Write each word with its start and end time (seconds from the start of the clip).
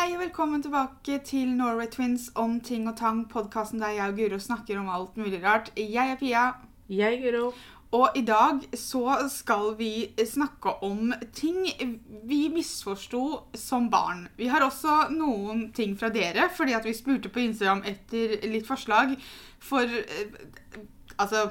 Hei 0.00 0.14
og 0.14 0.22
velkommen 0.22 0.62
tilbake 0.64 1.18
til 1.28 1.50
Norway 1.52 1.84
Twins 1.92 2.30
om 2.40 2.54
ting 2.64 2.86
og 2.88 2.94
tang, 2.96 3.18
podkasten 3.28 3.82
der 3.82 3.90
jeg 3.92 4.08
og 4.08 4.16
Guro 4.16 4.38
snakker 4.40 4.78
om 4.80 4.86
alt 4.88 5.18
mulig 5.20 5.42
rart. 5.42 5.66
Jeg 5.76 6.14
er 6.14 6.16
Pia, 6.16 6.44
Jeg, 6.88 7.18
er 7.18 7.20
Guro. 7.20 7.52
og 7.92 8.16
i 8.16 8.22
dag 8.24 8.62
så 8.72 9.28
skal 9.28 9.74
vi 9.76 10.08
snakke 10.24 10.72
om 10.82 11.12
ting 11.36 11.66
vi 12.24 12.48
misforsto 12.48 13.42
som 13.54 13.90
barn. 13.90 14.28
Vi 14.38 14.46
har 14.46 14.64
også 14.64 15.10
noen 15.10 15.66
ting 15.72 15.98
fra 15.98 16.08
dere, 16.08 16.48
fordi 16.48 16.72
at 16.72 16.84
vi 16.88 16.94
spurte 16.96 17.28
på 17.28 17.40
Instagram 17.40 17.82
etter 17.84 18.48
litt 18.48 18.66
forslag. 18.66 19.12
For 19.60 19.84
eh, 19.84 20.80
altså 21.18 21.50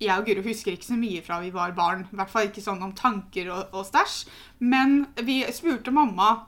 jeg 0.00 0.16
og 0.16 0.24
Guro 0.26 0.46
husker 0.48 0.72
ikke 0.72 0.88
så 0.94 0.96
mye 0.96 1.20
fra 1.22 1.42
vi 1.44 1.52
var 1.52 1.76
barn. 1.76 2.06
I 2.08 2.16
hvert 2.16 2.32
fall 2.32 2.48
ikke 2.48 2.64
sånn 2.64 2.80
om 2.82 2.96
tanker 2.96 3.52
og, 3.52 3.68
og 3.76 3.84
stæsj. 3.84 4.24
Men 4.64 5.02
vi 5.20 5.42
spurte 5.52 5.92
mamma, 5.92 6.46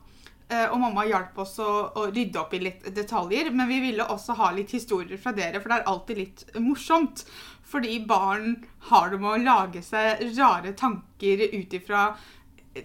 og 0.71 0.77
mamma 0.81 1.07
hjalp 1.09 1.39
oss 1.41 1.57
å, 1.63 1.71
å 1.97 2.07
rydde 2.13 2.41
opp 2.41 2.53
i 2.55 2.61
litt 2.67 2.85
detaljer. 2.95 3.49
Men 3.51 3.71
vi 3.71 3.81
ville 3.87 4.07
også 4.13 4.37
ha 4.39 4.51
litt 4.55 4.75
historier 4.77 5.21
fra 5.21 5.33
dere, 5.37 5.61
for 5.61 5.73
det 5.73 5.81
er 5.81 5.91
alltid 5.91 6.21
litt 6.21 6.45
morsomt. 6.61 7.25
Fordi 7.65 7.99
barn 8.07 8.59
har 8.91 9.11
det 9.11 9.19
med 9.23 9.31
å 9.33 9.43
lage 9.43 9.83
seg 9.83 10.21
rare 10.37 10.75
tanker 10.79 11.47
ut 11.55 11.75
ifra 11.75 12.11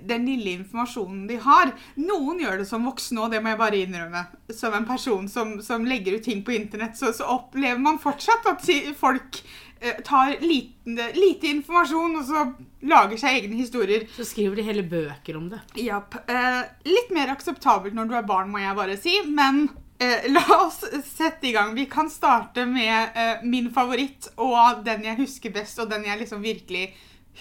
den 0.01 0.25
lille 0.25 0.51
informasjonen 0.59 1.27
de 1.27 1.39
har. 1.43 1.71
Noen 1.99 2.41
gjør 2.43 2.61
det 2.61 2.67
som 2.69 2.85
voksne, 2.85 3.23
og 3.23 3.33
det 3.33 3.41
må 3.41 3.53
jeg 3.53 3.61
bare 3.61 3.81
innrømme. 3.81 4.23
Som 4.53 4.75
en 4.77 4.87
person 4.87 5.29
som, 5.31 5.55
som 5.65 5.87
legger 5.87 6.17
ut 6.17 6.25
ting 6.25 6.43
på 6.45 6.55
internett, 6.55 6.97
så, 6.97 7.11
så 7.15 7.27
opplever 7.33 7.81
man 7.81 8.01
fortsatt 8.01 8.47
at 8.51 8.69
folk 8.99 9.41
eh, 9.41 9.68
tar 10.05 10.35
liten, 10.43 10.97
lite 11.15 11.47
informasjon 11.53 12.17
og 12.19 12.25
så 12.27 12.45
lager 12.89 13.19
seg 13.19 13.37
egne 13.41 13.59
historier. 13.59 14.07
Så 14.15 14.27
skriver 14.27 14.59
de 14.59 14.65
hele 14.67 14.83
bøker 14.87 15.37
om 15.39 15.49
det. 15.51 15.61
Japp. 15.79 16.17
Eh, 16.29 16.63
litt 16.89 17.13
mer 17.15 17.31
akseptabelt 17.35 17.95
når 17.97 18.09
du 18.09 18.17
er 18.19 18.27
barn, 18.27 18.51
må 18.51 18.61
jeg 18.63 18.77
bare 18.77 18.97
si. 18.99 19.15
Men 19.27 19.67
eh, 20.01 20.27
la 20.31 20.43
oss 20.57 20.81
sette 21.07 21.49
i 21.49 21.53
gang. 21.55 21.73
Vi 21.77 21.87
kan 21.91 22.11
starte 22.11 22.65
med 22.69 23.15
eh, 23.15 23.45
min 23.47 23.71
favoritt 23.75 24.31
og 24.37 24.83
den 24.87 25.07
jeg 25.07 25.21
husker 25.21 25.55
best, 25.55 25.79
og 25.79 25.91
den 25.91 26.07
jeg 26.07 26.23
liksom 26.23 26.43
virkelig 26.43 26.89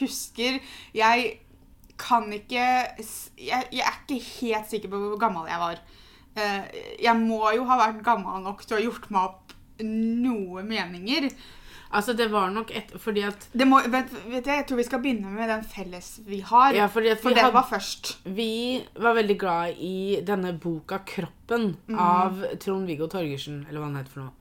husker. 0.01 0.61
Jeg 0.95 1.29
kan 1.99 2.29
ikke 2.31 2.63
jeg, 2.63 3.63
jeg 3.75 3.83
er 3.83 3.97
ikke 4.05 4.23
helt 4.23 4.71
sikker 4.71 4.91
på 4.93 5.03
hvor 5.03 5.21
gammel 5.21 5.51
jeg 5.51 5.63
var. 5.63 5.83
Eh, 6.39 6.83
jeg 7.03 7.19
må 7.19 7.43
jo 7.57 7.67
ha 7.69 7.79
vært 7.81 8.03
gammel 8.07 8.43
nok 8.45 8.65
til 8.65 8.77
å 8.77 8.81
ha 8.81 8.87
gjort 8.87 9.09
meg 9.15 9.31
opp 9.31 9.55
noe 9.83 10.65
meninger. 10.67 11.29
Altså, 11.91 12.13
det 12.13 12.27
var 12.29 12.51
nok 12.53 12.71
et 12.77 12.91
Fordi 13.01 13.23
at 13.25 13.49
Det 13.57 13.65
må, 13.65 13.79
vet, 13.89 14.11
vet 14.29 14.47
jeg, 14.47 14.57
jeg 14.61 14.67
tror 14.69 14.77
vi 14.77 14.85
skal 14.85 15.01
begynne 15.01 15.31
med 15.33 15.49
den 15.49 15.63
felles 15.65 16.11
vi 16.27 16.41
har. 16.45 16.75
Ja, 16.77 16.87
for 16.93 17.01
den 17.01 17.53
var 17.55 17.65
først. 17.71 18.19
Vi 18.25 18.85
var 19.01 19.17
veldig 19.17 19.39
glad 19.41 19.79
i 19.81 20.21
denne 20.27 20.53
boka 20.53 20.99
'Kroppen' 20.99 21.75
av 21.97 22.45
Trond-Viggo 22.61 23.09
Torgersen, 23.09 23.67
eller 23.69 23.81
hva 23.81 23.87
han 23.89 23.97
heter 23.97 24.13
for 24.13 24.21
noe. 24.21 24.33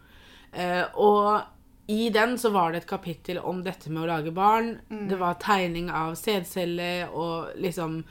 Eh, 0.52 0.86
og 0.96 1.42
i 1.88 2.10
den 2.10 2.38
så 2.38 2.50
var 2.52 2.72
det 2.72 2.84
et 2.84 2.90
kapittel 2.90 3.40
om 3.40 3.64
dette 3.64 3.90
med 3.90 4.04
å 4.04 4.08
lage 4.10 4.32
barn. 4.36 4.80
Det 4.90 5.20
var 5.20 5.40
tegning 5.40 5.90
av 5.90 6.16
sædceller 6.20 7.08
og 7.16 7.56
liksom 7.56 8.02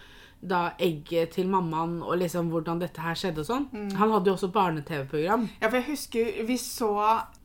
da 0.40 0.70
egget 0.78 1.32
til 1.36 1.48
mammaen 1.48 2.02
og 2.02 2.18
liksom 2.20 2.48
hvordan 2.52 2.80
dette 2.80 3.00
her 3.00 3.14
skjedde 3.18 3.42
og 3.42 3.48
sånn. 3.48 3.66
Han 3.96 4.12
hadde 4.12 4.30
jo 4.30 4.36
også 4.36 4.52
barne-TV-program. 4.52 5.48
Ja, 5.60 5.68
for 5.68 5.76
jeg 5.80 5.88
husker 5.90 6.46
vi 6.46 6.56
så 6.60 6.90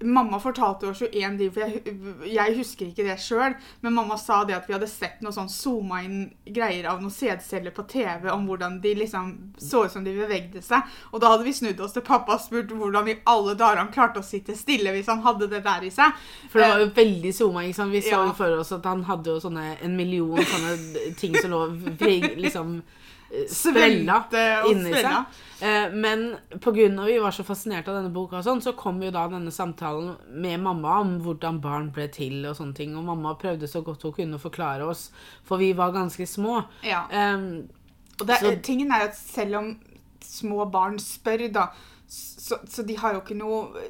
Mamma 0.04 0.40
fortalte 0.40 0.88
oss 0.90 1.02
jo 1.02 1.08
én 1.08 1.38
ting, 1.38 1.52
for 1.54 1.62
jeg, 1.62 1.96
jeg 2.34 2.56
husker 2.58 2.88
ikke 2.88 3.06
det 3.06 3.18
sjøl, 3.22 3.56
men 3.82 3.94
mamma 3.94 4.18
sa 4.18 4.44
det 4.48 4.56
at 4.56 4.68
vi 4.70 4.74
hadde 4.74 4.88
sett 4.90 5.22
noe 5.22 5.34
sånn 5.36 5.50
zooma 5.52 6.02
inn 6.06 6.24
greier 6.46 6.88
av 6.90 7.02
noen 7.02 7.14
sædceller 7.14 7.74
på 7.76 7.86
TV 7.92 8.30
om 8.34 8.48
hvordan 8.50 8.80
de 8.82 8.94
liksom 8.98 9.32
så 9.62 9.86
ut 9.86 9.92
som 9.94 10.04
de 10.06 10.16
bevegde 10.18 10.62
seg. 10.66 10.82
Og 11.12 11.22
da 11.22 11.34
hadde 11.34 11.46
vi 11.48 11.54
snudd 11.54 11.80
oss 11.84 11.94
til 11.94 12.06
pappa 12.08 12.38
og 12.38 12.42
spurt 12.44 12.72
hvordan 12.72 13.12
i 13.12 13.18
alle 13.30 13.56
dager 13.60 13.84
han 13.84 13.92
klarte 13.94 14.24
å 14.24 14.26
sitte 14.26 14.56
stille 14.58 14.94
hvis 14.96 15.10
han 15.12 15.22
hadde 15.26 15.50
det 15.52 15.64
der 15.66 15.86
i 15.86 15.94
seg. 15.94 16.18
For 16.50 16.60
det 16.62 16.72
var 16.74 16.82
jo 16.86 16.90
veldig 16.96 17.36
zooma. 17.38 17.66
ikke 17.68 17.80
sant? 17.82 17.92
Vi 17.94 18.02
så 18.02 18.16
Ja. 18.16 18.26
jo 18.26 18.34
for 18.34 18.58
oss 18.60 18.72
at 18.72 18.86
han 18.86 19.04
hadde 19.04 19.30
jo 19.36 19.40
sånne, 19.40 19.78
en 19.82 19.96
million 19.98 20.38
sånne 20.38 21.16
ting 21.18 21.36
som 21.38 21.52
lå 21.52 21.62
liksom 22.42 22.82
svelte 23.48 23.56
sprella 23.56 24.18
og 24.64 24.72
inni 24.72 24.92
seg. 24.92 25.26
Eh, 25.62 25.92
Men 25.94 26.38
pga. 26.60 27.06
vi 27.06 27.20
var 27.20 27.32
så 27.32 27.44
fascinert 27.44 27.88
av 27.88 27.96
denne 27.96 28.10
boka, 28.14 28.38
og 28.40 28.44
sånn, 28.44 28.62
så 28.62 28.74
kom 28.76 29.02
jo 29.04 29.12
da 29.12 29.28
denne 29.30 29.52
samtalen 29.52 30.16
med 30.42 30.60
mamma 30.60 31.00
om 31.02 31.20
hvordan 31.22 31.60
barn 31.62 31.92
ble 31.92 32.08
til 32.08 32.46
og 32.50 32.56
sånne 32.58 32.74
ting. 32.76 32.96
Og 32.98 33.04
mamma 33.06 33.36
prøvde 33.36 33.68
så 33.70 33.84
godt 33.86 34.02
hun 34.04 34.14
kunne 34.14 34.38
å 34.40 34.42
forklare 34.42 34.82
oss, 34.90 35.12
for 35.44 35.58
vi 35.62 35.74
var 35.74 35.92
ganske 35.92 36.26
små. 36.28 36.66
Ja. 36.84 37.06
Um, 37.12 37.70
Og 38.20 38.28
det, 38.28 38.38
Så- 38.40 38.62
tingen 38.62 38.92
er 38.92 39.08
at 39.08 39.16
selv 39.16 39.56
om 39.56 39.80
små 40.22 40.66
barn 40.72 40.98
spør, 41.00 41.52
da, 41.52 41.68
så, 42.08 42.58
så 42.68 42.86
de 42.86 42.96
har 42.96 43.14
jo 43.14 43.22
ikke 43.22 43.38
noe 43.38 43.84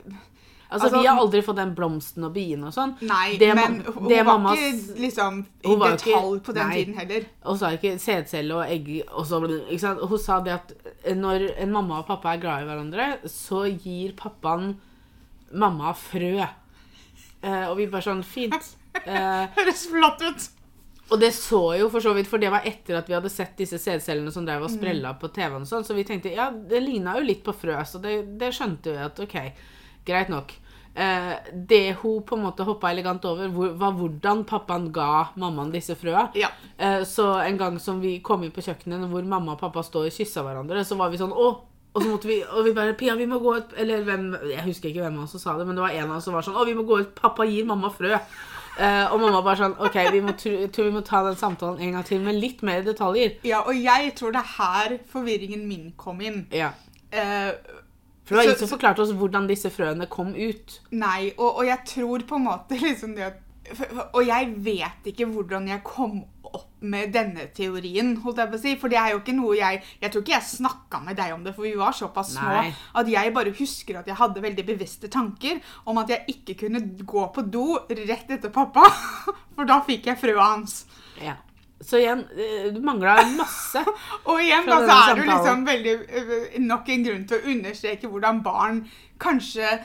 altså, 0.71 0.87
Altså- 0.87 1.01
vi 1.01 1.07
har 1.07 1.17
aldri 1.19 1.41
fått 1.43 1.55
den 1.57 1.73
blomsten 1.75 2.23
og 2.23 2.33
biene 2.33 2.67
og 2.67 2.73
sånn. 2.73 2.95
Nei, 3.01 3.37
Det 3.37 3.53
men 3.55 3.81
mam- 3.83 3.93
hun 3.93 4.07
det 4.09 4.25
var 4.25 4.37
mamma 4.39 4.55
ikke 4.55 4.97
liksom 5.01 5.45
i 5.63 5.67
Hun 5.67 5.79
detalj 5.79 6.39
på 6.43 6.53
den 6.53 6.67
nei. 6.69 6.75
tiden 6.83 6.95
heller. 6.97 7.25
Og 7.45 7.57
sa 7.59 7.71
ikke 7.75 7.95
sædcelle 7.99 8.51
og 8.55 8.65
egg 8.69 9.03
og 9.11 9.25
så? 9.25 9.39
Hun 10.07 10.17
sa 10.19 10.39
det 10.41 10.53
at 10.53 10.73
når 11.15 11.49
en 11.57 11.71
mamma 11.71 11.99
og 11.99 12.07
pappa 12.07 12.33
er 12.33 12.41
glad 12.41 12.63
i 12.63 12.65
hverandre, 12.65 13.19
så 13.27 13.65
gir 13.83 14.13
pappaen 14.15 14.77
mamma 15.53 15.93
frø. 15.93 16.47
Eh, 17.43 17.67
og 17.69 17.77
vi 17.77 17.87
bare 17.87 18.01
sånn 18.05 18.23
Fint. 18.23 18.75
Eh, 19.05 19.47
Høres 19.55 19.85
flott 19.87 20.21
ut. 20.21 20.49
og 21.11 21.19
det 21.19 21.31
så 21.33 21.77
jo 21.79 21.89
for 21.89 21.99
så 22.01 22.13
vidt, 22.13 22.27
for 22.27 22.37
det 22.37 22.49
var 22.51 22.61
etter 22.67 22.97
at 22.97 23.07
vi 23.07 23.13
hadde 23.15 23.29
sett 23.31 23.55
disse 23.57 23.79
sædcellene 23.79 24.31
som 24.31 24.45
drev 24.45 24.63
og 24.63 24.69
sprella 24.69 25.13
på 25.17 25.29
TV-en 25.33 25.61
og 25.63 25.67
sånn, 25.67 25.83
så 25.87 25.95
vi 25.95 26.03
tenkte 26.03 26.31
ja, 26.35 26.49
det 26.51 26.81
ligna 26.83 27.15
jo 27.17 27.23
litt 27.25 27.41
på 27.43 27.53
frø, 27.55 27.79
så 27.87 28.01
det, 28.03 28.37
det 28.37 28.51
skjønte 28.53 28.91
vi 28.91 28.97
at 28.97 29.19
ok, 29.23 29.35
greit 30.05 30.29
nok. 30.29 30.51
Eh, 30.95 31.33
det 31.55 31.95
hun 32.01 32.21
på 32.27 32.35
en 32.35 32.43
måte 32.43 32.65
hoppa 32.67 32.89
elegant 32.91 33.23
over, 33.25 33.47
var 33.79 33.93
hvordan 33.95 34.43
pappaen 34.43 34.89
ga 34.91 35.29
mammaen 35.39 35.71
disse 35.71 35.95
frøa. 35.95 36.25
Ja. 36.35 36.49
Eh, 36.77 37.03
Så 37.07 37.29
en 37.45 37.57
gang 37.57 37.79
som 37.79 38.01
vi 38.01 38.17
kom 38.19 38.43
inn 38.43 38.51
på 38.51 38.61
kjøkkenet 38.65 39.07
hvor 39.09 39.23
mamma 39.23 39.53
og 39.53 39.59
pappa 39.61 39.83
står 39.83 40.09
og 40.09 40.15
kyssa 40.17 40.43
hverandre, 40.43 40.83
så 40.83 40.97
var 40.99 41.09
vi 41.13 41.17
sånn 41.21 41.31
Å! 41.31 41.49
Og 41.93 42.03
så 42.03 42.07
måtte 42.07 42.27
vi 42.29 42.37
og 42.43 42.63
vi 42.63 42.71
bare 42.75 42.93
Pia, 42.95 43.15
vi 43.19 43.25
må 43.27 43.35
gå 43.43 43.51
ut 43.57 43.73
Eller 43.75 44.05
hvem 44.07 44.29
Jeg 44.47 44.61
husker 44.63 44.87
ikke 44.93 45.01
hvem 45.03 45.17
av 45.19 45.25
oss 45.25 45.33
som 45.35 45.41
sa 45.43 45.55
det, 45.59 45.65
men 45.67 45.75
det 45.75 45.83
var 45.83 45.91
en 45.91 46.05
av 46.07 46.21
oss 46.21 46.23
som 46.23 46.33
var 46.37 46.45
sånn 46.47 46.55
Å, 46.55 46.63
vi 46.63 46.75
må 46.77 46.85
gå 46.87 47.01
ut. 47.01 47.09
Pappa 47.17 47.43
gir 47.43 47.65
mamma 47.67 47.89
frø. 47.91 48.13
Uh, 48.79 49.11
og 49.11 49.17
mamma 49.19 49.41
bare 49.43 49.59
sånn 49.59 49.73
OK, 49.83 49.97
vi 50.15 50.21
må, 50.23 50.31
tror 50.39 50.85
vi 50.87 50.93
må 50.95 51.01
ta 51.03 51.19
den 51.25 51.35
samtalen 51.35 51.81
en 51.83 51.97
gang 51.97 52.05
til 52.07 52.21
med 52.23 52.39
litt 52.39 52.63
mer 52.63 52.79
detaljer. 52.87 53.33
ja, 53.43 53.59
og 53.67 53.75
jeg 53.75 54.13
tror 54.15 54.31
det 54.31 54.39
er 54.39 54.53
her 54.55 54.95
forvirringen 55.11 55.65
min 55.67 55.91
kom 55.99 56.21
inn. 56.23 56.45
Ja. 56.55 56.69
Eh, 57.11 57.51
For 58.31 58.37
det 58.37 58.39
var 58.39 58.47
ingen 58.47 58.59
som 58.63 58.71
forklarte 58.71 59.03
oss 59.03 59.11
hvordan 59.19 59.47
disse 59.49 59.69
frøene 59.73 60.07
kom 60.11 60.31
ut. 60.35 60.77
nei, 60.95 61.33
og, 61.37 61.49
og 61.61 61.65
jeg 61.67 61.83
tror 61.91 62.23
på 62.29 62.37
en 62.39 62.45
måte 62.47 62.77
liksom 62.79 63.15
det 63.19 63.27
at 63.27 63.47
Og 64.11 64.23
jeg 64.25 64.47
vet 64.65 65.05
ikke 65.11 65.27
hvordan 65.29 65.67
jeg 65.69 65.83
kom 65.85 66.23
opp 66.51 66.81
med 66.81 67.11
denne 67.13 67.45
teorien, 67.55 68.15
holdt 68.23 68.39
jeg 68.41 68.49
på 68.51 68.57
å 68.57 68.61
si. 68.63 68.71
For 68.81 68.91
det 68.91 68.97
er 68.99 69.11
jo 69.13 69.19
ikke 69.21 69.35
noe 69.37 69.53
jeg 69.55 69.83
Jeg 70.01 70.11
tror 70.11 70.23
ikke 70.23 70.33
jeg 70.33 70.47
snakka 70.49 70.99
med 71.05 71.19
deg 71.19 71.35
om 71.35 71.43
det, 71.45 71.53
for 71.55 71.67
vi 71.67 71.75
var 71.79 71.93
såpass 71.95 72.33
små 72.33 72.55
Nei. 72.57 72.73
at 72.99 73.11
jeg 73.11 73.33
bare 73.35 73.53
husker 73.59 73.99
at 74.01 74.09
jeg 74.09 74.17
hadde 74.19 74.43
veldig 74.43 74.65
bevisste 74.71 75.11
tanker 75.13 75.61
om 75.85 76.01
at 76.01 76.09
jeg 76.11 76.35
ikke 76.35 76.57
kunne 76.65 76.81
gå 77.05 77.27
på 77.35 77.45
do 77.53 77.67
rett 78.01 78.33
etter 78.33 78.51
pappa, 78.51 78.87
for 79.55 79.69
da 79.69 79.79
fikk 79.87 80.09
jeg 80.09 80.19
frøa 80.19 80.49
hans. 80.55 80.81
Ja. 81.21 81.37
Så 81.81 81.97
igjen, 81.97 82.25
eh, 82.37 82.67
du 82.73 82.81
mangla 82.85 83.15
masse. 83.37 83.81
Og 84.29 84.41
igjen 84.41 84.67
da, 84.69 84.81
så 84.85 84.97
er 84.97 85.15
det 85.15 85.23
jo 85.23 85.31
liksom 85.31 85.63
veldig 85.65 85.95
øh, 86.19 86.59
nok 86.67 86.91
en 86.93 87.07
grunn 87.07 87.25
til 87.29 87.39
å 87.39 87.55
understreke 87.55 88.11
hvordan 88.11 88.43
barn 88.45 88.83
kanskje 89.21 89.79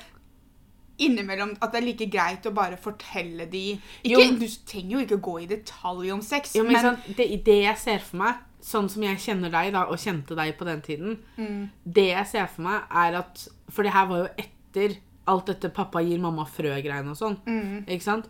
innimellom 1.03 1.55
at 1.61 1.73
det 1.73 1.81
er 1.81 1.85
like 1.85 2.09
greit 2.13 2.47
å 2.49 2.53
bare 2.57 2.79
fortelle 2.81 3.47
de 3.53 3.65
ikke, 3.77 4.13
Jo. 4.15 4.21
Du 4.41 4.47
trenger 4.69 4.97
jo 4.97 5.03
ikke 5.05 5.21
gå 5.25 5.39
i 5.43 5.49
detalj 5.51 6.13
om 6.15 6.23
sex, 6.25 6.55
Jo, 6.57 6.65
men, 6.65 6.77
men, 6.77 6.87
sånn, 6.87 7.17
det, 7.19 7.29
det 7.45 7.59
jeg 7.67 7.81
ser 7.83 8.05
for 8.05 8.23
meg, 8.23 8.45
sånn 8.65 8.89
som 8.91 9.05
jeg 9.05 9.21
kjenner 9.23 9.53
deg 9.53 9.75
da, 9.77 9.85
og 9.93 10.01
kjente 10.01 10.37
deg 10.39 10.57
på 10.59 10.69
den 10.69 10.81
tiden 10.85 11.19
Mm. 11.37 11.69
Det 11.85 12.09
jeg 12.09 12.27
ser 12.31 12.49
for 12.49 12.65
meg, 12.65 12.87
er 12.89 13.21
at 13.21 13.43
For 13.69 13.85
det 13.85 13.93
her 13.93 14.07
var 14.09 14.25
jo 14.25 14.29
etter 14.41 14.97
alt 15.29 15.51
dette 15.51 15.69
pappa 15.75 16.01
gir 16.07 16.21
mamma 16.23 16.47
frø-greiene 16.49 17.13
og 17.13 17.19
sånn. 17.19 17.37
Mm. 17.45 17.85
Ikke 17.91 18.05
sant? 18.05 18.29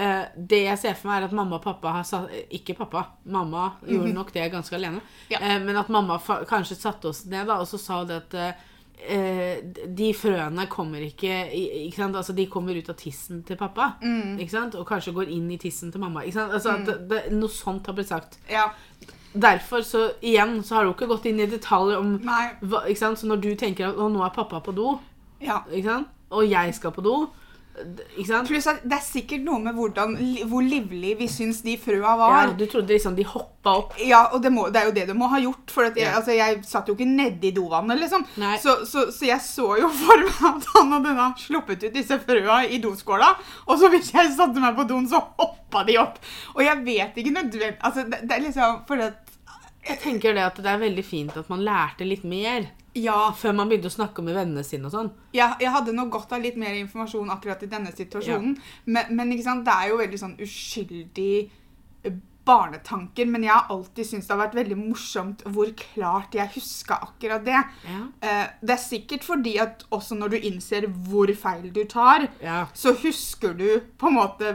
Eh, 0.00 0.24
det 0.34 0.62
jeg 0.64 0.80
ser 0.80 0.96
for 0.96 1.10
meg, 1.10 1.20
er 1.20 1.28
at 1.28 1.36
mamma 1.36 1.58
og 1.58 1.64
pappa 1.64 1.92
har 1.98 2.04
satt 2.08 2.32
Ikke 2.56 2.76
pappa, 2.78 3.04
mamma 3.28 3.66
gjorde 3.84 4.14
nok 4.16 4.32
det 4.32 4.48
ganske 4.52 4.76
alene. 4.78 5.02
Ja. 5.32 5.40
Eh, 5.42 5.58
men 5.62 5.76
at 5.76 5.90
mamma 5.92 6.16
kanskje 6.48 6.78
satte 6.78 7.10
oss 7.10 7.26
ned 7.28 7.50
da, 7.50 7.58
og 7.60 7.68
så 7.68 7.80
sa 7.80 8.00
det 8.08 8.20
at 8.22 8.36
eh, 8.40 9.60
de 10.00 10.10
frøene 10.16 10.66
kommer 10.72 11.04
ikke, 11.04 11.42
ikke? 11.52 12.08
Altså, 12.08 12.36
De 12.36 12.48
kommer 12.52 12.76
ut 12.76 12.88
av 12.92 12.96
tissen 13.00 13.42
til 13.44 13.58
pappa. 13.60 13.94
Mm. 14.02 14.40
Og 14.78 14.86
kanskje 14.88 15.14
går 15.16 15.32
inn 15.36 15.50
i 15.50 15.60
tissen 15.60 15.92
til 15.92 16.00
mamma. 16.00 16.24
Altså, 16.24 16.76
at 16.76 16.86
det, 16.86 16.98
det, 17.10 17.22
noe 17.36 17.52
sånt 17.52 17.86
har 17.88 17.96
blitt 17.96 18.12
sagt. 18.12 18.40
ja, 18.48 18.70
Derfor, 19.30 19.84
så 19.86 20.08
igjen, 20.26 20.56
så 20.66 20.74
har 20.74 20.84
du 20.84 20.90
ikke 20.90 21.06
gått 21.06 21.28
inn 21.30 21.38
i 21.38 21.46
detalj 21.46 21.94
om 21.94 22.16
hva? 22.24 22.82
Så 22.98 23.28
når 23.28 23.44
du 23.44 23.52
tenker 23.54 23.92
at 23.92 24.00
nå 24.00 24.24
er 24.26 24.32
pappa 24.34 24.58
på 24.64 24.74
do, 24.74 24.96
ja. 25.38 25.60
og 26.34 26.48
jeg 26.50 26.74
skal 26.74 26.90
på 26.96 27.04
do? 27.04 27.14
Pluss 28.46 28.66
at 28.68 28.82
det 28.84 28.96
er 28.98 29.04
sikkert 29.04 29.44
noe 29.46 29.60
med 29.62 29.76
hvordan, 29.78 30.16
hvor 30.50 30.64
livlig 30.64 31.14
vi 31.20 31.28
syns 31.30 31.62
de 31.64 31.76
frøa 31.80 32.12
var. 32.18 32.34
Ja, 32.50 32.52
du 32.58 32.64
trodde 32.68 32.92
liksom 32.92 33.14
de 33.16 33.24
hoppa 33.24 33.74
opp. 33.78 33.94
Ja, 34.04 34.24
og 34.34 34.42
det, 34.44 34.50
må, 34.52 34.66
det 34.72 34.80
er 34.82 34.88
jo 34.90 34.94
det 34.96 35.06
du 35.08 35.14
må 35.16 35.28
ha 35.32 35.38
gjort. 35.40 35.70
For 35.72 35.86
at 35.88 35.96
jeg, 35.96 36.08
Ja. 36.10 36.16
altså, 36.18 36.34
jeg 36.36 36.60
satt 36.66 36.88
jo 36.90 36.96
ikke 36.98 37.06
nedi 37.08 37.52
dovannet, 37.56 38.00
liksom. 38.02 38.26
Så, 38.60 38.74
så, 38.90 39.06
så 39.14 39.28
jeg 39.30 39.40
så 39.44 39.68
jo 39.80 39.88
for 40.02 40.24
meg 40.26 40.42
at 40.50 40.68
han 40.74 40.92
hadde 40.96 41.14
da 41.20 41.28
sluppet 41.40 41.86
ut 41.88 41.94
disse 41.96 42.18
frøa 42.26 42.58
i 42.68 42.80
doskåla. 42.82 43.30
Og 43.68 43.78
så 43.80 43.88
hvis 43.94 44.12
jeg 44.12 44.34
satte 44.36 44.60
meg 44.60 44.76
på 44.76 44.84
doen, 44.90 45.08
så 45.08 45.22
hoppa 45.38 45.84
de 45.88 45.96
opp. 46.02 46.18
Og 46.56 46.64
jeg 46.66 46.84
vet 46.84 47.16
ikke 47.22 47.36
nødvendig 47.38 47.76
Altså, 47.80 48.04
det, 48.10 48.24
det 48.28 48.36
er 48.36 48.44
liksom 48.48 48.82
fordi 48.88 49.06
at 49.08 49.36
Jeg 49.88 49.98
tenker 50.02 50.34
det 50.36 50.42
at 50.44 50.58
det 50.60 50.68
er 50.68 50.82
veldig 50.82 51.04
fint 51.06 51.36
at 51.40 51.48
man 51.48 51.62
lærte 51.64 52.04
litt 52.04 52.24
mer 52.28 52.66
Ja. 52.94 53.30
før 53.36 53.52
man 53.54 53.68
begynte 53.70 53.86
å 53.90 53.94
snakke 53.94 54.22
med 54.22 54.34
vennene 54.34 54.64
sine 54.66 54.88
og 54.88 54.92
sånn. 54.94 55.10
Ja, 55.36 55.52
jeg 55.60 55.70
hadde 55.70 55.92
nok 55.94 56.10
godt 56.16 56.32
av 56.32 56.42
litt 56.42 56.56
mer 56.58 56.74
informasjon 56.74 57.30
akkurat 57.30 57.62
i 57.62 57.70
denne 57.70 57.92
situasjonen. 57.94 58.56
Men, 58.86 59.12
men 59.14 59.36
sant, 59.42 59.64
det 59.64 59.72
er 59.76 59.88
jo 59.92 60.00
veldig 60.00 60.18
sånn 60.18 60.34
uskyldig 60.42 61.50
eh, 62.04 62.16
barnetanker. 62.50 63.28
Men 63.30 63.44
jeg 63.46 63.52
har 63.54 63.68
alltid 63.70 64.06
syntes 64.08 64.26
det 64.28 64.34
har 64.34 64.42
vært 64.42 64.58
veldig 64.58 64.78
morsomt 64.80 65.44
hvor 65.54 65.70
klart 65.78 66.34
jeg 66.34 66.50
huska 66.56 66.98
akkurat 67.06 67.44
det. 67.46 67.60
Ja. 67.86 68.00
Eh, 68.26 68.46
det 68.62 68.74
er 68.76 68.82
sikkert 68.82 69.26
fordi 69.28 69.56
at 69.62 69.84
også 69.94 70.18
når 70.18 70.34
du 70.34 70.38
innser 70.50 70.88
hvor 71.10 71.30
feil 71.38 71.70
du 71.74 71.84
tar, 71.90 72.28
Ja. 72.42 72.64
så 72.74 72.94
husker 73.04 73.54
du 73.54 73.68
på 73.98 74.10
en 74.10 74.18
måte 74.18 74.54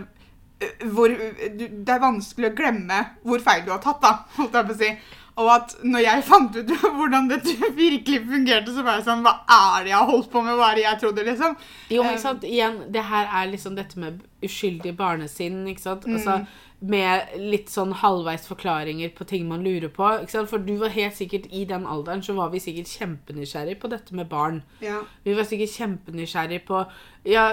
eh, 0.60 0.88
hvor 0.92 1.10
Det 1.10 1.90
er 1.92 2.00
vanskelig 2.04 2.52
å 2.52 2.56
glemme 2.58 3.00
hvor 3.24 3.40
feil 3.44 3.64
du 3.66 3.72
har 3.72 3.84
tatt, 3.84 4.02
da, 4.02 4.14
holdt 4.38 4.54
jeg 4.60 4.68
på 4.72 4.76
å 4.76 4.82
si. 4.84 4.92
Og 5.36 5.50
at 5.52 5.74
når 5.84 6.04
jeg 6.06 6.24
fant 6.24 6.56
ut 6.56 6.70
hvordan 6.98 7.26
dette 7.32 7.72
virkelig 7.76 8.22
fungerte, 8.24 8.72
så 8.76 8.86
var 8.86 9.02
jeg 9.02 9.08
sånn 9.10 9.26
Hva 9.26 9.34
er 9.52 9.84
det 9.84 9.92
jeg 9.92 10.00
har 10.00 10.12
holdt 10.12 10.30
på 10.32 10.44
med? 10.46 10.56
Hva 10.56 10.70
er 10.72 10.80
det 10.80 10.86
jeg 10.86 11.02
trodde, 11.02 11.26
liksom? 11.28 11.58
Jo, 11.92 12.04
men 12.06 12.14
Eh, 12.14 12.16
ikke 12.16 12.24
sant, 12.24 12.46
igjen, 12.48 12.78
det 12.96 13.04
her 13.10 13.28
er 13.42 13.50
liksom 13.52 13.76
dette 13.76 14.00
med 14.00 14.22
uskyldig 14.46 14.96
barnesinn, 14.96 15.66
ikke 15.68 15.84
sant? 15.84 16.08
Mm. 16.08 16.48
Med 16.86 17.32
litt 17.40 17.72
sånn 17.72 17.94
halvveis 17.98 18.44
forklaringer 18.50 19.10
på 19.18 19.26
ting 19.26 19.48
man 19.50 19.64
lurer 19.66 19.90
på, 19.90 20.06
ikke 20.22 20.36
sant? 20.36 20.50
For 20.52 20.62
du 20.62 20.76
var 20.82 20.94
helt 20.94 21.16
sikkert, 21.18 21.48
i 21.50 21.64
den 21.66 21.88
alderen, 21.90 22.22
så 22.22 22.36
var 22.38 22.52
vi 22.54 22.60
sikkert 22.62 22.92
kjempenysgjerrig 22.92 23.80
på 23.82 23.90
dette 23.90 24.14
med 24.18 24.30
barn. 24.30 24.62
Ja. 24.84 25.00
Vi 25.24 25.34
var 25.34 25.48
sikkert 25.50 25.74
kjempenysgjerrig 25.74 26.62
på, 26.68 26.84
ja, 27.26 27.48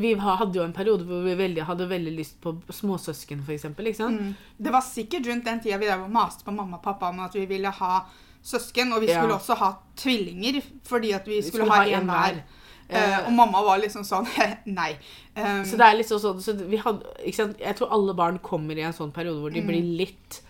vi 0.00 0.14
hadde 0.18 0.58
jo 0.58 0.64
en 0.64 0.74
periode 0.74 1.06
hvor 1.06 1.22
vi 1.22 1.36
veldig, 1.38 1.68
hadde 1.68 1.88
veldig 1.92 2.16
lyst 2.16 2.40
på 2.42 2.56
småsøsken, 2.72 3.44
sant? 3.46 4.20
Mm. 4.20 4.34
Det 4.58 4.72
var 4.74 4.82
sikkert 4.82 5.26
rundt 5.30 5.44
den 5.44 5.60
tida 5.62 5.78
vi 5.78 5.86
der 5.92 6.08
maste 6.08 6.44
på 6.44 6.54
mamma 6.54 6.80
og 6.80 6.82
pappa 6.82 7.12
om 7.14 7.20
at 7.20 7.34
vi 7.34 7.46
ville 7.46 7.70
ha 7.70 8.04
søsken. 8.44 8.92
Og 8.92 9.00
vi 9.00 9.06
Ja. 9.06 9.20
skulle 9.20 9.38
også 9.38 9.54
ha 9.56 9.72
tvillinger, 9.96 10.62
fordi 10.84 11.12
at 11.12 11.26
vi 11.26 11.40
Vi 11.40 11.50
skulle, 11.50 11.70
ha 11.70 11.84
en 11.84 12.06
hver. 12.06 12.36
Eh, 12.36 12.42
Eh, 12.88 13.18
og 13.26 13.32
mamma 13.32 13.62
var 13.64 13.78
liksom 13.80 14.04
sånn 14.04 14.26
Nei. 14.78 14.90
Um, 15.36 15.62
Så 15.64 15.78
det 15.80 15.86
er 15.86 15.96
liksom 15.96 16.18
sånn, 16.20 16.42
så 16.44 16.52
vi 16.68 16.76
hadde? 16.76 17.14
Jeg 17.24 17.76
tror 17.78 17.92
alle 17.96 18.12
barn 18.14 18.38
kommer 18.44 18.76
i 18.76 18.84
en 18.84 18.92
sånn 18.92 19.12
periode 19.14 19.40
hvor 19.40 19.54
de 19.54 19.62
Mm. 19.62 19.70
blir 19.70 19.86
litt 20.04 20.40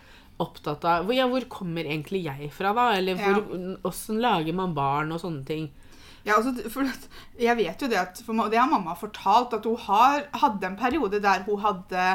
opptatt 0.43 0.83
av 0.83 1.11
ja, 1.15 1.29
hvor 1.31 1.45
kommer 1.47 1.87
egentlig 1.87 2.25
jeg 2.25 2.49
fra, 2.51 2.73
da? 2.75 2.89
Eller 2.97 3.15
hvor, 3.15 3.39
hvordan 3.85 4.19
lager 4.19 4.53
man 4.57 4.73
barn 4.75 5.13
og 5.15 5.21
sånne 5.23 5.45
ting. 5.47 5.69
Ja, 6.25 6.35
altså, 6.41 6.51
for 6.73 6.83
jeg 7.39 7.55
vet 7.55 7.81
jo 7.81 7.87
det 7.87 7.99
at 8.01 8.19
Det 8.25 8.57
har 8.59 8.67
mamma 8.67 8.95
fortalt, 8.99 9.53
at 9.53 9.63
hun 9.63 9.77
har, 9.77 10.25
hadde 10.33 10.65
en 10.67 10.75
periode 10.75 11.21
der 11.21 11.43
hun 11.45 11.59
hadde 11.61 12.05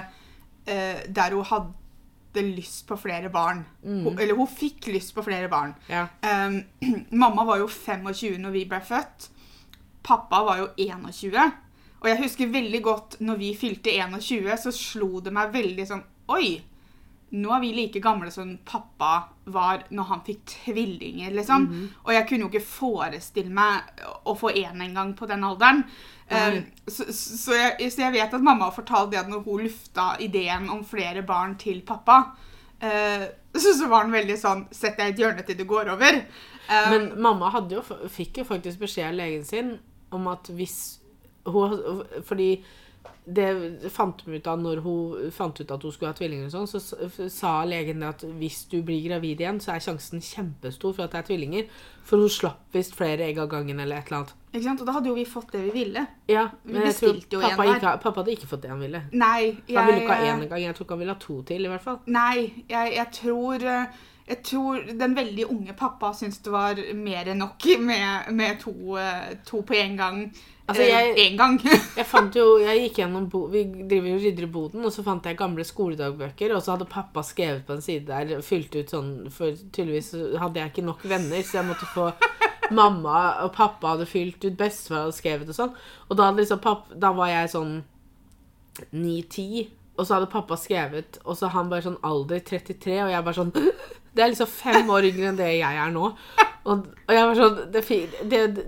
eh, 0.67 1.01
Der 1.09 1.31
hun 1.33 1.45
hadde 1.49 2.43
lyst 2.45 2.87
på 2.87 2.99
flere 2.99 3.31
barn. 3.33 3.65
Hun, 3.83 4.19
eller 4.19 4.37
hun 4.37 4.47
fikk 4.47 4.87
lyst 4.93 5.15
på 5.15 5.23
flere 5.25 5.49
barn. 5.49 5.75
Ja. 5.89 6.09
Um, 6.23 6.61
mamma 7.23 7.45
var 7.45 7.59
jo 7.63 7.69
25 7.69 8.37
når 8.39 8.51
vi 8.53 8.65
ble 8.71 8.81
født. 8.85 9.31
Pappa 10.03 10.43
var 10.47 10.63
jo 10.63 10.71
21. 10.77 11.37
Og 12.01 12.09
jeg 12.09 12.21
husker 12.23 12.53
veldig 12.53 12.81
godt 12.85 13.21
når 13.21 13.41
vi 13.41 13.53
fylte 13.59 13.93
21, 13.93 14.51
så 14.63 14.73
slo 14.75 15.21
det 15.25 15.33
meg 15.37 15.55
veldig 15.55 15.87
sånn 15.89 16.05
Oi! 16.33 16.59
Nå 17.31 17.51
er 17.55 17.61
vi 17.63 17.69
like 17.77 18.01
gamle 18.03 18.31
som 18.35 18.57
pappa 18.67 19.29
var 19.55 19.85
når 19.95 20.07
han 20.09 20.23
fikk 20.27 20.41
tvillinger, 20.51 21.31
liksom. 21.37 21.67
Og 22.03 22.11
jeg 22.11 22.27
kunne 22.27 22.47
jo 22.47 22.49
ikke 22.51 22.67
forestille 22.67 23.53
meg 23.55 24.03
å 24.27 24.35
få 24.39 24.51
én 24.51 24.83
engang 24.83 25.13
på 25.15 25.29
den 25.31 25.45
alderen. 25.47 25.85
Um, 26.27 26.59
så, 26.91 27.07
så, 27.15 27.55
jeg, 27.55 27.93
så 27.95 28.03
jeg 28.03 28.17
vet 28.17 28.35
at 28.35 28.43
mamma 28.43 28.67
har 28.67 28.75
fortalt 28.75 29.13
det 29.13 29.21
at 29.21 29.31
når 29.31 29.45
hun 29.47 29.63
lufta 29.63 30.09
ideen 30.23 30.67
om 30.75 30.83
flere 30.87 31.23
barn 31.27 31.55
til 31.59 31.85
pappa, 31.87 32.19
uh, 32.83 33.27
så, 33.63 33.77
så 33.79 33.87
var 33.87 34.09
han 34.09 34.15
veldig 34.15 34.39
sånn 34.39 34.67
Sett 34.75 34.99
deg 34.99 35.13
i 35.13 35.15
et 35.15 35.23
hjørne 35.23 35.47
til 35.47 35.59
det 35.59 35.69
går 35.71 35.93
over. 35.95 36.19
Um, 36.67 36.91
Men 36.91 37.09
mamma 37.23 37.53
hadde 37.55 37.79
jo, 37.79 37.87
fikk 38.11 38.43
jo 38.43 38.49
faktisk 38.51 38.83
beskjed 38.83 39.13
av 39.13 39.19
legen 39.23 39.47
sin 39.47 39.77
om 40.13 40.27
at 40.29 40.51
hvis 40.55 40.99
hun 41.47 42.05
Fordi 42.27 42.63
det 43.31 43.91
fant 43.93 44.21
hun 44.27 44.35
ut 44.35 44.47
av 44.51 44.59
når 44.61 44.81
hun 44.85 45.31
fant 45.33 45.57
ut 45.61 45.71
at 45.73 45.83
hun 45.83 45.93
skulle 45.93 46.11
ha 46.11 46.17
tvillinger, 46.19 46.49
og 46.51 46.53
sånn, 46.69 46.69
så 46.69 47.29
sa 47.31 47.53
legen 47.69 48.01
det 48.03 48.09
at 48.09 48.25
hvis 48.41 48.65
du 48.71 48.83
blir 48.85 49.01
gravid 49.07 49.41
igjen, 49.41 49.61
så 49.63 49.73
er 49.75 49.85
sjansen 49.85 50.21
kjempestor 50.25 50.93
for 50.97 51.05
at 51.07 51.15
det 51.15 51.21
er 51.23 51.27
tvillinger. 51.31 51.69
For 52.05 52.19
hun 52.21 52.29
slapp 52.33 52.75
visst 52.75 52.97
flere 52.99 53.25
egg 53.29 53.39
av 53.39 53.49
gangen 53.53 53.81
eller 53.81 54.01
et 54.03 54.11
eller 54.11 54.19
annet. 54.25 54.35
Ikke 54.53 54.65
sant? 54.67 54.83
Og 54.83 54.89
da 54.91 54.97
hadde 54.99 55.09
jo 55.13 55.15
vi 55.17 55.25
fått 55.29 55.53
det 55.55 55.63
vi 55.69 55.71
ville. 55.79 56.05
Ja, 56.29 56.49
Vi 56.65 56.73
men 56.75 56.89
jeg 56.89 56.97
tror 56.99 57.41
pappa, 57.45 57.69
ikke, 57.71 57.95
pappa 58.03 58.21
hadde 58.25 58.35
ikke 58.35 58.51
fått 58.51 58.63
det 58.67 58.71
han 58.75 58.81
ville. 58.83 59.03
Nei, 59.13 59.57
Han 59.71 59.87
ville 59.87 60.01
ikke 60.03 60.15
ha 60.17 60.25
jeg- 60.25 60.35
én 60.37 60.43
engang. 60.45 60.61
Jeg 60.67 60.75
tror 60.75 60.85
ikke 60.85 60.97
han 60.97 60.99
ville 61.05 61.13
ha 61.15 61.21
to 61.21 61.43
til, 61.43 61.65
i 61.65 61.69
hvert 61.69 61.83
fall. 61.87 61.99
Nei, 62.07 62.65
jeg, 62.69 62.95
jeg 62.97 63.07
tror 63.13 63.63
eh, 63.63 63.87
jeg 64.29 64.43
tror 64.45 64.85
den 64.99 65.15
veldig 65.17 65.47
unge 65.51 65.73
pappa 65.77 66.13
syntes 66.15 66.39
det 66.45 66.53
var 66.53 66.75
mer 66.95 67.29
enn 67.33 67.39
nok 67.43 67.65
med, 67.81 68.31
med 68.33 68.61
to, 68.61 68.73
eh, 68.97 69.35
to 69.47 69.63
på 69.63 69.75
en 69.75 69.97
gang. 69.97 70.23
Altså, 70.71 70.83
Eh, 70.83 70.89
jeg- 70.89 71.19
en 71.33 71.37
gang. 71.37 71.57
Jeg 71.97 72.07
fant 72.07 72.35
jo, 72.37 72.59
jeg 72.63 72.79
gikk 72.91 72.99
gjennom 73.01 73.25
bo, 73.29 73.47
Vi 73.51 73.65
driver 73.65 74.15
og 74.15 74.21
rydder 74.23 74.43
i 74.47 74.47
boden, 74.47 74.85
og 74.85 74.93
så 74.93 75.03
fant 75.03 75.25
jeg 75.27 75.37
gamle 75.37 75.65
skoledagbøker, 75.67 76.55
og 76.55 76.63
så 76.63 76.77
hadde 76.77 76.87
pappa 76.87 77.23
skrevet 77.27 77.65
på 77.67 77.73
en 77.75 77.83
side 77.83 78.07
der, 78.07 78.41
fylt 78.41 78.77
ut 78.77 78.89
sånn 78.95 79.31
For 79.35 79.51
tydeligvis 79.73 80.13
hadde 80.39 80.61
jeg 80.61 80.71
ikke 80.71 80.85
nok 80.87 81.03
venner, 81.03 81.43
så 81.43 81.59
jeg 81.59 81.67
måtte 81.73 81.91
få 81.91 82.13
Mamma 82.71 83.43
og 83.43 83.53
pappa 83.53 83.97
hadde 83.97 84.07
fylt 84.07 84.45
ut, 84.45 84.57
bestefar 84.57 85.09
hadde 85.09 85.17
skrevet 85.19 85.49
og 85.51 85.57
sånn. 85.59 85.73
Og 86.09 86.17
da, 86.17 86.31
liksom 86.31 86.61
pappa, 86.63 86.95
da 86.95 87.11
var 87.19 87.27
jeg 87.33 87.51
sånn 87.51 87.83
9-10, 88.95 89.67
og 90.01 90.07
så 90.09 90.17
hadde 90.17 90.31
pappa 90.33 90.57
skrevet, 90.57 91.19
og 91.25 91.37
så 91.37 91.51
han 91.53 91.69
bare 91.71 91.85
sånn 91.85 91.99
alder 92.07 92.41
33, 92.41 92.97
og 93.05 93.13
jeg 93.13 93.27
bare 93.27 93.39
sånn 93.43 93.53
Det 94.17 94.25
er 94.25 94.33
liksom 94.33 94.49
fem 94.51 94.89
år 94.91 95.07
yngre 95.07 95.29
enn 95.31 95.37
det 95.39 95.49
jeg 95.53 95.77
er 95.79 95.93
nå. 95.95 96.09
Og, 96.67 96.87
og 97.07 97.13
jeg 97.15 97.27
var 97.29 97.39
sånn 97.39 97.59
det, 97.73 97.83
det, 98.27 98.41
det, 98.57 98.65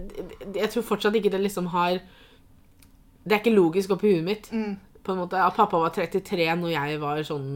Jeg 0.54 0.70
tror 0.72 0.84
fortsatt 0.86 1.16
ikke 1.18 1.32
det 1.34 1.40
liksom 1.42 1.66
har 1.74 1.98
Det 1.98 3.34
er 3.34 3.40
ikke 3.42 3.52
logisk 3.52 3.92
oppi 3.96 4.14
huet 4.14 4.24
mitt. 4.24 4.46
Mm. 4.54 4.76
På 5.02 5.12
en 5.12 5.20
måte, 5.24 5.40
At 5.42 5.58
pappa 5.58 5.80
var 5.82 5.90
33 5.92 6.46
når 6.60 6.72
jeg 6.76 7.00
var 7.02 7.20
sånn 7.26 7.48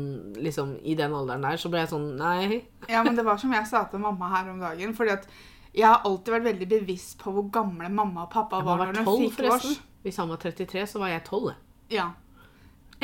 liksom 0.42 0.74
i 0.82 0.96
den 0.98 1.14
alderen 1.14 1.46
der, 1.46 1.60
så 1.62 1.70
ble 1.70 1.84
jeg 1.84 1.92
sånn 1.94 2.08
Nei. 2.18 2.60
Ja, 2.92 3.04
men 3.06 3.14
det 3.18 3.24
var 3.28 3.38
som 3.38 3.54
jeg 3.54 3.70
sa 3.70 3.86
til 3.92 4.02
mamma 4.02 4.32
her 4.34 4.50
om 4.50 4.60
dagen. 4.66 4.96
fordi 4.98 5.14
at 5.14 5.30
jeg 5.76 5.86
har 5.86 6.04
alltid 6.08 6.32
vært 6.32 6.46
veldig 6.50 6.68
bevisst 6.70 7.18
på 7.20 7.32
hvor 7.36 7.50
gamle 7.52 7.88
mamma 7.92 8.24
og 8.24 8.30
pappa 8.32 8.62
Jeg 8.62 8.66
var 8.66 8.78
var 8.80 8.92
når 8.92 9.02
de 9.02 9.28
fikk 9.28 9.42
vårs. 9.46 9.66
års. 9.70 9.82
Hvis 10.06 10.18
han 10.22 10.30
var 10.32 10.40
33, 10.42 10.86
så 10.88 11.02
var 11.02 11.10
jeg 11.12 11.24
12. 11.28 11.52
Ja. 11.92 12.10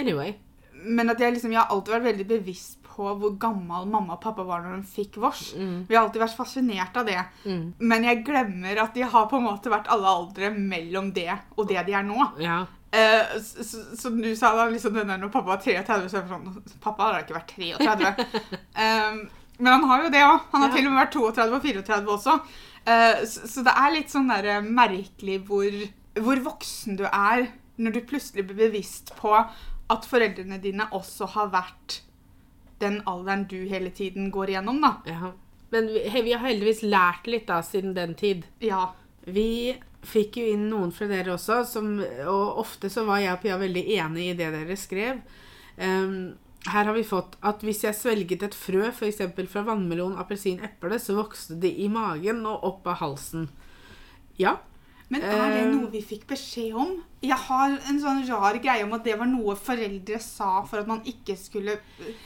Anyway. 0.01 0.35
Men 0.85 1.11
at 1.13 1.21
jeg, 1.21 1.35
liksom, 1.37 1.53
jeg 1.55 1.61
har 1.63 1.71
alltid 1.75 1.95
vært 1.95 2.09
veldig 2.11 2.27
bevisst 2.31 2.79
på 2.93 3.07
hvor 3.17 3.33
gammel 3.41 3.87
mamma 3.89 4.19
og 4.19 4.21
pappa 4.21 4.45
var 4.45 4.61
når 4.67 4.83
de 4.83 4.89
fikk 4.93 5.17
vårs. 5.23 5.55
Vi 5.57 5.95
har 5.97 6.03
alltid 6.05 6.21
vært 6.21 6.37
fascinert 6.37 6.97
av 7.01 7.07
det. 7.09 7.23
Mm. 7.47 7.63
Men 7.81 8.05
jeg 8.05 8.21
glemmer 8.27 8.83
at 8.83 8.93
de 8.95 9.07
har 9.09 9.29
på 9.31 9.39
en 9.41 9.47
måte 9.47 9.73
vært 9.73 9.89
alle 9.95 10.11
aldre 10.11 10.51
mellom 10.53 11.09
det 11.17 11.31
og 11.57 11.69
det 11.71 11.87
de 11.89 11.95
er 11.97 12.05
nå. 12.05 12.27
Ja. 12.45 12.59
Eh, 12.93 13.39
som 13.97 14.19
du 14.21 14.35
sa 14.37 14.51
da, 14.59 14.67
liksom 14.69 14.93
den 14.99 15.09
der 15.09 15.17
når 15.23 15.31
pappa 15.33 15.55
var 15.55 15.63
33, 15.65 16.11
så 16.13 16.19
er 16.21 16.27
det 16.27 16.35
sånn 16.35 16.77
Pappa 16.85 17.07
har 17.07 17.15
da 17.17 17.23
ikke 17.25 17.39
vært 17.39 17.55
33. 17.57 18.13
um, 18.77 19.23
men 19.63 19.73
han 19.73 19.89
har 19.89 20.05
jo 20.05 20.13
det 20.13 20.23
òg. 20.27 20.45
Han 20.53 20.67
har 20.67 20.69
Ja. 20.69 20.77
til 20.77 20.87
og 20.87 20.93
med 20.93 21.01
vært 21.01 21.17
32 21.17 21.57
og 21.57 21.65
34 21.65 22.15
også. 22.19 22.37
Eh, 22.85 23.25
så, 23.31 23.49
så 23.49 23.65
det 23.65 23.73
er 23.79 23.97
litt 23.97 24.13
sånn 24.13 24.29
der 24.29 24.51
eh, 24.59 24.69
merkelig 24.69 25.41
hvor, 25.49 25.81
hvor 26.21 26.45
voksen 26.51 27.01
du 27.01 27.07
er 27.09 27.47
når 27.81 27.95
du 27.97 28.01
plutselig 28.05 28.45
blir 28.51 28.67
bevisst 28.69 29.15
på 29.17 29.33
at 29.91 30.07
foreldrene 30.09 30.59
dine 30.63 30.87
også 30.95 31.29
har 31.35 31.51
vært 31.53 32.01
den 32.83 33.01
alderen 33.07 33.47
du 33.51 33.61
hele 33.71 33.91
tiden 33.95 34.31
går 34.35 34.55
igjennom, 34.55 34.83
da. 34.83 34.97
ja. 35.07 35.33
Men 35.73 35.89
vi, 35.89 36.03
vi 36.27 36.35
har 36.35 36.45
heldigvis 36.45 36.83
lært 36.85 37.29
litt 37.31 37.47
da 37.49 37.63
siden 37.65 37.95
den 37.97 38.13
tid. 38.19 38.45
Ja. 38.61 38.91
Vi 39.25 39.73
fikk 40.03 40.37
jo 40.41 40.49
inn 40.53 40.67
noen 40.69 40.91
fra 40.93 41.07
dere 41.09 41.37
også, 41.37 41.63
som, 41.69 41.95
og 42.29 42.59
ofte 42.61 42.91
så 42.93 43.07
var 43.09 43.23
jeg 43.23 43.37
og 43.37 43.43
Pia 43.45 43.59
veldig 43.61 43.85
enig 43.97 44.33
i 44.33 44.35
det 44.37 44.51
dere 44.53 44.77
skrev. 44.77 45.23
Um, 45.79 46.35
her 46.69 46.87
har 46.87 46.95
vi 46.95 47.07
fått 47.07 47.39
at 47.43 47.63
hvis 47.65 47.83
jeg 47.87 47.99
svelget 47.99 48.45
et 48.47 48.55
frø, 48.55 48.85
f.eks. 48.91 49.23
fra 49.51 49.65
vannmelon, 49.67 50.19
appelsin, 50.21 50.61
eple, 50.63 50.99
så 51.01 51.17
vokste 51.17 51.57
det 51.63 51.73
i 51.81 51.89
magen 51.91 52.45
og 52.47 52.67
opp 52.69 52.93
av 52.93 53.01
halsen. 53.01 53.49
Ja. 54.39 54.59
Men 55.13 55.23
er 55.29 55.51
det 55.53 55.63
Eh. 55.67 55.71
noe 55.75 55.91
vi 55.93 56.01
fikk 56.01 56.23
beskjed 56.31 56.75
om? 56.75 56.93
Jeg 57.23 57.37
har 57.39 57.75
en 57.89 57.99
sånn 58.01 58.23
rar 58.29 58.57
greie 58.59 58.83
om 58.87 58.93
at 58.97 59.05
det 59.05 59.17
var 59.21 59.29
noe 59.29 59.55
foreldre 59.55 60.19
sa 60.25 60.63
for 60.65 60.81
at 60.81 60.89
man 60.89 61.03
ikke 61.05 61.37
skulle 61.39 61.75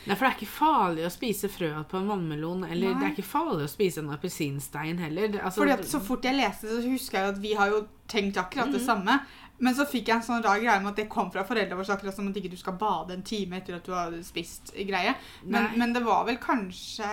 Nei, 0.06 0.14
for 0.14 0.22
det 0.22 0.28
er 0.30 0.36
ikke 0.38 0.52
farlig 0.54 1.04
å 1.04 1.10
spise 1.12 1.50
frø 1.52 1.72
på 1.90 1.98
en 1.98 2.06
vannmelon, 2.08 2.62
eller 2.70 2.94
Nei. 2.94 3.00
det 3.00 3.08
er 3.08 3.14
ikke 3.16 3.26
farlig 3.32 3.66
å 3.66 3.72
spise 3.72 3.98
en 4.04 4.12
appelsinstein 4.14 4.98
heller. 5.02 5.34
Altså, 5.42 5.64
Fordi 5.64 5.72
at 5.74 5.84
Så 5.84 6.00
fort 6.00 6.22
jeg 6.22 6.38
leste 6.38 6.68
det, 6.70 6.78
så 6.84 6.92
husker 6.94 7.18
jeg 7.18 7.34
at 7.34 7.42
vi 7.42 7.52
har 7.58 7.68
jo 7.74 7.82
tenkt 8.08 8.36
akkurat 8.40 8.70
det 8.72 8.80
samme. 8.86 9.18
Men 9.58 9.74
så 9.74 9.86
fikk 9.88 10.06
jeg 10.08 10.16
en 10.16 10.22
sånn 10.22 10.44
rar 10.44 10.58
greie 10.60 10.78
om 10.78 10.86
at 10.86 10.96
det 10.96 11.08
kom 11.08 11.30
fra 11.32 11.42
foreldrene 11.42 11.76
våre, 11.80 11.88
akkurat 11.96 12.14
som 12.14 12.28
at 12.28 12.34
ikke 12.36 12.50
du 12.52 12.56
skal 12.60 12.74
bade 12.74 13.10
en 13.14 13.22
time 13.22 13.56
etter 13.56 13.74
at 13.76 13.84
du 13.84 13.92
har 13.92 14.12
spist 14.22 14.72
greie. 14.76 15.14
Men, 15.44 15.70
men 15.78 15.92
det 15.96 16.04
var 16.04 16.24
vel 16.26 16.36
kanskje 16.36 17.08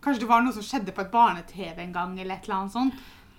Kanskje 0.00 0.20
det 0.22 0.28
var 0.30 0.42
noe 0.42 0.52
som 0.54 0.62
skjedde 0.62 0.92
på 0.94 1.00
et 1.02 1.10
barne-TV 1.10 1.78
en 1.82 1.92
gang, 1.92 2.12
eller 2.20 2.36
et 2.36 2.44
eller 2.46 2.54
annet 2.60 2.72
sånt. 2.72 2.94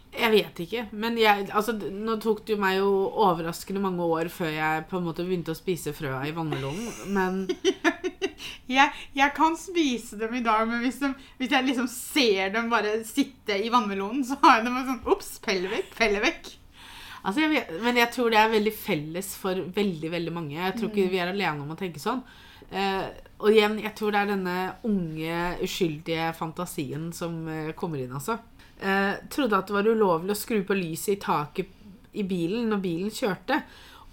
Jeg 0.10 0.32
vet 0.34 0.60
ikke. 0.66 0.88
Men 0.92 1.18
jeg, 1.22 1.48
altså, 1.54 1.76
nå 1.78 2.16
tok 2.24 2.42
det 2.48 2.56
jo 2.56 2.62
meg 2.62 2.80
jo 2.80 2.90
overraskende 3.22 3.84
mange 3.84 4.06
år 4.06 4.32
før 4.34 4.50
jeg 4.56 4.88
på 4.90 4.98
en 4.98 5.06
måte 5.06 5.26
begynte 5.28 5.54
å 5.54 5.58
spise 5.58 5.94
frøa 5.96 6.24
i 6.28 6.34
vannmelonen. 6.36 7.14
Men 7.14 7.44
Jeg, 8.70 8.94
jeg 9.18 9.34
kan 9.36 9.56
spise 9.58 10.18
dem 10.20 10.36
i 10.38 10.44
dag, 10.46 10.68
men 10.70 10.84
hvis, 10.84 11.00
de, 11.02 11.10
hvis 11.40 11.54
jeg 11.56 11.66
liksom 11.66 11.88
ser 11.90 12.52
dem 12.54 12.70
bare 12.72 13.00
sitte 13.08 13.58
i 13.58 13.72
vannmelonen, 13.74 14.22
så 14.26 14.38
har 14.44 14.60
jeg 14.60 14.68
dem 14.68 14.78
sånn 14.86 15.10
Ops, 15.10 15.32
pelle 15.44 15.72
vekk, 15.72 15.96
pelle 15.98 16.22
vekk. 16.24 16.52
Altså, 17.20 17.42
jeg 17.44 17.52
vet, 17.52 17.72
men 17.84 17.98
jeg 18.00 18.12
tror 18.14 18.30
det 18.32 18.40
er 18.40 18.54
veldig 18.54 18.76
felles 18.78 19.34
for 19.42 19.64
veldig 19.76 20.12
veldig 20.14 20.36
mange. 20.36 20.60
Jeg 20.60 20.78
tror 20.78 20.92
ikke 20.92 21.10
vi 21.12 21.20
er 21.20 21.34
alene 21.34 21.66
om 21.66 21.74
å 21.74 21.80
tenke 21.80 22.02
sånn. 22.02 22.22
Uh, 22.70 23.10
og 23.42 23.50
igjen, 23.50 23.80
jeg 23.82 23.96
tror 23.98 24.14
det 24.14 24.22
er 24.22 24.32
denne 24.36 24.58
unge, 24.88 25.42
uskyldige 25.66 26.30
fantasien 26.38 27.10
som 27.16 27.42
uh, 27.50 27.74
kommer 27.80 28.04
inn, 28.04 28.14
altså. 28.16 28.38
Eh, 28.80 29.16
trodde 29.30 29.58
at 29.58 29.68
det 29.68 29.76
var 29.76 29.88
ulovlig 29.92 30.32
å 30.32 30.40
skru 30.40 30.62
på 30.64 30.78
lyset 30.78 31.18
i 31.18 31.20
taket 31.20 31.68
i 32.16 32.24
bilen 32.24 32.70
når 32.72 32.80
bilen 32.86 33.12
kjørte. 33.14 33.62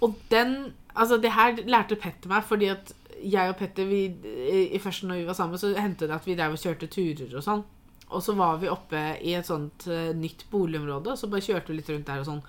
Og 0.02 0.16
den 0.32 0.73
Altså, 0.96 1.18
det 1.20 1.28
her 1.37 1.52
lærte 1.68 1.92
Petter 2.00 2.30
meg, 2.32 2.42
fordi 2.49 2.70
at 2.73 2.90
jeg 3.23 3.50
og 3.50 3.58
Petter 3.58 3.85
vi, 3.85 3.99
i- 4.49 4.70
i 4.75 4.78
første 4.80 5.04
når 5.04 5.18
vi 5.18 5.25
var 5.26 5.35
sammen, 5.37 5.58
så 5.61 5.75
hendte 5.76 6.06
det 6.08 6.14
at 6.16 6.25
vi 6.25 6.35
drev 6.35 6.52
og 6.54 6.58
kjørte 6.62 6.88
turer 6.88 7.35
og 7.37 7.42
sånn. 7.44 7.64
Og 8.08 8.23
så 8.25 8.32
var 8.35 8.56
vi 8.62 8.70
oppe 8.73 9.02
i 9.20 9.35
et 9.37 9.44
sånt 9.44 9.87
eh, 9.88 10.14
nytt 10.16 10.46
boligområde, 10.50 11.12
og 11.12 11.18
så 11.20 11.28
bare 11.28 11.44
kjørte 11.44 11.68
vi 11.68 11.76
litt 11.82 11.90
rundt 11.92 12.06
der 12.06 12.20
og 12.20 12.25
sånn. 12.30 12.40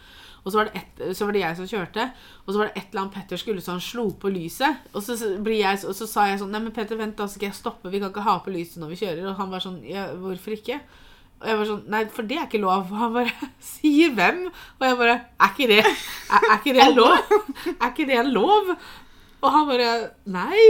Og 0.46 0.54
så 0.54 0.62
var, 0.62 0.72
et, 0.74 1.04
så 1.18 1.26
var 1.28 1.34
det 1.36 1.42
jeg 1.42 1.58
som 1.58 1.68
kjørte, 1.68 2.06
og 2.46 2.54
så 2.54 2.58
var 2.62 2.66
det 2.72 2.78
et 2.78 2.88
eller 2.94 3.02
annet 3.02 3.14
Petter 3.18 3.36
skulle 3.44 3.60
så 3.62 3.72
han 3.76 3.82
slo 3.84 4.06
på 4.16 4.32
lyset. 4.32 4.78
Og 4.96 5.04
så, 5.04 5.18
jeg, 5.20 5.84
og 5.84 5.94
så 6.00 6.08
sa 6.08 6.28
jeg 6.32 6.40
sånn 6.40 6.52
Nei, 6.56 6.62
men 6.64 6.72
Petter, 6.72 6.96
vent, 6.96 7.18
da 7.18 7.28
skal 7.28 7.50
jeg 7.50 7.60
stoppe. 7.60 7.92
Vi 7.92 8.00
kan 8.00 8.14
ikke 8.16 8.24
ha 8.24 8.38
på 8.40 8.54
lyset 8.56 8.78
når 8.80 8.94
vi 8.96 9.02
kjører. 9.04 9.28
Og 9.28 9.36
han 9.44 9.50
var 9.52 9.60
sånn 9.60 9.84
Ja, 9.84 10.08
hvorfor 10.16 10.56
ikke? 10.56 10.80
Og 11.38 11.46
jeg 11.46 11.58
var 11.60 11.68
sånn 11.70 11.90
Nei, 11.94 12.04
for 12.14 12.30
det 12.30 12.38
er 12.40 12.46
ikke 12.48 12.62
lov. 12.64 12.92
Og 12.92 13.02
han 13.02 13.16
bare 13.16 13.50
Sier 13.72 14.14
hvem? 14.18 14.46
Og 14.50 14.86
jeg 14.88 15.00
bare 15.02 15.18
Er 15.38 15.54
ikke 15.54 15.70
det 15.70 15.82
Er, 15.86 16.38
er 16.38 16.56
ikke 16.58 16.76
det 16.78 16.88
lov? 16.98 17.34
Er 17.76 17.90
ikke 17.92 18.08
det 18.10 18.22
lov? 18.32 18.72
Og 19.38 19.50
han 19.54 19.68
bare 19.70 19.92
Nei. 20.34 20.64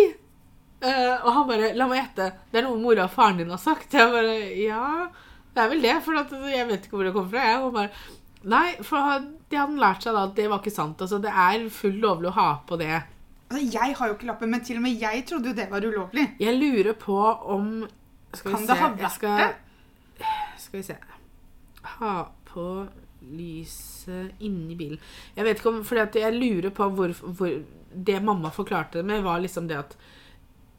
Uh, 0.84 1.16
og 1.24 1.32
han 1.34 1.48
bare 1.50 1.72
La 1.78 1.88
meg 1.90 2.04
gjette. 2.04 2.30
Det 2.52 2.60
er 2.60 2.68
noe 2.68 2.78
mora 2.82 3.08
og 3.08 3.14
faren 3.16 3.40
din 3.42 3.54
har 3.54 3.62
sagt. 3.62 3.96
Jeg 3.96 4.12
bare 4.14 4.38
Ja, 4.60 5.08
det 5.56 5.64
er 5.64 5.72
vel 5.72 5.84
det. 5.88 5.98
For 6.06 6.20
at, 6.20 6.34
jeg 6.52 6.70
vet 6.70 6.86
ikke 6.86 7.00
hvor 7.00 7.08
det 7.08 7.16
kommer 7.16 7.34
fra. 7.34 7.46
Jeg 7.48 7.64
og 7.64 7.76
bare 7.80 7.92
Nei, 8.48 8.68
for 8.86 9.24
de 9.50 9.58
hadde 9.58 9.82
lært 9.82 10.06
seg 10.06 10.16
da 10.16 10.28
at 10.28 10.36
det 10.38 10.46
var 10.52 10.62
ikke 10.62 10.72
sant. 10.76 11.02
Altså, 11.04 11.18
det 11.24 11.32
er 11.32 11.64
fullt 11.74 12.04
lovlig 12.04 12.30
å 12.30 12.36
ha 12.38 12.50
på 12.70 12.78
det. 12.80 13.00
Altså, 13.48 13.64
jeg 13.64 13.96
har 13.98 14.12
jo 14.12 14.16
ikke 14.16 14.28
lappen, 14.30 14.52
men 14.52 14.64
til 14.64 14.78
og 14.80 14.84
med 14.86 15.02
jeg 15.02 15.24
trodde 15.28 15.52
jo 15.52 15.58
det 15.58 15.66
var 15.72 15.84
ulovlig. 15.88 16.28
Jeg 16.44 16.60
lurer 16.60 16.94
på 17.00 17.18
om 17.56 17.72
Skal 18.36 18.52
vi 18.52 18.54
Kan 18.54 18.66
se 18.66 18.70
det 18.70 18.78
ha 18.82 18.90
vært 18.94 19.16
skal, 19.16 19.42
det? 19.42 19.67
Skal 20.68 20.82
vi 20.82 20.84
se 20.92 20.98
Ha 21.98 22.14
på 22.52 22.68
lyset 23.28 24.36
inni 24.46 24.76
bilen. 24.78 25.00
Jeg 25.36 25.46
vet 25.48 25.60
ikke 25.62 25.72
om 25.72 25.82
Fordi 25.88 26.20
jeg 26.22 26.36
lurer 26.38 26.70
på 26.76 26.90
hvor, 26.94 27.14
hvor 27.38 27.56
Det 28.06 28.20
mamma 28.24 28.52
forklarte 28.54 29.00
det 29.02 29.06
med, 29.10 29.24
var 29.26 29.40
liksom 29.44 29.68
det 29.72 29.78
at 29.86 29.98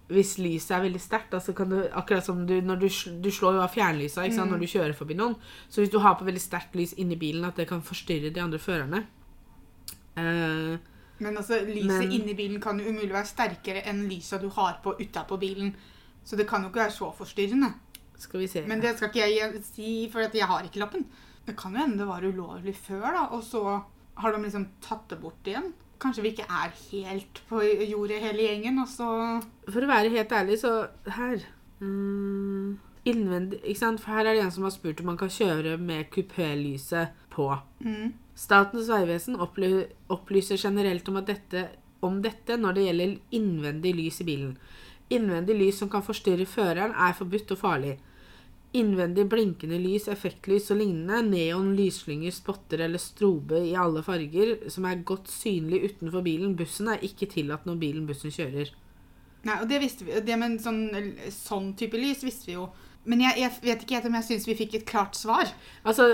hvis 0.08 0.38
lyset 0.40 0.70
er 0.72 0.80
veldig 0.86 1.00
sterkt, 1.04 1.34
altså 1.36 1.52
kan 1.52 1.68
du 1.68 1.82
Akkurat 1.92 2.24
som 2.24 2.38
du 2.48 2.54
når 2.64 2.78
du, 2.80 2.86
du 3.20 3.26
slår 3.30 3.58
jo 3.58 3.60
av 3.60 3.74
fjernlysa 3.74 4.22
ikke 4.24 4.40
Mm. 4.40 4.52
når 4.54 4.58
du 4.62 4.66
kjører 4.72 4.94
forbi 4.96 5.14
noen. 5.18 5.34
Så 5.68 5.82
hvis 5.82 5.90
du 5.92 5.98
har 6.00 6.14
på 6.16 6.24
veldig 6.24 6.40
sterkt 6.40 6.74
lys 6.80 6.94
inni 6.96 7.16
bilen, 7.20 7.44
at 7.44 7.56
det 7.60 7.66
kan 7.68 7.82
forstyrre 7.84 8.30
de 8.32 8.40
andre 8.40 8.58
førerne. 8.58 9.02
uh, 10.16 10.78
Men 11.20 11.36
altså, 11.36 11.58
lyset 11.66 11.86
Men- 12.08 12.12
inni 12.12 12.34
bilen 12.34 12.60
kan 12.60 12.78
jo 12.80 12.88
umulig 12.88 13.12
være 13.12 13.26
sterkere 13.26 13.82
enn 13.84 14.08
lyset 14.08 14.40
du 14.40 14.48
har 14.48 14.78
på 14.82 14.94
utapå 14.98 15.36
bilen. 15.38 15.74
Så 16.24 16.36
det 16.36 16.46
kan 16.48 16.62
jo 16.62 16.68
ikke 16.68 16.80
være 16.86 16.90
så 16.92 17.12
forstyrrende. 17.14 17.74
Skal 18.18 18.42
vi 18.42 18.48
se 18.50 18.64
Men 18.68 18.82
det 18.82 18.96
skal 18.96 19.12
ikke 19.12 19.28
jeg 19.30 19.62
si, 19.66 19.90
for 20.12 20.26
jeg 20.26 20.48
har 20.50 20.66
ikke 20.66 20.82
lappen. 20.82 21.06
Det 21.48 21.56
kan 21.56 21.74
jo 21.74 21.80
hende 21.80 22.02
det 22.02 22.08
var 22.08 22.24
ulovlig 22.26 22.74
før, 22.76 23.06
da, 23.14 23.22
og 23.32 23.44
så 23.46 23.80
har 24.18 24.34
de 24.34 24.42
liksom 24.42 24.66
tatt 24.84 25.06
det 25.12 25.20
bort 25.22 25.48
igjen. 25.48 25.70
Kanskje 26.02 26.22
vi 26.22 26.32
ikke 26.34 26.46
er 26.46 26.74
helt 26.90 27.40
på 27.48 27.62
jordet 27.62 28.20
hele 28.22 28.44
gjengen, 28.44 28.78
og 28.82 28.90
så 28.90 29.08
For 29.66 29.82
å 29.82 29.90
være 29.90 30.12
helt 30.14 30.34
ærlig, 30.34 30.60
så 30.60 30.74
her 31.16 31.42
mm, 31.80 32.76
Innvendig 33.08 33.58
Ikke 33.64 33.80
sant? 33.80 34.02
For 34.02 34.14
her 34.14 34.28
er 34.28 34.36
det 34.36 34.44
en 34.44 34.54
som 34.54 34.66
har 34.66 34.74
spurt 34.74 35.00
om 35.02 35.10
man 35.10 35.18
kan 35.18 35.32
kjøre 35.32 35.76
med 35.80 36.10
kupélyset 36.14 37.14
på. 37.34 37.50
mm. 37.80 38.12
Statens 38.38 38.86
vegvesen 38.86 39.38
opply 39.42 39.88
opplyser 40.14 40.60
generelt 40.60 41.08
om, 41.10 41.16
at 41.18 41.26
dette, 41.26 41.64
om 42.06 42.20
dette 42.22 42.54
når 42.56 42.76
det 42.76 42.84
gjelder 42.84 43.16
innvendig 43.34 43.94
lys 43.98 44.20
i 44.22 44.26
bilen. 44.28 44.52
Innvendig 45.10 45.56
lys 45.58 45.80
som 45.80 45.90
kan 45.90 46.04
forstyrre 46.06 46.46
føreren, 46.46 46.94
er 46.94 47.16
forbudt 47.18 47.56
og 47.56 47.58
farlig. 47.58 47.96
Innvendig 48.76 49.24
blinkende 49.32 49.78
lys, 49.80 50.10
effektlys 50.12 50.66
og 50.74 50.82
lignende, 50.82 51.22
neon, 51.24 51.70
lysslynger, 51.78 52.34
spotter 52.36 52.82
eller 52.84 53.00
strobe 53.00 53.62
i 53.64 53.72
alle 53.80 54.02
farger 54.04 54.68
som 54.68 54.84
er 54.84 55.00
godt 55.08 55.30
synlig 55.32 55.80
utenfor 55.86 56.26
bilen, 56.26 56.52
bussen, 56.58 56.90
er 56.92 57.06
ikke 57.06 57.30
tillatt 57.32 57.64
når 57.64 57.80
bilen 57.80 58.04
bussen 58.10 58.34
kjører. 58.34 58.74
Nei, 59.48 59.56
og 59.62 59.70
det 59.70 59.80
visste 59.80 60.04
vi. 60.04 60.18
Det 60.20 60.36
med 60.36 60.52
en 60.52 60.60
sånn, 60.60 60.84
sånn 61.32 61.72
type 61.80 61.96
lys 61.96 62.24
visste 62.26 62.50
vi 62.50 62.58
jo. 62.58 62.68
Men 63.08 63.22
jeg, 63.24 63.40
jeg 63.40 63.56
vet 63.64 63.82
ikke 63.84 63.98
helt 63.98 64.08
om 64.10 64.16
jeg 64.18 64.28
syns 64.28 64.48
vi 64.48 64.56
fikk 64.58 64.78
et 64.80 64.88
klart 64.88 65.16
svar. 65.16 65.48
Altså, 65.88 66.10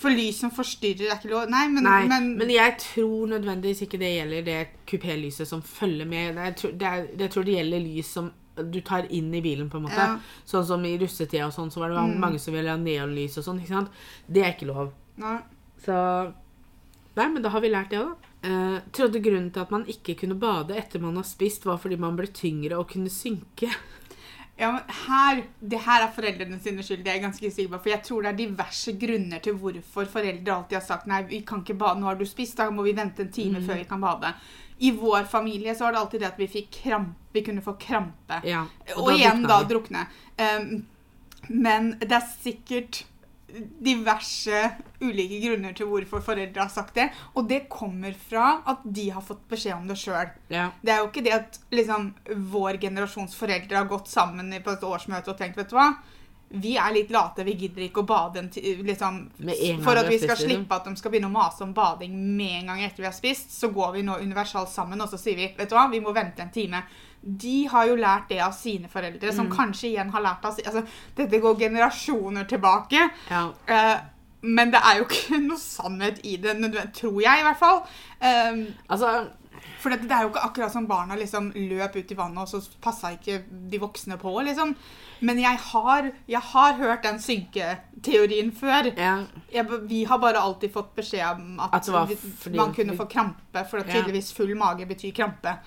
For 0.00 0.14
lys 0.14 0.38
som 0.40 0.52
forstyrrer, 0.54 1.10
er 1.10 1.18
ikke 1.18 1.32
lov. 1.32 1.50
Nei, 1.52 1.66
men, 1.72 1.84
Nei, 1.84 2.04
men, 2.08 2.30
men, 2.38 2.52
jeg 2.54 2.76
tror 2.80 3.26
nødvendigvis 3.34 3.82
ikke 3.84 4.00
det 4.00 4.14
gjelder 4.14 4.46
det 4.46 4.60
kupélyset 4.88 5.48
som 5.48 5.64
følger 5.66 6.08
med. 6.08 6.38
Jeg 6.38 6.56
tror 6.60 6.76
det, 6.80 6.92
jeg 7.18 7.34
tror 7.34 7.48
det 7.48 7.56
gjelder 7.58 7.84
lys 7.84 8.12
som 8.14 8.30
du 8.56 8.80
tar 8.80 9.06
inn 9.10 9.32
i 9.34 9.40
bilen, 9.40 9.68
på 9.70 9.76
en 9.78 9.84
måte. 9.86 9.96
Ja. 9.96 10.18
Sånn 10.46 10.66
som 10.66 10.84
i 10.84 10.96
russetida 10.98 11.46
og 11.46 11.52
sånn, 11.52 11.70
så 11.72 11.80
var 11.80 11.88
det 11.90 11.96
Mm. 11.98 12.18
mange 12.20 12.38
som 12.40 12.52
ville 12.54 12.68
ha 12.70 12.76
neonlys 12.76 13.38
og 13.38 13.44
sånn. 13.44 13.60
ikke 13.60 13.68
sant? 13.68 13.90
Det 14.30 14.42
er 14.44 14.52
ikke 14.52 14.66
lov. 14.72 14.92
Nei. 15.16 15.38
Så 15.84 16.32
Nei, 17.16 17.26
men 17.28 17.42
da 17.42 17.48
har 17.50 17.60
vi 17.60 17.68
lært 17.68 17.90
det 17.90 17.98
da. 17.98 18.14
Eh, 18.42 18.80
trodde 18.92 19.20
grunnen 19.20 19.50
til 19.52 19.60
at 19.60 19.70
man 19.70 19.84
ikke 19.84 20.14
kunne 20.16 20.38
bade 20.38 20.70
etter 20.76 21.00
man 21.00 21.16
har 21.16 21.24
spist, 21.24 21.64
var 21.64 21.76
fordi 21.76 21.98
man 21.98 22.16
ble 22.16 22.26
tyngre 22.28 22.78
og 22.78 22.88
kunne 22.88 23.10
synke. 23.10 23.68
Ja, 24.60 24.72
men 24.72 24.82
her, 25.06 25.42
Det 25.66 25.78
her 25.80 26.02
er 26.06 26.12
foreldrene 26.12 26.60
sine 26.60 26.82
skyld, 26.82 27.02
det 27.02 27.08
er 27.08 27.18
jeg 27.18 27.22
ganske 27.24 27.50
sikker 27.50 27.70
på. 27.76 27.82
For 27.82 27.90
jeg 27.90 28.02
tror 28.04 28.22
det 28.22 28.28
er 28.32 28.46
diverse 28.46 28.92
grunner 28.98 29.40
til 29.42 29.54
hvorfor 29.54 30.06
foreldre 30.06 30.52
alltid 30.54 30.76
har 30.78 30.84
sagt 30.86 31.06
nei, 31.06 31.22
vi 31.22 31.40
kan 31.42 31.62
ikke 31.64 31.78
bade, 31.78 31.98
nå 32.00 32.04
har 32.04 32.14
du 32.20 32.24
spist, 32.26 32.56
da 32.56 32.70
må 32.70 32.84
vi 32.84 32.92
vente 32.92 33.20
en 33.20 33.32
time 33.32 33.60
før 33.60 33.78
vi 33.78 33.84
kan 33.88 34.00
bade. 34.00 34.34
I 34.80 34.90
vår 34.96 35.28
familie 35.28 35.74
så 35.74 35.84
var 35.84 35.92
det 35.92 36.00
alltid 36.00 36.22
det 36.24 36.30
at 36.30 36.40
vi 36.40 36.48
fikk 36.48 36.70
krampe, 36.82 37.18
vi 37.32 37.42
kunne 37.44 37.62
få 37.62 37.76
krampe. 37.80 38.40
Ja, 38.48 38.64
Og, 38.96 39.10
da 39.10 39.16
igjen 39.16 39.44
da 39.46 39.60
drukne. 39.68 40.06
Um, 40.40 40.70
men 41.48 41.92
det 42.00 42.16
er 42.16 42.26
sikkert 42.32 43.04
diverse 43.82 44.70
ulike 45.00 45.40
grunner 45.42 45.74
til 45.76 45.88
hvorfor 45.90 46.22
foreldre 46.24 46.62
har 46.62 46.72
sagt 46.72 46.96
det. 46.98 47.08
Og 47.34 47.48
det 47.50 47.64
kommer 47.72 48.14
fra 48.16 48.60
at 48.68 48.84
de 48.84 49.08
har 49.14 49.24
fått 49.26 49.42
beskjed 49.50 49.76
om 49.76 49.88
det 49.90 49.98
sjøl. 50.00 50.32
Ja. 50.52 50.70
Det 50.82 50.94
er 50.94 51.02
jo 51.02 51.10
ikke 51.10 51.24
det 51.26 51.36
at 51.36 51.60
liksom, 51.74 52.12
vår 52.52 52.80
generasjons 52.82 53.36
foreldre 53.38 53.82
har 53.82 53.90
gått 53.90 54.10
sammen 54.10 54.52
på 54.64 54.74
et 54.74 54.86
årsmøte 54.86 55.32
og 55.32 55.40
tenkt 55.40 55.60
vet 55.60 55.70
du 55.72 55.76
hva, 55.78 55.92
vi 56.52 56.72
er 56.76 56.92
litt 56.92 57.10
late, 57.14 57.44
vi 57.46 57.52
gidder 57.54 57.84
ikke 57.86 58.02
å 58.02 58.06
bade 58.08 58.42
liksom, 58.82 59.18
For 59.84 59.96
at 60.00 60.08
vi 60.10 60.18
skal 60.18 60.34
liksom. 60.34 60.48
slippe 60.48 60.74
at 60.74 60.84
de 60.88 60.96
skal 60.98 61.12
begynne 61.12 61.28
å 61.30 61.34
mase 61.34 61.62
om 61.62 61.72
bading 61.76 62.16
med 62.36 62.56
en 62.62 62.66
gang 62.72 62.82
etter 62.82 63.04
vi 63.04 63.06
har 63.06 63.14
spist, 63.14 63.52
så 63.54 63.68
går 63.70 63.92
vi 63.98 64.02
nå 64.02 64.16
universalt 64.18 64.68
sammen 64.72 65.00
og 65.00 65.08
så 65.12 65.18
sier 65.20 65.36
vi 65.38 65.46
vet 65.56 65.70
du 65.70 65.76
hva, 65.78 65.86
vi 65.92 66.00
må 66.02 66.12
vente 66.16 66.42
en 66.42 66.50
time. 66.50 66.82
De 67.22 67.66
har 67.70 67.86
jo 67.86 67.96
lært 68.00 68.28
det 68.32 68.40
av 68.42 68.52
sine 68.56 68.88
foreldre, 68.88 69.28
Mm. 69.30 69.36
som 69.36 69.50
kanskje 69.52 69.90
igjen 69.92 70.10
har 70.10 70.22
lært 70.24 70.44
av 70.44 70.56
altså, 70.58 70.82
Dette 71.14 71.38
går 71.38 71.58
generasjoner 71.58 72.44
tilbake. 72.48 73.10
ja. 73.30 73.52
eh, 73.66 73.98
men 74.42 74.70
det 74.72 74.80
er 74.80 74.96
jo 74.98 75.04
ikke 75.04 75.38
noe 75.50 75.58
sannhet 75.60 76.18
i 76.24 76.36
det, 76.40 76.54
tror 76.96 77.20
jeg 77.20 77.40
i 77.40 77.42
hvert 77.44 77.58
fall. 77.60 77.82
Um, 78.24 78.62
Altså, 78.88 79.28
for 79.80 79.90
det, 79.92 80.02
det 80.08 80.12
er 80.12 80.22
jo 80.26 80.30
ikke 80.32 80.42
akkurat 80.48 80.72
som 80.72 80.86
barna 80.86 81.16
liksom 81.16 81.50
løp 81.56 81.96
ut 81.96 82.12
i 82.12 82.16
vannet, 82.18 82.38
og 82.42 82.48
så 82.48 82.60
passa 82.84 83.12
ikke 83.16 83.42
de 83.70 83.80
voksne 83.80 84.18
på, 84.20 84.32
liksom. 84.44 84.74
Men 85.20 85.38
jeg 85.40 85.58
har, 85.72 86.10
jeg 86.28 86.40
har 86.52 86.72
hørt 86.80 87.02
den 87.04 87.18
synketeorien 87.20 88.52
før. 88.56 88.90
ja. 88.96 89.14
Jeg, 89.52 89.66
vi 89.88 90.04
har 90.04 90.18
bare 90.18 90.40
alltid 90.40 90.72
fått 90.72 90.94
beskjed 90.96 91.26
om 91.36 91.60
at, 91.60 91.74
At 91.88 92.08
vi- 92.08 92.56
man 92.56 92.74
kunne 92.74 92.96
få 92.96 93.04
krampe, 93.10 93.64
for 93.70 93.78
at 93.78 93.86
tydeligvis 93.90 94.32
full 94.32 94.54
mage 94.56 94.86
betyr 94.86 95.12
krampe. 95.12 95.58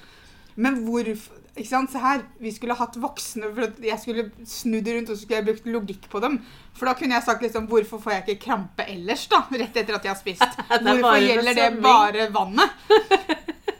Men 0.56 0.84
hvorfor 0.86 1.40
Ikke 1.56 1.70
sant, 1.70 1.92
se 1.92 2.00
her. 2.02 2.24
Vi 2.42 2.50
skulle 2.52 2.74
hatt 2.74 2.96
voksne 2.98 3.44
for 3.54 3.68
Jeg 3.86 4.00
skulle 4.02 4.32
snudd 4.44 4.88
rundt 4.88 5.10
og 5.12 5.18
så 5.18 5.22
skulle 5.22 5.38
jeg 5.38 5.46
brukt 5.46 5.68
logikk 5.70 6.08
på 6.10 6.20
dem. 6.20 6.40
For 6.74 6.88
da 6.90 6.94
kunne 6.98 7.14
jeg 7.14 7.24
sagt 7.28 7.44
liksom 7.46 7.68
Hvorfor 7.70 8.00
får 8.02 8.12
jeg 8.12 8.24
ikke 8.28 8.46
krampe 8.48 8.88
ellers, 8.90 9.28
da? 9.30 9.44
Rett 9.62 9.78
etter 9.78 9.94
at 9.94 10.04
jeg 10.04 10.14
har 10.16 10.18
spist. 10.18 10.42
Hvorfor 10.82 11.20
gjelder 11.22 11.54
det 11.54 11.82
bare 11.84 12.26
vannet? 12.34 12.70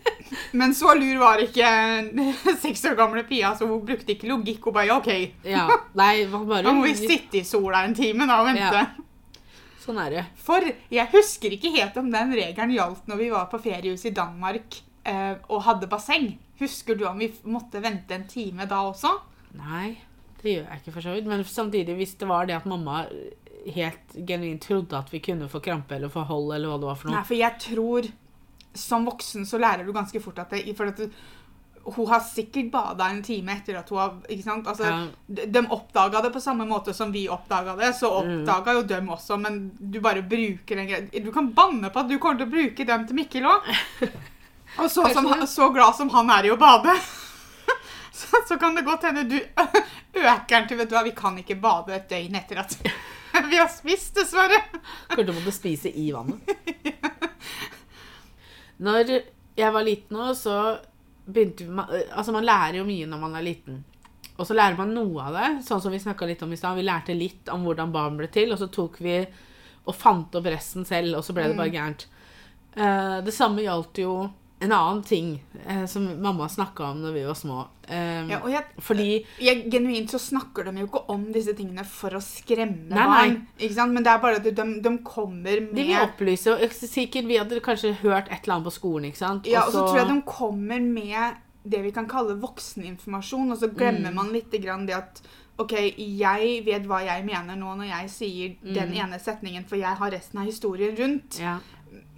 Men 0.52 0.76
så 0.76 0.94
lur 0.98 1.18
var 1.22 1.42
ikke 1.44 1.70
seks 2.64 2.86
år 2.90 2.98
gamle 3.00 3.24
Pia, 3.28 3.54
så 3.58 3.68
hun 3.70 3.84
brukte 3.86 4.16
ikke 4.16 4.30
logikk. 4.32 4.68
Hun 4.68 4.76
bare 4.76 4.98
OK. 4.98 5.10
ja. 5.56 5.66
Nei, 6.00 6.26
bare 6.32 6.64
Da 6.66 6.76
må 6.76 6.86
vi 6.88 6.96
sitte 6.98 7.42
i 7.42 7.48
sola 7.48 7.84
en 7.88 7.96
time 7.98 8.28
da 8.30 8.40
og 8.44 8.50
vente. 8.52 8.86
Ja. 8.86 9.44
Sånn 9.84 10.00
er 10.00 10.16
det. 10.16 10.24
For 10.40 10.64
jeg 10.64 11.12
husker 11.12 11.54
ikke 11.58 11.74
helt 11.74 11.98
om 12.00 12.10
den 12.14 12.32
regelen 12.38 12.72
gjaldt 12.72 13.10
når 13.12 13.20
vi 13.20 13.30
var 13.34 13.50
på 13.52 13.60
feriehus 13.66 14.06
i 14.08 14.14
Danmark 14.16 14.80
eh, 15.04 15.36
og 15.52 15.66
hadde 15.68 15.92
basseng. 15.92 16.32
Husker 16.62 16.96
du 16.96 17.04
om 17.10 17.20
vi 17.20 17.28
måtte 17.52 17.82
vente 17.84 18.16
en 18.16 18.28
time 18.30 18.68
da 18.70 18.80
også? 18.88 19.12
Nei, 19.60 19.98
det 20.40 20.56
gjør 20.56 20.70
jeg 20.70 20.84
ikke 20.84 20.94
for 20.96 21.06
så 21.06 21.16
vidt. 21.18 21.28
Men 21.28 21.44
samtidig, 21.48 21.98
hvis 22.00 22.16
det 22.22 22.30
var 22.32 22.48
det 22.48 22.56
at 22.62 22.70
mamma 22.70 23.04
helt 23.72 24.16
genuint 24.28 24.64
trodde 24.64 24.98
at 24.98 25.12
vi 25.14 25.22
kunne 25.24 25.48
få 25.52 25.62
krampe 25.64 25.96
eller 25.96 26.12
få 26.12 26.26
hold 26.28 26.54
eller 26.56 26.72
hva 26.72 26.80
det 26.82 26.90
var 26.90 26.98
for 27.00 27.10
noe 27.10 27.16
Nei, 27.16 27.28
for 27.28 27.40
jeg 27.40 27.60
tror 27.64 28.10
som 28.74 29.06
voksen 29.06 29.46
så 29.46 29.58
lærer 29.62 29.86
du 29.86 29.94
ganske 29.94 30.20
fort 30.22 30.40
at 30.40 30.50
det, 30.56 30.64
for 30.78 30.90
at 30.90 30.98
du, 30.98 31.10
hun 31.84 32.08
har 32.08 32.22
sikkert 32.24 32.70
bada 32.72 33.10
en 33.12 33.22
time 33.24 33.52
etter 33.58 33.76
at 33.82 33.90
hun 33.92 34.00
har 34.00 34.14
ikke 34.32 34.44
sant? 34.46 34.68
Altså, 34.72 34.84
Ja. 34.88 35.08
de, 35.28 35.64
oppdaga 35.70 36.22
det 36.24 36.32
på 36.34 36.40
samme 36.42 36.66
måte 36.66 36.94
som 36.96 37.12
vi 37.12 37.26
oppdaga 37.30 37.76
det, 37.76 37.92
så 37.96 38.10
Mm. 38.24 38.42
oppdaga 38.42 38.74
jo 38.78 38.84
dem 38.84 39.10
også, 39.10 39.38
men 39.40 39.72
du 39.80 40.00
bare 40.02 40.22
bruker 40.24 40.76
den 40.80 40.88
greia. 40.88 41.24
Du 41.24 41.32
kan 41.32 41.52
banne 41.54 41.90
på 41.92 42.00
at 42.00 42.08
du 42.10 42.18
kommer 42.20 42.38
til 42.40 42.48
å 42.48 42.52
bruke 42.56 42.86
dem 42.88 43.06
til 43.08 43.16
Mikkel 43.16 43.44
òg. 43.46 43.68
Og 44.80 44.90
så, 44.90 45.04
som, 45.14 45.28
så 45.46 45.70
glad 45.74 45.94
som 45.96 46.10
han 46.10 46.30
er 46.34 46.46
i 46.48 46.52
å 46.52 46.58
bade, 46.58 46.96
så, 48.14 48.40
så 48.48 48.58
kan 48.58 48.74
det 48.76 48.86
godt 48.88 49.04
hende 49.06 49.28
du 49.30 49.36
øker 50.18 50.48
den 50.56 50.68
til 50.68 50.78
Vet 50.80 50.90
du 50.90 50.96
hva, 50.96 51.04
vi 51.04 51.12
kan 51.12 51.38
ikke 51.38 51.60
bade 51.62 51.94
et 51.94 52.08
døgn 52.10 52.36
etter 52.40 52.64
at 52.64 52.78
vi 53.50 53.58
har 53.58 53.68
spist, 53.68 54.14
dessverre. 54.16 54.60
Kanskje 55.10 55.24
du 55.26 55.34
måtte 55.34 55.52
spise 55.56 55.90
i 55.90 56.12
vannet. 56.14 56.52
Når 58.84 59.14
jeg 59.58 59.74
var 59.74 59.86
liten 59.86 60.20
òg, 60.20 60.34
så 60.38 60.58
begynte 61.26 61.68
vi 61.68 62.04
Altså, 62.12 62.34
man 62.36 62.46
lærer 62.48 62.82
jo 62.82 62.88
mye 62.88 63.08
når 63.10 63.22
man 63.22 63.36
er 63.40 63.46
liten. 63.46 63.82
Og 64.34 64.48
så 64.50 64.56
lærer 64.58 64.78
man 64.80 64.94
noe 64.96 65.28
av 65.28 65.36
det, 65.38 65.50
sånn 65.68 65.82
som 65.84 65.94
vi 65.94 66.02
snakka 66.02 66.28
litt 66.28 66.42
om 66.44 66.54
i 66.54 66.58
stad. 66.58 66.78
Vi 66.78 66.86
lærte 66.86 67.16
litt 67.16 67.52
om 67.54 67.66
hvordan 67.68 67.94
barn 67.94 68.18
ble 68.18 68.28
til, 68.34 68.52
og 68.52 68.60
så 68.60 68.68
tok 68.74 68.98
vi 69.06 69.20
og 69.84 69.96
fant 69.96 70.36
opp 70.40 70.48
resten 70.48 70.88
selv, 70.88 71.20
og 71.20 71.26
så 71.26 71.36
ble 71.36 71.50
det 71.52 71.60
bare 71.60 71.74
gærent. 71.74 72.08
Eh, 72.74 73.18
det 73.26 73.34
samme 73.36 73.62
gjaldt 73.62 74.00
jo 74.02 74.14
en 74.64 74.72
annen 74.72 75.04
ting 75.04 75.30
eh, 75.68 75.86
som 75.92 76.06
mamma 76.22 76.48
snakka 76.50 76.86
om 76.92 77.02
når 77.04 77.14
vi 77.18 77.24
var 77.28 77.36
små. 77.40 77.68
Eh, 77.88 78.28
Ja, 78.32 78.40
jeg, 78.48 78.64
fordi 78.80 79.08
jeg, 79.44 79.66
genuint 79.72 80.10
så 80.14 80.20
snakker 80.22 80.66
de 80.70 80.80
jo 80.80 80.88
ikke 80.88 81.04
om 81.14 81.26
disse 81.36 81.54
tingene 81.58 81.84
for 81.86 82.16
å 82.16 82.22
skremme 82.24 82.88
Nei, 82.90 83.06
barn. 83.06 83.34
nei. 83.34 83.66
Ikke 83.68 83.76
sant? 83.76 83.94
Men 83.94 84.04
det 84.08 84.12
er 84.14 84.22
bare 84.24 84.40
at 84.40 84.44
de, 84.48 84.68
de 84.82 84.94
kommer 85.04 85.62
med 85.68 85.76
de 85.76 85.84
vil 85.92 86.00
opplyse, 86.02 86.48
og 86.56 86.78
sikkert 86.80 87.28
vi 87.28 87.38
hadde 87.42 87.60
kanskje 87.66 87.94
hørt 88.02 88.32
et 88.32 88.44
eller 88.46 88.56
annet 88.60 88.70
på 88.72 88.78
skolen, 88.80 89.10
ikke 89.12 89.18
sant? 89.26 89.46
Ja, 89.52 89.66
og 89.68 89.74
så 89.76 89.84
tror 89.88 89.98
jeg 90.04 90.08
de 90.14 90.22
kommer 90.26 90.80
med 90.80 91.36
det 91.64 91.80
vi 91.84 91.92
kan 91.96 92.08
kalle 92.12 92.36
vokseninformasjon, 92.42 93.52
og 93.52 93.58
så 93.60 93.70
glemmer 93.72 94.10
Mm. 94.12 94.16
man 94.16 94.32
litt 94.34 94.52
grann 94.62 94.86
det 94.86 94.96
at 94.96 95.22
OK, 95.60 95.72
jeg 95.98 96.64
vet 96.66 96.86
hva 96.90 97.04
jeg 97.06 97.24
mener 97.26 97.56
nå 97.56 97.76
når 97.78 97.86
jeg 97.88 98.10
sier 98.10 98.56
den 98.74 98.90
Mm. 98.90 98.98
ene 99.06 99.20
setningen, 99.20 99.64
for 99.70 99.76
jeg 99.78 99.96
har 99.96 100.10
resten 100.12 100.40
av 100.40 100.46
historien 100.46 100.96
rundt. 100.98 101.40
ja. 101.40 101.60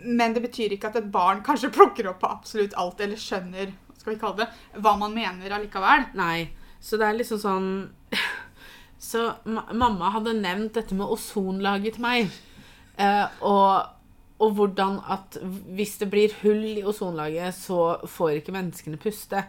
Men 0.06 0.36
det 0.36 0.44
betyr 0.46 0.76
ikke 0.76 0.92
at 0.92 1.00
et 1.00 1.12
barn 1.12 1.42
kanskje 1.46 1.74
plukker 1.74 2.12
opp 2.12 2.22
på 2.22 2.30
absolutt 2.30 2.76
alt, 2.78 3.02
eller 3.02 3.20
skjønner 3.20 3.74
skal 4.06 4.14
vi 4.14 4.22
kalle 4.22 4.44
det, 4.44 4.82
hva 4.86 4.94
man 5.02 5.16
mener 5.16 5.56
allikevel. 5.56 6.12
Nei. 6.14 6.52
Så 6.78 7.00
det 7.02 7.08
er 7.08 7.18
liksom 7.18 7.42
sånn 7.42 7.70
Så 9.02 9.22
ma 9.50 9.66
mamma 9.74 10.12
hadde 10.14 10.36
nevnt 10.38 10.78
dette 10.78 10.96
med 10.98 11.10
ozonlaget 11.14 11.98
til 11.98 12.04
meg. 12.06 12.38
Eh, 13.02 13.42
og, 13.46 13.90
og 14.42 14.54
hvordan 14.58 15.00
at 15.14 15.36
hvis 15.78 15.98
det 16.02 16.08
blir 16.14 16.34
hull 16.42 16.80
i 16.80 16.86
ozonlaget, 16.86 17.54
så 17.58 17.98
får 18.10 18.40
ikke 18.40 18.56
menneskene 18.56 19.02
puste. 19.02 19.44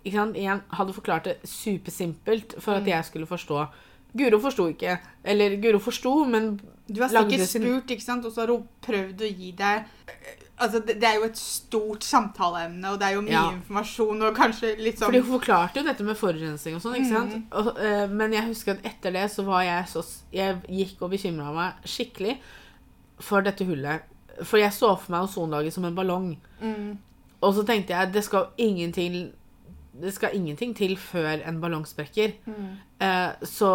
Ikke 0.00 0.16
sant? 0.16 0.38
Jeg 0.40 0.62
hadde 0.78 0.96
forklart 0.96 1.28
det 1.28 1.36
supersimpelt 1.50 2.56
for 2.62 2.80
at 2.80 2.88
jeg 2.88 3.06
skulle 3.10 3.30
forstå. 3.30 3.66
Guro 4.16 4.38
forsto 4.40 4.68
ikke. 4.72 4.98
Eller 5.24 5.56
Guro 5.62 5.78
forsto, 5.82 6.24
men 6.28 6.56
Du 6.88 7.00
har 7.02 7.08
sikkert 7.10 7.48
sin- 7.48 7.62
spurt, 7.62 7.90
ikke 7.90 8.02
sant, 8.02 8.24
og 8.24 8.32
så 8.32 8.40
har 8.44 8.52
hun 8.54 8.68
prøvd 8.82 9.20
å 9.26 9.30
gi 9.38 9.52
deg 9.52 9.84
Altså, 10.58 10.78
det, 10.86 10.94
det 11.02 11.04
er 11.04 11.16
jo 11.18 11.24
et 11.26 11.36
stort 11.36 12.00
samtaleemne, 12.06 12.88
og 12.88 12.98
det 12.98 13.08
er 13.10 13.12
jo 13.18 13.20
mye 13.26 13.32
Ja. 13.34 13.50
informasjon, 13.52 14.22
og 14.24 14.34
kanskje 14.38 14.70
litt 14.80 14.96
sånn 14.96 15.10
Fordi 15.10 15.20
hun 15.20 15.38
forklarte 15.40 15.76
jo 15.76 15.82
dette 15.84 16.02
med 16.06 16.16
forurensning 16.16 16.74
og 16.78 16.80
sånn, 16.80 16.94
ikke 16.96 17.10
sant? 17.10 17.34
Mm. 17.34 17.42
Og, 17.52 17.66
uh, 17.76 18.06
men 18.08 18.32
jeg 18.32 18.46
husker 18.46 18.72
at 18.78 18.86
etter 18.88 19.12
det 19.12 19.26
så 19.34 19.44
var 19.44 19.64
jeg 19.66 19.84
så 19.92 20.00
Jeg 20.32 20.62
gikk 20.70 21.02
og 21.02 21.10
bekymra 21.12 21.52
meg 21.52 21.74
skikkelig 21.84 22.38
for 23.20 23.42
dette 23.42 23.66
hullet. 23.68 24.00
For 24.44 24.56
jeg 24.56 24.72
så 24.72 24.94
for 24.98 25.12
meg 25.12 25.28
ozonlaget 25.28 25.72
som 25.76 25.84
en 25.84 25.94
ballong. 25.94 26.36
mm, 26.62 26.96
Og 27.42 27.54
så 27.54 27.66
tenkte 27.66 27.88
jeg 27.92 28.12
det 28.12 28.24
skal 28.24 28.48
ingenting 28.56 29.32
det 30.00 30.12
skal 30.14 30.34
ingenting 30.36 30.72
til 30.76 30.96
før 31.00 31.42
en 31.46 31.60
ballong 31.62 31.86
sprekker. 31.88 32.36
mm. 32.46 32.68
Eh, 32.96 33.44
så 33.44 33.70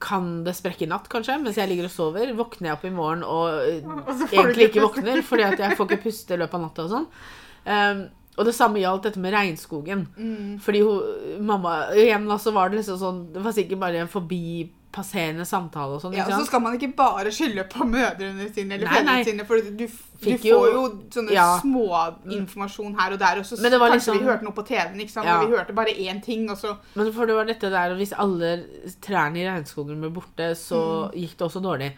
kan 0.00 0.44
det 0.46 0.54
sprekke 0.56 0.86
i 0.86 0.88
natt, 0.88 1.04
kanskje, 1.12 1.34
mens 1.42 1.58
jeg 1.60 1.68
ligger 1.68 1.90
og 1.90 1.92
sover. 1.92 2.32
Våkner 2.38 2.70
jeg 2.70 2.78
opp 2.78 2.86
i 2.88 2.94
morgen 2.94 3.20
og 3.20 3.58
eh, 3.68 3.84
Og 4.08 4.32
egentlig 4.32 4.70
ikke 4.70 4.86
våkner 4.86 5.20
fordi 5.26 5.44
at 5.44 5.60
jeg 5.60 5.76
får 5.76 5.90
ikke 5.90 6.04
puste 6.06 6.36
i 6.36 6.40
løpet 6.40 6.56
av 6.56 6.64
natta 6.64 6.86
og 6.86 6.94
sånn. 6.94 7.06
Eh, 7.68 8.04
og 8.32 8.48
det 8.48 8.54
samme 8.56 8.80
gjaldt 8.80 9.10
dette 9.10 9.20
med 9.20 9.34
regnskogen. 9.34 10.06
Mm. 10.16 10.54
Fordi 10.64 10.80
hun, 10.86 11.42
mamma 11.44 11.74
Igjen 11.92 12.30
så 12.40 12.54
var 12.56 12.70
det 12.70 12.78
liksom 12.80 12.96
sånn 12.96 13.18
Det 13.34 13.42
var 13.44 13.52
sikkert 13.52 13.82
bare 13.82 14.00
en 14.00 14.08
forbipasserende 14.92 15.44
samtale 15.46 15.94
og 15.96 16.02
sånn. 16.02 16.14
Ja, 16.16 16.24
og 16.26 16.32
så 16.42 16.46
skal 16.46 16.60
man 16.60 16.74
ikke 16.76 16.94
bare 16.96 17.30
skylde 17.32 17.64
på 17.70 17.84
mødrene 17.88 18.48
sine 18.54 18.74
eller 18.76 18.86
fedrene 18.88 19.24
sine, 19.24 19.46
for 19.46 19.56
du, 19.56 19.70
du 19.76 19.86
får 19.88 20.44
jo- 20.44 20.72
jo 20.72 20.82
sånne 21.10 21.32
ja. 21.32 21.58
småinformasjon 21.60 22.94
her 22.98 23.12
og 23.12 23.18
der, 23.18 23.38
og 23.38 23.44
så 23.44 23.56
kanskje 23.56 23.90
liksom- 23.92 24.18
vi 24.18 24.24
hørte 24.24 24.44
noe 24.44 24.52
på 24.52 24.66
TV-en, 24.66 25.00
ikke 25.00 25.10
sant, 25.10 25.26
Ja. 25.26 25.40
og 25.40 25.48
vi 25.50 25.56
hørte 25.56 25.74
bare 25.74 25.88
én 25.96 26.22
ting, 26.22 26.48
og 26.50 26.56
så 26.56 26.76
Men 26.94 27.12
for 27.12 27.26
det 27.26 27.34
var 27.34 27.44
dette 27.44 27.70
der 27.70 27.90
og 27.92 27.96
Hvis 27.96 28.12
alle 28.18 28.64
trærne 29.00 29.36
i 29.38 29.46
regnskogen 29.46 30.00
ble 30.00 30.10
borte, 30.10 30.54
så 30.54 31.10
Mm. 31.10 31.14
gikk 31.14 31.36
det 31.38 31.46
også 31.48 31.62
dårlig. 31.62 31.92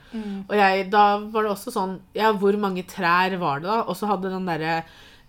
Og 0.48 0.54
jeg, 0.56 0.90
da 0.90 1.18
var 1.18 1.42
det 1.42 1.50
også 1.50 1.72
sånn 1.72 2.00
Ja, 2.14 2.32
hvor 2.32 2.56
mange 2.58 2.84
trær 2.86 3.36
var 3.38 3.58
det, 3.60 3.64
da? 3.68 3.82
Og 3.82 3.96
så 3.96 4.06
hadde 4.06 4.30
den 4.30 4.46
derre 4.46 4.84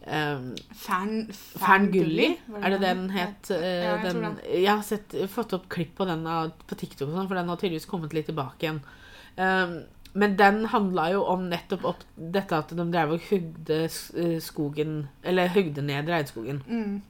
um, 0.08 0.56
Fan, 0.76 1.28
Fern 1.34 1.88
Gulli, 1.92 2.38
er 2.62 2.70
det 2.76 2.82
den 2.82 3.10
het? 3.10 3.50
eh, 3.52 3.84
Ja, 3.84 3.96
jeg 3.98 4.14
den, 4.14 4.40
jeg 4.52 4.68
har 4.70 4.82
sett, 4.84 5.16
fått 5.30 5.54
opp 5.54 5.68
klipp 5.70 5.96
på 5.98 6.06
den 6.08 6.26
av- 6.28 6.52
på 6.68 6.76
TikTok, 6.78 7.10
og 7.10 7.16
sånn, 7.18 7.28
for 7.28 7.36
den 7.36 7.48
har 7.50 7.58
tydeligvis 7.58 7.86
kommet 7.90 8.14
litt 8.14 8.28
tilbake 8.28 8.60
igjen. 8.68 8.82
Um, 9.38 9.84
men 10.16 10.38
den 10.38 10.66
handla 10.72 11.10
jo 11.12 11.24
om 11.28 11.50
nettopp 11.50 11.84
opp 11.86 12.04
dette 12.16 12.56
at 12.56 12.70
de 12.70 12.86
drev 12.92 13.12
og 13.18 13.26
hugde 13.30 13.82
eh, 13.90 14.38
skogen 14.40 15.10
Eller 15.24 15.50
hugde 15.50 15.82
ned 15.84 16.08
regnskogen. 16.08 16.62
Mm. 16.70 17.02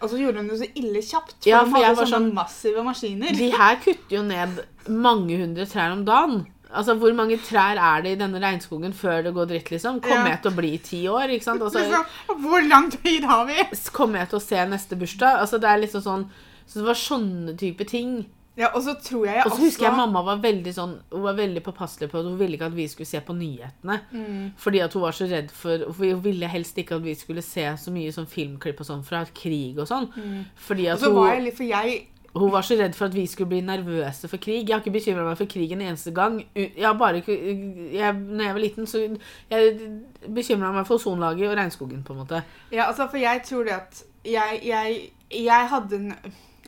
Og 0.00 0.10
så 0.10 0.16
gjorde 0.18 0.40
de 0.42 0.48
det 0.48 0.58
så 0.62 0.70
ille 0.76 1.00
kjapt, 1.04 1.34
for 1.42 1.48
Ja, 1.50 1.64
de 1.64 1.70
hadde 1.74 1.96
sånne 1.96 2.10
sånn- 2.14 2.32
massive 2.34 2.82
maskiner. 2.84 3.36
De 3.36 3.50
her 3.52 3.76
kutter 3.84 4.16
jo 4.16 4.22
ned 4.22 4.64
mange 4.88 5.36
hundre 5.38 5.66
trær 5.66 5.92
om 5.92 6.04
dagen. 6.04 6.46
Altså, 6.74 6.94
Hvor 6.98 7.14
mange 7.14 7.38
trær 7.38 7.78
er 7.78 8.02
det 8.02 8.12
i 8.16 8.20
denne 8.20 8.40
regnskogen 8.42 8.92
før 8.92 9.22
det 9.24 9.34
går 9.34 9.46
dritt, 9.52 9.70
liksom? 9.70 10.00
Kommer 10.02 10.26
Ja. 10.26 10.34
jeg 10.34 10.42
til 10.42 10.52
å 10.52 10.56
bli 10.56 10.72
ti 10.78 11.02
år? 11.08 11.28
ikke 11.36 11.44
sant? 11.48 11.62
Altså, 11.62 11.78
liksom, 11.84 12.40
hvor 12.42 12.68
lang 12.68 12.90
tid 12.90 13.24
har 13.24 13.44
vi? 13.46 13.54
Kommer 13.92 14.18
jeg 14.24 14.28
til 14.30 14.38
å 14.38 14.42
se 14.42 14.64
neste 14.66 14.96
bursdag? 14.98 15.40
Altså, 15.40 15.60
det 15.60 15.68
er 15.70 15.78
liksom 15.86 16.02
sånn 16.02 16.30
Så 16.66 16.80
det 16.80 16.86
var 16.86 16.94
sånne 16.96 17.56
type 17.60 17.84
ting. 17.86 18.24
Ja, 18.56 18.68
og 18.72 18.82
så 18.86 18.94
tror 19.02 19.24
jeg 19.26 19.40
også... 19.42 19.50
Og 19.50 19.56
så 19.58 19.64
husker 19.64 19.84
jeg 19.88 19.96
mamma 19.98 20.20
var 20.22 20.36
veldig 20.38 20.72
sånn 20.72 20.92
Hun 21.10 21.22
var 21.24 21.34
veldig 21.34 21.62
påpasselig 21.66 22.06
på 22.12 22.20
at 22.20 22.24
hun 22.28 22.36
ville 22.38 22.54
ikke 22.54 22.68
at 22.70 22.76
vi 22.76 22.86
skulle 22.88 23.06
se 23.10 23.18
på 23.20 23.34
nyhetene. 23.34 23.96
Mm. 24.12 24.52
Fordi 24.56 24.78
at 24.84 24.92
hun 24.94 25.02
var 25.02 25.10
så 25.18 25.26
redd 25.26 25.50
for 25.50 25.78
for 25.92 26.04
Hun 26.06 26.22
ville 26.22 26.46
helst 26.48 26.78
ikke 26.78 26.94
at 26.94 27.02
vi 27.02 27.14
skulle 27.18 27.42
se 27.42 27.66
så 27.76 27.90
mye 27.90 28.12
sånn 28.14 28.26
filmklipp 28.30 28.78
og 28.80 28.86
sånn 28.86 29.02
fra 29.04 29.24
krig 29.34 29.76
og 29.82 29.88
sånn. 29.90 30.06
Fordi 30.56 30.86
at 30.86 31.02
Og 31.02 31.02
at 31.02 31.08
hun... 31.10 31.16
var 31.18 31.34
jeg 31.34 31.42
litt 31.48 31.56
For 31.58 31.64
jeg 31.66 32.06
hun 32.34 32.52
var 32.52 32.62
så 32.66 32.74
redd 32.74 32.96
for 32.98 33.06
at 33.06 33.14
vi 33.14 33.26
skulle 33.30 33.52
bli 33.52 33.60
nervøse 33.62 34.28
for 34.28 34.42
krig. 34.42 34.64
Jeg 34.66 34.74
har 34.74 34.82
ikke 34.82 34.96
bekymra 34.96 35.26
meg 35.28 35.38
for 35.38 35.50
krig 35.50 35.72
en 35.72 35.84
eneste 35.84 36.10
gang. 36.14 36.40
Jeg 36.54 36.82
har 36.82 36.96
bare 36.98 37.22
jeg, 37.22 38.14
Når 38.14 38.44
jeg 38.44 38.54
var 38.54 38.60
liten, 38.60 38.86
så 38.90 39.04
jeg 39.50 39.90
bekymra 40.34 40.72
meg 40.74 40.86
for 40.86 40.98
ozonlaget 40.98 41.50
og 41.50 41.56
regnskogen, 41.56 42.02
på 42.02 42.12
en 42.12 42.18
måte. 42.24 42.42
Ja, 42.72 42.88
altså, 42.88 43.06
for 43.10 43.22
jeg 43.22 43.42
tror 43.46 43.62
det 43.68 43.76
at 43.76 44.02
jeg, 44.24 44.60
jeg, 44.64 44.98
jeg 45.30 45.68
hadde 45.70 45.96
en 45.96 46.14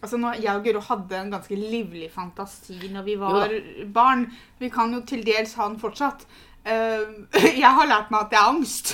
Altså, 0.03 0.19
nå, 0.21 0.35
Jeg 0.43 0.53
og 0.53 0.65
Guro 0.65 0.81
hadde 0.85 1.19
en 1.19 1.31
ganske 1.33 1.57
livlig 1.57 2.11
fantasi 2.13 2.91
når 2.93 3.03
vi 3.03 3.15
var 3.19 3.55
barn. 3.95 4.27
Vi 4.61 4.69
kan 4.69 4.93
jo 4.93 5.01
til 5.09 5.25
dels 5.27 5.55
ha 5.57 5.69
den 5.71 5.81
fortsatt. 5.81 6.27
Uh, 6.67 7.25
jeg 7.63 7.71
har 7.79 7.89
lært 7.89 8.13
meg 8.13 8.27
at 8.27 8.31
det 8.31 8.39
er 8.39 8.51
angst. 8.51 8.93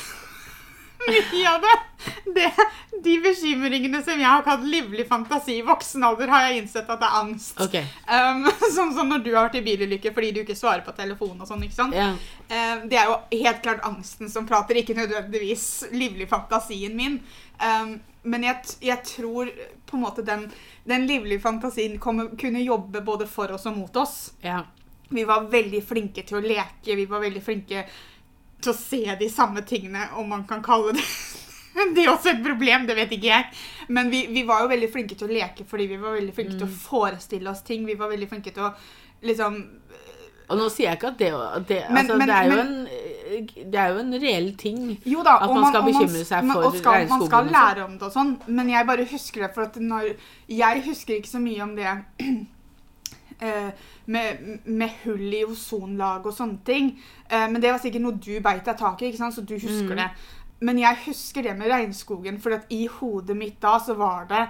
Mye 1.09 1.49
av 1.51 1.61
det. 1.61 1.77
det. 2.35 2.51
De 3.03 3.15
bekymringene 3.25 4.03
som 4.05 4.21
jeg 4.21 4.29
har 4.29 4.45
hatt 4.47 4.65
livlig 4.67 5.07
fantasi 5.09 5.59
i 5.59 5.65
voksen 5.67 6.05
alder, 6.07 6.31
har 6.31 6.47
jeg 6.47 6.63
innsett 6.63 6.91
at 6.91 7.01
det 7.01 7.09
er 7.09 7.19
angst. 7.23 7.59
Okay. 7.61 7.89
Um, 8.07 8.47
sånn 8.77 8.93
som 8.97 9.11
når 9.11 9.25
du 9.25 9.33
har 9.33 9.49
vært 9.49 9.59
i 9.61 9.65
bilulykke 9.67 10.13
fordi 10.15 10.33
du 10.37 10.43
ikke 10.45 10.59
svarer 10.59 10.85
på 10.87 10.95
telefonen 10.97 11.43
og 11.43 11.51
sånn. 11.51 11.65
ikke 11.67 11.79
sant? 11.79 11.97
Yeah. 11.97 12.15
Um, 12.53 12.87
det 12.93 13.01
er 13.01 13.11
jo 13.11 13.19
helt 13.43 13.63
klart 13.65 13.87
angsten 13.89 14.31
som 14.33 14.47
prater, 14.49 14.79
ikke 14.79 14.97
nødvendigvis 14.99 15.67
livlig 15.95 16.29
fantasien 16.31 16.95
min. 16.99 17.19
Um, 17.63 17.99
men 18.23 18.47
jeg, 18.47 18.77
jeg 18.87 19.03
tror 19.07 19.51
på 19.89 19.99
en 19.99 20.05
måte 20.05 20.23
den, 20.27 20.47
den 20.87 21.09
livlige 21.11 21.43
fantasien 21.43 21.99
kommer, 22.03 22.31
kunne 22.39 22.63
jobbe 22.63 23.03
både 23.03 23.27
for 23.31 23.51
oss 23.57 23.67
og 23.67 23.81
mot 23.81 23.99
oss. 23.99 24.33
Yeah. 24.45 24.69
Vi 25.13 25.27
var 25.29 25.51
veldig 25.53 25.83
flinke 25.85 26.25
til 26.25 26.39
å 26.39 26.45
leke, 26.45 26.97
vi 26.97 27.09
var 27.11 27.21
veldig 27.25 27.43
flinke 27.45 27.83
til 28.63 28.73
å 28.73 28.79
se 28.79 29.03
de 29.21 29.29
samme 29.33 29.63
tingene, 29.69 30.09
om 30.21 30.29
man 30.33 30.45
kan 30.49 30.63
kalle 30.65 30.93
det 30.97 31.05
det 31.97 32.03
er 32.05 32.11
også 32.13 32.35
et 32.35 32.43
problem, 32.45 32.83
det 32.87 32.95
vet 32.99 33.13
ikke 33.17 33.31
jeg. 33.31 33.45
Men 33.89 34.11
vi, 34.13 34.27
vi 34.29 34.43
var 34.49 34.61
jo 34.65 34.69
veldig 34.69 34.91
flinke 34.93 35.17
til 35.17 35.29
å 35.31 35.33
leke 35.33 35.65
fordi 35.69 35.87
vi 35.89 35.97
var 36.03 36.19
veldig 36.19 36.35
flinke 36.37 36.59
til 36.61 36.67
å 36.67 36.75
forestille 36.83 37.49
oss 37.51 37.63
ting. 37.65 37.87
Vi 37.89 37.95
var 37.97 38.11
veldig 38.13 38.29
flinke 38.29 38.53
til 38.53 38.67
å 38.69 38.75
liksom 39.25 39.57
Og 40.53 40.59
nå 40.59 40.67
sier 40.69 40.91
jeg 40.91 40.99
ikke 40.99 41.13
at 41.15 41.19
det, 41.23 41.31
at 41.33 41.67
det, 41.71 41.79
Men- 41.89 41.97
altså, 42.03 42.19
men- 42.19 42.29
det, 42.29 42.37
er 42.37 42.45
jo 42.51 42.57
men- 42.57 42.69
en, 42.69 43.71
det 43.73 43.79
er 43.81 43.89
jo 43.95 43.99
en 44.03 44.13
reell 44.21 44.51
ting. 44.61 44.81
Jo 45.09 45.23
da, 45.25 45.39
At 45.41 45.49
man, 45.49 45.61
man 45.63 45.73
skal 45.73 45.83
bekymre 45.89 46.25
seg 46.29 46.45
man- 46.45 46.57
for 46.59 46.67
og 46.69 46.77
skal, 46.77 47.07
Man 47.09 47.23
skal 47.27 47.45
sånn. 47.47 47.53
lære 47.57 47.85
om 47.87 47.95
det 47.99 48.03
og 48.03 48.13
sånn, 48.13 48.33
men 48.49 48.69
jeg 48.69 48.87
bare 48.87 49.05
husker 49.09 49.47
det 49.47 49.55
for 49.55 49.63
at 49.63 49.75
når 49.81 50.11
Jeg 50.49 50.83
husker 50.85 51.15
ikke 51.17 51.33
så 51.33 51.41
mye 51.41 51.63
om 51.63 51.75
det 51.75 51.89
med, 54.07 54.61
med 54.65 54.91
hull 55.05 55.35
i 55.35 55.45
ozonlag 55.45 56.27
og 56.27 56.35
sånne 56.37 56.59
ting. 56.67 56.93
Eh, 57.29 57.49
men 57.51 57.61
det 57.63 57.73
var 57.73 57.79
sikkert 57.83 58.03
noe 58.05 58.19
du 58.23 58.35
beit 58.45 58.65
deg 58.65 58.79
tak 58.79 59.03
i, 59.03 59.11
ikke 59.11 59.19
sant? 59.23 59.35
så 59.35 59.45
du 59.47 59.55
husker 59.57 59.95
Mm. 59.95 60.03
det. 60.03 60.11
Men 60.63 60.79
jeg 60.79 60.97
husker 61.07 61.43
det 61.43 61.57
med 61.59 61.69
regnskogen, 61.73 62.37
for 62.41 62.55
at 62.55 62.69
i 62.71 62.85
hodet 62.87 63.37
mitt 63.37 63.61
da 63.61 63.79
så 63.83 63.95
var 63.99 64.29
det 64.31 64.45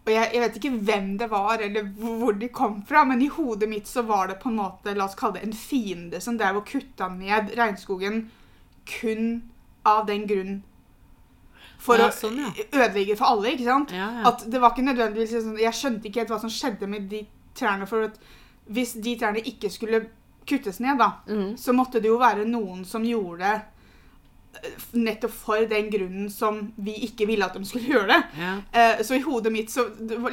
og 0.00 0.08
jeg, 0.14 0.30
jeg 0.32 0.40
vet 0.40 0.54
ikke 0.56 0.70
hvem 0.88 1.08
det 1.20 1.26
var, 1.30 1.60
eller 1.60 1.82
hvor 1.92 2.32
de 2.40 2.48
kom 2.48 2.78
fra, 2.88 3.02
men 3.04 3.20
i 3.22 3.26
hodet 3.28 3.68
mitt 3.68 3.86
så 3.86 4.00
var 4.08 4.30
det 4.30 4.38
på 4.40 4.48
en 4.48 4.56
måte, 4.56 4.94
la 4.96 5.04
oss 5.04 5.14
kalle 5.14 5.36
det 5.36 5.42
en 5.44 5.52
fiende 5.52 6.20
som 6.24 6.38
drev 6.40 6.56
og 6.62 6.64
kutta 6.66 7.10
ned 7.12 7.52
regnskogen 7.58 8.22
kun 8.88 9.42
av 9.86 10.06
den 10.08 10.24
grunn 10.26 10.62
for 11.80 12.00
Ja, 12.00 12.08
å 12.08 12.12
sånn, 12.16 12.40
ja. 12.40 12.50
ødelegge 12.72 13.16
for 13.20 13.26
alle, 13.34 13.52
ikke 13.54 13.68
sant? 13.68 13.92
Ja. 13.92 14.08
At 14.32 14.42
det 14.50 14.60
var 14.60 14.72
ikke 14.74 14.84
nødvendigvis 14.88 15.36
sånn, 15.36 15.60
Jeg 15.60 15.76
skjønte 15.76 16.08
ikke 16.08 16.20
helt 16.24 16.32
hva 16.34 16.40
som 16.42 16.50
skjedde 16.52 16.88
med 16.90 17.06
de 17.12 17.22
trærne, 17.60 17.86
for 17.90 18.08
at 18.10 18.20
hvis 18.70 18.96
de 19.02 19.16
trærne 19.20 19.42
ikke 19.44 19.70
skulle 19.72 20.04
kuttes 20.48 20.80
ned, 20.82 20.96
da, 20.98 21.12
mm. 21.28 21.52
så 21.60 21.72
måtte 21.76 22.00
det 22.02 22.08
jo 22.10 22.16
være 22.20 22.46
noen 22.48 22.84
som 22.88 23.04
gjorde 23.06 23.44
det 23.44 23.58
eh, 24.64 24.78
nettopp 24.98 25.30
for 25.34 25.66
den 25.70 25.90
grunnen 25.92 26.30
som 26.32 26.56
vi 26.82 26.94
ikke 27.06 27.26
ville 27.28 27.46
at 27.46 27.54
de 27.54 27.62
skulle 27.68 27.86
gjøre 27.94 28.08
det. 28.10 28.16
ja. 28.40 28.54
Eh, 28.72 29.02
så 29.06 29.14
i 29.18 29.20
hodet 29.22 29.52
mitt, 29.54 29.70
så, 29.70 29.84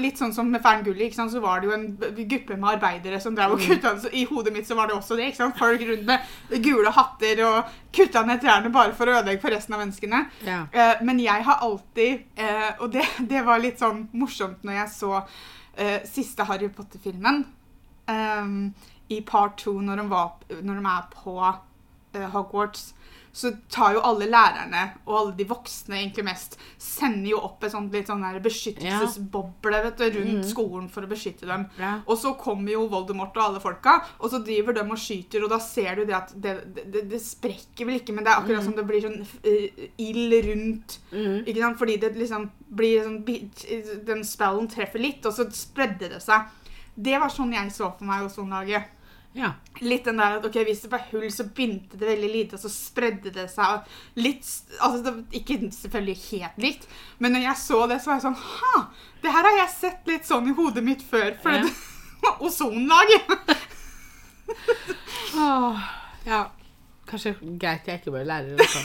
litt 0.01 0.17
sånn 0.17 0.33
som 0.33 0.49
med 0.49 0.63
Ferngulli, 0.65 1.09
så 1.13 1.27
var 1.43 1.61
det 1.61 1.69
jo 1.69 1.75
en 1.75 1.85
gruppe 2.31 2.57
med 2.57 2.69
arbeidere 2.77 3.19
som 3.21 3.35
drev 3.37 3.53
og 3.57 3.61
Mm. 3.61 3.67
kutta 3.75 3.93
så 4.05 4.09
I 4.13 4.23
hodet 4.31 4.53
mitt 4.55 4.67
så 4.69 4.75
var 4.79 4.87
det 4.89 4.95
også 4.97 5.17
det. 5.19 5.27
ikke 5.31 5.41
sant, 5.43 5.59
Folk 5.59 5.81
rundt 5.91 6.05
med 6.09 6.63
gule 6.65 6.89
hatter 6.97 7.43
og 7.45 7.75
kutta 7.93 8.23
ned 8.25 8.41
trærne 8.41 8.71
bare 8.73 8.93
for 8.97 9.05
å 9.11 9.19
ødelegge 9.19 9.41
for 9.41 9.53
resten 9.53 9.73
av 9.77 9.83
menneskene. 9.85 10.23
ja. 10.45 10.63
Eh, 10.71 11.03
men 11.03 11.19
jeg 11.19 11.43
har 11.43 11.61
alltid 11.61 12.25
eh, 12.37 12.71
Og 12.79 12.91
det, 12.93 13.05
det 13.29 13.43
var 13.45 13.59
litt 13.59 13.79
sånn 13.79 14.07
morsomt 14.13 14.63
når 14.65 14.81
jeg 14.81 14.89
så 14.97 15.21
eh, 15.77 15.99
siste 16.05 16.47
Harry 16.47 16.69
Potter-filmen. 16.69 17.45
um, 18.07 18.73
I 19.09 19.21
part 19.21 19.57
to, 19.57 19.79
når 19.81 19.95
når 20.61 20.73
de 20.73 20.85
er 20.85 21.07
på 21.11 21.39
uh, 21.39 22.21
Hogwarts. 22.21 22.93
Så 23.37 23.51
tar 23.69 23.93
jo 23.93 24.01
alle 24.01 24.25
lærerne, 24.31 24.83
og 25.05 25.13
alle 25.19 25.33
de 25.37 25.45
voksne 25.45 25.99
egentlig 25.99 26.23
mest, 26.25 26.55
sender 26.81 27.29
jo 27.35 27.41
opp 27.45 27.63
et 27.67 27.73
sånt 27.75 27.93
litt 27.93 28.09
sånn 28.09 28.23
beskyttelsesboble 28.41 29.81
vet 29.83 29.99
du, 30.01 30.05
rundt 30.15 30.39
mm. 30.39 30.47
skolen 30.49 30.87
for 30.89 31.05
å 31.05 31.09
beskytte 31.11 31.45
dem. 31.49 31.67
ja. 31.77 31.91
Og 32.07 32.17
så 32.17 32.33
kommer 32.39 32.73
jo 32.73 32.87
Voldemort 32.89 33.37
og 33.37 33.43
alle 33.43 33.61
folka, 33.61 33.99
og 34.17 34.31
så 34.33 34.39
driver 34.41 34.73
de 34.73 34.85
og 34.87 34.97
skyter, 34.97 35.43
og 35.45 35.51
da 35.53 35.59
ser 35.61 35.99
du 35.99 36.05
det 36.09 36.15
at 36.17 36.33
det, 36.33 36.55
det, 36.73 36.87
det, 36.93 37.03
det 37.11 37.21
sprekker 37.21 37.85
vel 37.85 37.99
ikke, 38.01 38.15
men 38.17 38.25
det 38.25 38.33
er 38.33 38.41
akkurat 38.41 38.57
Mm. 38.57 38.65
som 38.65 38.75
det 38.75 38.87
blir 38.89 39.03
sånn 39.05 39.21
uh, 39.21 39.87
ild 40.01 40.33
rundt 40.47 40.99
Mm. 41.11 41.45
ikke 41.45 41.61
sant? 41.61 41.77
Fordi 41.79 41.97
det 42.01 42.15
liksom 42.17 42.49
blir 42.69 43.03
sånn 43.03 43.23
Den 44.07 44.23
spellen 44.25 44.67
treffer 44.67 44.99
litt, 44.99 45.25
og 45.25 45.33
så 45.33 45.45
spredde 45.53 46.09
det 46.09 46.21
seg. 46.23 46.49
Det 46.95 47.19
var 47.19 47.29
sånn 47.29 47.53
jeg 47.53 47.71
så 47.71 47.91
for 47.97 48.05
meg 48.09 48.25
ozonlaget. 48.25 48.89
Ja. 49.37 49.51
Litt 49.85 50.07
den 50.09 50.17
der 50.17 50.39
at 50.39 50.45
ok, 50.47 50.55
hvis 50.65 50.79
det 50.81 50.89
var 50.91 51.03
hull, 51.11 51.27
så 51.31 51.43
begynte 51.53 51.99
det 52.01 52.07
veldig 52.09 52.29
lite, 52.33 52.57
og 52.57 52.61
så 52.63 52.71
spredde 52.73 53.29
det 53.35 53.43
seg. 53.53 53.85
Litt 54.17 54.47
altså 54.81 55.13
Ikke 55.37 55.59
selvfølgelig 55.69 56.15
helt 56.31 56.57
likt, 56.63 56.87
men 57.21 57.35
når 57.37 57.45
jeg 57.45 57.61
så 57.61 57.83
det, 57.91 57.99
så 58.01 58.09
var 58.11 58.17
jeg 58.17 58.25
sånn 58.25 58.39
Ha! 58.41 58.81
Det 59.21 59.33
her 59.35 59.47
har 59.49 59.59
jeg 59.61 59.73
sett 59.75 60.09
litt 60.09 60.25
sånn 60.25 60.49
i 60.49 60.55
hodet 60.57 60.83
mitt 60.85 61.05
før. 61.05 61.35
For 61.43 61.53
Ja. 61.53 61.61
det 61.67 62.33
ozonlaget. 62.47 63.35
Ja. 66.27 66.41
Kanskje 67.07 67.35
greit 67.59 67.87
jeg 67.87 68.01
ikke 68.01 68.11
ble 68.17 68.23
lærer. 68.27 68.59
Også. 68.59 68.81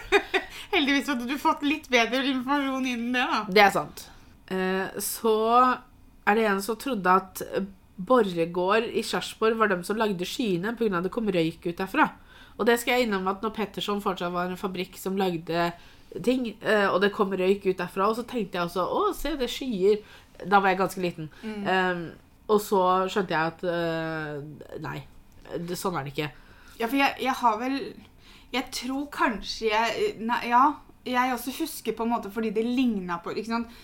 Heldigvis 0.74 1.08
hadde 1.10 1.26
du 1.28 1.36
fått 1.40 1.62
litt 1.66 1.86
bedre 1.90 2.20
informasjon 2.30 2.86
innen 2.90 3.14
det, 3.16 3.22
da. 3.30 3.38
Det 3.48 3.62
er 3.64 3.70
sant. 3.74 4.02
Eh, 4.52 4.98
så 5.02 5.34
er 6.28 6.36
det 6.38 6.44
en 6.50 6.60
som 6.62 6.76
trodde 6.80 7.14
at 7.22 7.42
Borregaard 8.06 8.88
i 8.96 9.02
Sarpsborg 9.06 9.58
var 9.60 9.70
dem 9.72 9.84
som 9.86 9.98
lagde 10.00 10.26
skyene 10.26 10.74
pga. 10.78 11.02
det 11.02 11.12
kom 11.12 11.28
røyk 11.28 11.66
ut 11.66 11.78
derfra. 11.78 12.08
Og 12.58 12.66
det 12.66 12.78
skal 12.80 12.98
jeg 12.98 13.08
innom 13.08 13.28
at 13.30 13.42
når 13.42 13.54
Petterson 13.56 14.02
fortsatt 14.04 14.32
var 14.32 14.50
en 14.50 14.60
fabrikk 14.60 14.98
som 15.00 15.16
lagde 15.16 15.70
ting, 16.24 16.50
eh, 16.60 16.88
og 16.90 17.00
det 17.00 17.12
kom 17.14 17.32
røyk 17.32 17.66
ut 17.66 17.78
derfra, 17.78 18.08
og 18.08 18.18
så 18.18 18.26
tenkte 18.28 18.58
jeg 18.58 18.66
også 18.66 18.84
å, 18.84 19.04
se, 19.16 19.36
det 19.38 19.46
er 19.46 19.54
skyer. 19.54 20.02
Da 20.44 20.60
var 20.60 20.72
jeg 20.72 20.80
ganske 20.80 21.04
liten. 21.04 21.30
Eh, 21.44 22.04
og 22.50 22.60
så 22.64 22.82
skjønte 23.10 23.34
jeg 23.36 23.52
at 23.52 23.60
uh, 23.62 24.78
nei, 24.82 24.98
det, 25.54 25.76
sånn 25.78 25.96
er 25.98 26.06
det 26.06 26.14
ikke. 26.14 26.30
Ja, 26.80 26.88
for 26.88 26.98
jeg, 26.98 27.14
jeg 27.22 27.34
har 27.42 27.58
vel 27.60 27.76
Jeg 28.50 28.70
tror 28.74 29.04
kanskje 29.12 29.68
jeg 29.68 30.06
nei, 30.24 30.38
Ja, 30.48 30.62
jeg 31.06 31.34
også 31.34 31.52
husker 31.60 31.94
på 31.94 32.06
en 32.06 32.14
måte 32.14 32.32
fordi 32.32 32.50
det 32.56 32.64
ligna 32.66 33.20
på 33.22 33.34
ikke 33.34 33.52
sant? 33.52 33.76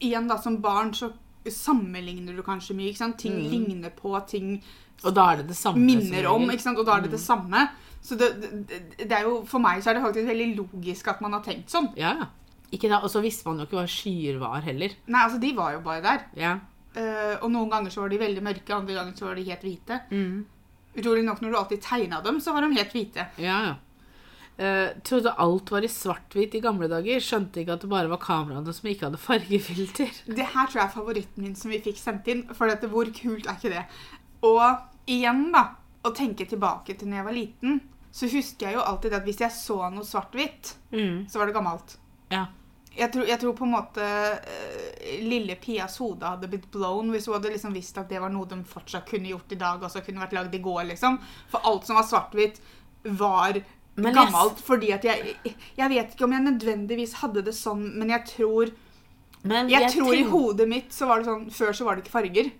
Igjen, 0.00 0.26
da, 0.28 0.38
som 0.40 0.58
barn 0.64 0.90
så 0.96 1.12
sammenligner 1.54 2.36
du 2.36 2.42
kanskje 2.42 2.74
mye. 2.76 2.88
ikke 2.92 2.98
sant? 3.02 3.18
Ting 3.18 3.34
Mm. 3.38 3.50
ligner 3.50 3.90
på, 3.90 4.14
ting 4.28 4.62
Og 5.04 5.14
da 5.14 5.32
er 5.32 5.36
det 5.42 5.48
det 5.48 5.56
samme. 5.56 5.78
minner 5.78 6.26
om, 6.26 6.48
ikke 6.50 6.60
sant? 6.62 6.78
og 6.78 6.86
da 6.86 6.96
er 6.96 7.02
det 7.02 7.10
det 7.12 7.20
samme. 7.20 7.68
Så 8.02 8.16
det, 8.18 8.28
det, 8.40 8.80
det 8.98 9.12
er 9.12 9.22
jo, 9.22 9.44
For 9.44 9.58
meg 9.58 9.82
så 9.82 9.90
er 9.90 9.94
det 9.94 10.02
faktisk 10.02 10.26
veldig 10.28 10.56
logisk 10.56 11.08
at 11.08 11.20
man 11.20 11.32
har 11.32 11.40
tenkt 11.42 11.68
sånn. 11.70 11.90
Ja, 11.96 12.14
ja. 12.18 12.26
Ikke 12.72 12.88
da, 12.88 12.98
Og 13.00 13.08
så 13.10 13.22
visste 13.22 13.46
man 13.46 13.58
jo 13.58 13.64
ikke 13.66 13.78
hva 13.80 13.86
skyer 13.88 14.38
var 14.38 14.60
heller. 14.60 14.90
Nei, 15.06 15.22
altså, 15.24 15.40
de 15.40 15.52
var 15.56 15.72
jo 15.72 15.80
bare 15.80 16.02
der. 16.02 16.24
Ja. 16.36 16.58
Uh, 16.96 17.36
og 17.42 17.50
noen 17.50 17.70
ganger 17.70 17.90
så 17.90 18.00
var 18.02 18.08
de 18.08 18.18
veldig 18.18 18.42
mørke, 18.42 18.74
andre 18.74 18.94
ganger 18.94 19.14
så 19.16 19.26
var 19.28 19.34
de 19.36 19.44
helt 19.44 19.60
hvite. 19.62 20.00
Mm. 20.10 20.44
Utrolig 20.98 21.24
nok, 21.24 21.40
når 21.40 21.50
du 21.50 21.56
alltid 21.56 21.80
tegna 21.82 22.20
dem, 22.24 22.40
så 22.40 22.52
var 22.52 22.62
de 22.66 22.74
helt 22.74 22.92
hvite. 22.92 23.26
Ja, 23.38 23.58
ja. 23.68 23.74
Eh, 24.58 24.88
trodde 25.06 25.30
alt 25.38 25.70
var 25.70 25.84
i 25.86 25.88
svart-hvitt 25.92 26.56
i 26.58 26.60
gamle 26.64 26.88
dager. 26.90 27.20
Skjønte 27.22 27.60
ikke 27.62 27.76
at 27.76 27.84
det 27.84 27.90
bare 27.92 28.10
var 28.10 28.18
kameraene 28.18 28.72
som 28.74 28.88
ikke 28.90 29.06
hadde 29.06 29.20
fargefilter. 29.28 30.10
Det 30.26 30.48
her 30.54 30.66
tror 30.66 30.80
jeg 30.80 30.86
er 30.88 30.94
favoritten 30.96 31.44
min 31.46 31.54
som 31.58 31.70
vi 31.70 31.78
fikk 31.84 32.00
sendt 32.00 32.26
inn. 32.32 32.42
For 32.58 32.66
dette, 32.66 32.90
hvor 32.90 33.06
kult 33.14 33.46
er 33.46 33.54
ikke 33.60 33.70
det? 33.76 33.84
Og 34.48 34.64
igjen, 35.10 35.44
da, 35.54 35.62
å 36.02 36.10
tenke 36.14 36.46
tilbake 36.50 36.96
til 36.98 37.08
når 37.10 37.20
jeg 37.20 37.28
var 37.28 37.36
liten, 37.38 37.78
så 38.10 38.26
husker 38.32 38.66
jeg 38.70 38.78
jo 38.78 38.82
alltid 38.88 39.14
at 39.14 39.26
hvis 39.28 39.42
jeg 39.44 39.54
så 39.54 39.78
noe 39.94 40.06
svart-hvitt, 40.06 40.74
Mm. 40.90 41.26
så 41.30 41.38
var 41.38 41.46
det 41.46 41.54
gammelt. 41.54 41.94
Ja. 42.32 42.46
Jeg 42.98 43.12
tror, 43.14 43.26
jeg 43.28 43.38
tror 43.38 43.52
på 43.54 43.66
en 43.66 43.74
måte 43.76 44.02
uh, 44.02 45.02
lille 45.22 45.54
Pias 45.62 45.98
hode 46.02 46.26
hadde 46.26 46.48
blitt 46.50 46.64
blown 46.74 47.12
hvis 47.12 47.28
hun 47.28 47.36
hadde 47.36 47.52
liksom 47.52 47.76
visst 47.76 47.98
at 48.00 48.08
det 48.10 48.18
var 48.18 48.32
noe 48.34 48.48
de 48.50 48.56
fortsatt 48.66 49.06
kunne 49.06 49.30
gjort 49.30 49.52
i 49.54 49.58
dag, 49.60 49.84
altså 49.86 50.02
kunne 50.02 50.24
vært 50.24 50.34
lagd 50.34 50.56
i 50.58 50.62
går, 50.64 50.82
liksom. 50.88 51.20
For 51.52 51.62
alt 51.68 51.86
som 51.86 52.00
var 52.00 52.08
svart-hvitt, 52.08 52.58
var 53.20 53.60
Men 53.98 54.14
jeg- 54.14 54.26
gammelt. 54.32 54.60
Fordi 54.64 54.90
at 54.94 55.04
jeg 55.04 55.36
Jeg 55.76 55.88
vet 55.90 56.14
ikke 56.14 56.24
om 56.24 56.32
jeg 56.32 56.42
nødvendigvis 56.46 57.12
hadde 57.22 57.42
det 57.44 57.54
sånn, 57.54 57.82
men 57.98 58.08
jeg 58.10 58.24
tror 58.26 58.70
Men 59.44 59.68
Jeg, 59.70 59.90
tror 59.92 60.14
i 60.14 60.22
hodet 60.24 60.68
mitt 60.68 60.90
så 60.92 61.06
var 61.06 61.18
det 61.22 61.26
sånn 61.26 61.50
Før 61.50 61.72
så 61.72 61.84
var 61.84 61.94
det 61.96 62.04
ikke 62.04 62.16
farger. 62.18 62.50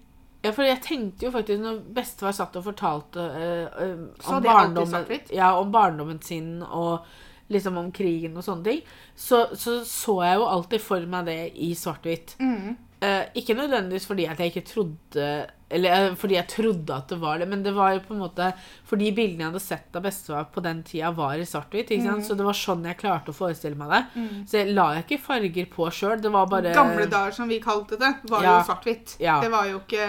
Ja, 0.44 0.52
for 0.52 0.62
jeg 0.62 0.80
tenkte 0.82 1.26
jo 1.26 1.30
faktisk 1.34 1.58
når 1.60 1.80
bestefar 1.96 2.32
satt 2.32 2.54
og 2.56 2.64
fortalte 2.64 3.18
eh, 3.18 3.96
Så 4.22 4.36
om, 4.36 4.44
jeg 4.44 4.52
barndommen, 4.52 5.20
ja, 5.34 5.48
om 5.58 5.72
barndommen 5.72 6.20
sin 6.22 6.62
og 6.62 7.00
liksom 7.50 7.78
om 7.78 7.90
krigen 7.90 8.36
og 8.36 8.44
sånne 8.44 8.62
ting, 8.64 8.82
så 9.16 9.48
så, 9.56 9.80
så 9.84 10.22
jeg 10.22 10.36
jo 10.38 10.44
alltid 10.46 10.80
for 10.84 11.00
meg 11.06 11.24
det 11.26 11.52
i 11.56 11.72
svart-hvitt. 11.74 12.36
Eh, 13.00 13.24
ikke 13.34 13.54
nødvendigvis 13.56 14.06
fordi 14.06 14.26
at 14.28 14.38
jeg 14.38 14.52
ikke 14.52 14.66
trodde 14.68 15.46
Eller 15.70 15.92
eh, 16.08 16.14
fordi 16.16 16.34
jeg 16.38 16.48
trodde 16.48 16.94
at 16.96 17.10
det 17.12 17.18
var 17.20 17.38
det, 17.42 17.48
men 17.50 17.62
det 17.62 17.74
var 17.76 17.92
jo 17.92 18.00
på 18.06 18.14
en 18.14 18.22
måte 18.22 18.46
Fordi 18.88 19.10
bildene 19.12 19.42
jeg 19.44 19.50
hadde 19.50 19.60
sett 19.60 19.96
av 19.98 20.02
bestefar 20.06 20.46
på 20.54 20.62
den 20.64 20.82
tida, 20.82 21.10
var 21.12 21.34
i 21.36 21.44
svart-hvitt. 21.44 21.90
Mm. 22.00 22.22
Så 22.24 22.34
det 22.38 22.46
var 22.46 22.56
sånn 22.56 22.86
jeg 22.88 22.96
klarte 23.02 23.34
å 23.34 23.36
forestille 23.36 23.76
meg 23.76 23.92
det. 23.92 24.02
Så 24.48 24.62
jeg 24.62 24.72
la 24.74 24.86
jeg 24.96 25.04
ikke 25.04 25.20
farger 25.26 25.68
på 25.74 25.90
sjøl. 25.92 26.22
Det 26.24 26.32
var 26.32 26.46
bare 26.48 26.72
Gamle 26.74 27.04
dager, 27.12 27.36
som 27.36 27.48
vi 27.52 27.60
kalte 27.60 27.98
det, 28.00 28.14
var 28.30 28.42
Ja. 28.46 28.58
jo 28.58 28.72
svart-hvitt. 28.72 29.16
Ja. 29.20 29.40
Det 29.44 29.50
var 29.52 29.66
jo 29.68 29.80
ikke 29.82 30.08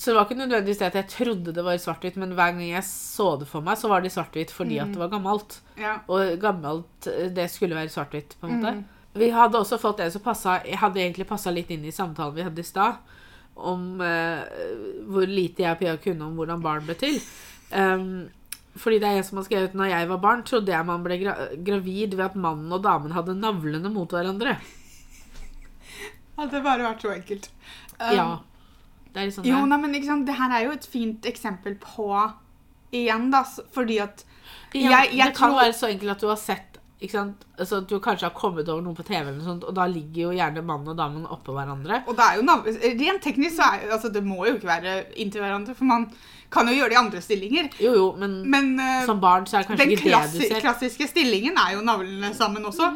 Så 0.00 0.12
det 0.12 0.16
var 0.16 0.24
ikke 0.30 0.38
nødvendigvis 0.40 0.78
det 0.78 0.86
at 0.86 0.94
jeg 0.94 1.08
trodde 1.12 1.52
det 1.52 1.62
var 1.64 1.74
i 1.74 1.82
svart-hvitt, 1.82 2.16
men 2.16 2.30
hver 2.32 2.54
gang 2.54 2.62
jeg 2.70 2.84
så 2.86 3.34
det 3.38 3.48
for 3.50 3.60
meg, 3.60 3.76
så 3.76 3.88
var 3.90 4.00
det 4.00 4.08
i 4.12 4.14
svart-hvitt 4.14 4.50
fordi 4.54 4.78
at 4.80 4.94
det 4.94 4.96
var 5.02 5.10
gammelt. 5.12 5.58
Ja. 5.76 5.98
Og 6.08 6.38
gammelt, 6.40 7.06
eh, 7.10 7.28
det 7.28 7.50
skulle 7.50 7.74
være 7.76 7.90
svart-hvitt, 7.92 8.38
på 8.40 8.46
en 8.48 8.62
måte. 8.62 8.84
Vi 9.12 9.28
hadde 9.34 9.58
også 9.58 9.76
fått 9.82 9.98
en 10.00 10.10
som 10.10 10.22
passa 10.22 10.60
Jeg 10.64 10.78
hadde 10.78 11.00
egentlig 11.02 11.26
passa 11.26 11.50
litt 11.50 11.68
inn 11.74 11.84
i 11.84 11.90
samtalen 11.90 12.32
vi 12.36 12.42
hadde 12.46 12.60
i 12.62 12.62
stad, 12.62 12.94
om 13.66 14.00
eh, 14.00 14.44
hvor 15.10 15.26
lite 15.28 15.64
jeg 15.64 15.72
og 15.76 15.80
Pia 15.80 15.96
kunne 16.00 16.26
om 16.28 16.36
hvordan 16.38 16.62
barn 16.64 16.86
ble 16.88 16.96
til. 17.00 17.16
Um, 17.70 18.28
fordi 18.80 18.98
det 19.02 19.08
er 19.08 19.16
jeg 19.18 19.26
som 19.26 19.40
har 19.40 19.46
skrevet 19.48 19.74
når 19.78 19.90
jeg 19.90 20.08
var 20.10 20.20
barn, 20.22 20.42
trodde 20.46 20.72
jeg 20.72 20.86
man 20.86 21.02
ble 21.04 21.16
gra 21.22 21.34
gravid 21.66 22.14
ved 22.16 22.24
at 22.30 22.36
mannen 22.38 22.72
og 22.72 22.82
damen 22.86 23.12
hadde 23.16 23.34
navlene 23.38 23.90
mot 23.92 24.10
hverandre. 24.14 24.56
Hadde 26.38 26.62
bare 26.64 26.86
vært 26.86 27.02
så 27.04 27.10
enkelt. 27.12 27.50
Um, 28.00 28.14
ja. 28.16 28.28
Det 29.10 29.24
er 29.24 29.32
sånn 29.34 29.48
Jo, 29.48 29.58
det. 29.64 29.68
nei, 29.72 29.78
men 29.82 29.94
liksom, 29.96 30.22
det 30.28 30.36
her 30.38 30.52
er 30.56 30.68
jo 30.68 30.74
et 30.76 30.86
fint 30.88 31.26
eksempel 31.28 31.74
på 31.82 32.06
Igjen, 32.94 33.28
da, 33.30 33.44
fordi 33.74 34.00
at 34.02 34.24
jeg, 34.74 34.88
jeg 34.90 35.14
det 35.14 35.34
kan 35.36 35.50
tror- 35.52 35.60
være 35.60 35.74
så 35.78 35.86
enkelt 35.92 36.10
at 36.16 36.22
du 36.24 36.26
har 36.30 36.38
sett? 36.40 36.69
Altså, 37.00 37.22
så 37.64 37.78
du 37.80 37.94
kanskje 38.02 38.28
har 38.28 38.34
kommet 38.36 38.68
over 38.68 38.82
noe 38.84 38.96
på 38.96 39.04
TV, 39.08 39.30
sånt, 39.40 39.64
og 39.64 39.72
da 39.76 39.86
ligger 39.88 40.26
jo 40.26 40.32
gjerne 40.36 40.60
mannen 40.68 40.92
og 40.92 40.98
damen 40.98 41.22
oppå 41.32 41.54
hverandre. 41.56 42.02
Og 42.04 42.18
det 42.18 42.26
er 42.26 42.36
jo 42.36 42.44
Rent 43.00 43.22
teknisk 43.24 43.56
så 43.56 43.70
er 43.72 43.94
altså, 43.96 44.10
Det 44.12 44.20
må 44.24 44.42
jo 44.44 44.58
ikke 44.58 44.68
være 44.68 44.96
inntil 45.16 45.40
hverandre, 45.40 45.74
for 45.78 45.88
man 45.88 46.10
kan 46.52 46.68
jo 46.68 46.74
gjøre 46.76 46.90
det 46.92 46.98
i 46.98 47.00
andre 47.00 47.22
stillinger. 47.24 47.70
Jo, 47.80 47.94
jo, 47.96 48.06
men, 48.20 48.36
Men 48.50 48.72
uh, 48.76 49.06
som 49.08 49.22
barn 49.22 49.46
så 49.48 49.56
er 49.56 49.64
det 49.64 49.70
kanskje 49.70 49.86
ikke 49.94 50.10
det 50.10 50.20
du 50.34 50.38
ser. 50.42 50.52
Den 50.52 50.64
klassiske 50.66 51.08
stillingen 51.08 51.56
er 51.62 51.78
jo 51.78 51.86
navlene 51.86 52.34
sammen 52.36 52.68
også. 52.68 52.90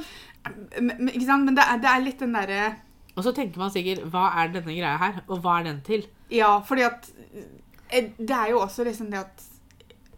Men, 0.77 0.93
men, 0.99 1.13
ikke 1.15 1.29
sant? 1.31 1.49
men 1.49 1.57
det, 1.57 1.65
er, 1.65 1.81
det 1.81 1.89
er 1.89 2.05
litt 2.05 2.21
den 2.21 2.35
derre 2.37 2.65
Og 3.17 3.25
så 3.25 3.33
tenker 3.33 3.63
man 3.63 3.73
sikkert 3.73 4.05
hva 4.13 4.27
er 4.43 4.53
denne 4.53 4.75
greia 4.75 4.99
her, 5.01 5.23
og 5.25 5.41
hva 5.41 5.63
er 5.63 5.71
den 5.71 5.81
til? 5.87 6.05
Ja, 6.29 6.59
fordi 6.67 6.85
at 6.85 7.09
eh, 7.89 8.11
Det 8.19 8.37
er 8.37 8.53
jo 8.53 8.61
også 8.61 8.85
liksom 8.85 9.09
det 9.15 9.23
at 9.23 9.49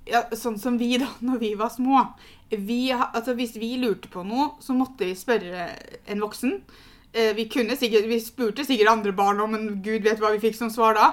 ja, 0.06 0.24
Sånn 0.36 0.58
som 0.62 0.78
vi, 0.78 0.96
da, 1.02 1.08
når 1.26 1.40
vi 1.42 1.54
var 1.58 1.72
små. 1.74 2.04
Vi, 2.50 2.80
altså, 2.94 3.34
hvis 3.34 3.56
vi 3.58 3.74
lurte 3.82 4.10
på 4.12 4.22
noe, 4.26 4.52
så 4.62 4.76
måtte 4.76 5.08
vi 5.08 5.16
spørre 5.18 5.70
en 6.06 6.22
voksen. 6.22 6.60
Eh, 7.12 7.32
Vi, 7.34 7.48
kunne 7.50 7.76
sikkert, 7.76 8.06
vi 8.10 8.20
spurte 8.22 8.64
sikkert 8.64 8.92
andre 8.92 9.12
barn 9.16 9.40
om, 9.42 9.50
men 9.56 9.82
gud 9.82 10.06
vet 10.06 10.22
hva 10.22 10.30
vi 10.36 10.42
fikk 10.46 10.58
som 10.58 10.70
svar 10.70 10.94
da. 10.98 11.10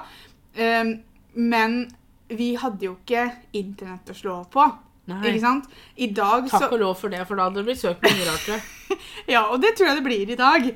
Eh, 0.53 0.95
Men 1.33 1.87
vi 2.29 2.53
hadde 2.55 2.85
jo 2.85 2.95
ikke 2.99 3.25
internett 3.57 4.09
å 4.13 4.17
slå 4.17 4.35
på. 4.53 4.67
Nei. 5.09 5.19
Ikke 5.33 5.41
sant? 5.43 5.65
I 5.99 6.07
dag 6.15 6.45
så 6.47 6.61
Takk 6.63 6.77
og 6.77 6.79
lov 6.79 6.93
for 7.01 7.11
det, 7.11 7.25
for 7.27 7.35
da 7.35 7.49
hadde 7.49 7.59
det 7.59 7.65
blitt 7.67 7.81
søkt 7.81 8.05
mye 8.05 8.29
rart. 8.29 8.69
Ja, 9.33 9.47
og 9.49 9.57
det 9.63 9.73
tror 9.73 9.89
jeg 9.89 9.97
det 9.97 10.05
blir 10.05 10.29
i 10.29 10.37
dag. 10.37 10.67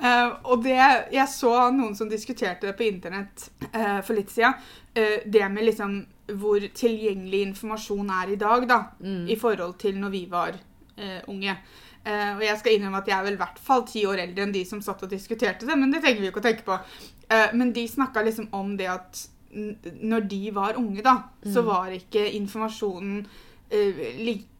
Uh, 0.00 0.30
og 0.48 0.62
det, 0.64 0.78
jeg 1.12 1.28
så 1.28 1.52
noen 1.74 1.92
som 1.98 2.08
diskuterte 2.08 2.70
det 2.70 2.74
på 2.78 2.86
internett 2.86 3.50
uh, 3.74 4.00
for 4.06 4.16
litt 4.16 4.32
siden. 4.32 4.56
Uh, 4.96 5.20
det 5.26 5.44
med 5.52 5.66
liksom 5.68 5.98
hvor 6.34 6.62
tilgjengelig 6.74 7.42
informasjon 7.50 8.10
er 8.10 8.32
i 8.34 8.38
dag, 8.40 8.68
da. 8.68 8.80
I 9.30 9.36
forhold 9.38 9.76
til 9.78 9.98
når 10.00 10.14
vi 10.14 10.22
var 10.30 10.56
eh, 10.96 11.20
unge. 11.28 11.56
Eh, 12.06 12.32
og 12.36 12.42
jeg 12.44 12.58
skal 12.58 12.76
innrømme 12.76 13.02
at 13.02 13.08
jeg 13.10 13.18
er 13.18 13.28
vel 13.28 13.38
i 13.38 13.42
hvert 13.42 13.62
fall 13.62 13.86
ti 13.86 14.04
år 14.06 14.24
eldre 14.24 14.46
enn 14.46 14.54
de 14.54 14.64
som 14.66 14.82
satt 14.82 15.02
og 15.06 15.10
diskuterte 15.10 15.66
det, 15.66 15.78
men 15.78 15.92
det 15.92 16.02
trenger 16.04 16.22
vi 16.22 16.28
jo 16.28 16.34
ikke 16.34 16.42
å 16.42 16.48
tenke 16.48 16.66
på. 16.66 16.80
Eh, 17.28 17.48
men 17.54 17.72
de 17.76 17.86
snakka 17.90 18.22
liksom 18.26 18.50
om 18.54 18.76
det 18.78 18.90
at 18.92 19.24
når 19.56 20.26
de 20.28 20.42
var 20.52 20.76
unge, 20.76 21.00
da, 21.02 21.16
så 21.48 21.62
var 21.64 21.94
ikke 21.94 22.26
informasjonen 22.36 23.22
eh, 23.70 24.04
like 24.20 24.52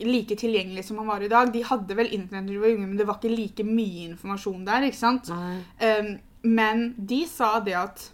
like 0.00 0.36
tilgjengelig 0.36 0.84
som 0.84 0.98
man 1.00 1.08
var 1.08 1.22
i 1.24 1.28
dag. 1.28 1.52
De 1.52 1.62
hadde 1.64 1.96
vel 1.96 2.12
internett 2.14 2.46
da 2.46 2.52
de 2.52 2.60
var 2.60 2.72
unge, 2.74 2.86
men 2.86 2.98
det 2.98 3.06
var 3.08 3.18
ikke 3.18 3.32
like 3.32 3.64
mye 3.66 4.10
informasjon 4.10 4.64
der. 4.66 4.86
ikke 4.88 4.98
sant? 4.98 5.30
Um, 5.30 6.10
men 6.42 6.82
de 6.96 7.20
sa 7.28 7.58
det 7.64 7.76
at 7.76 8.04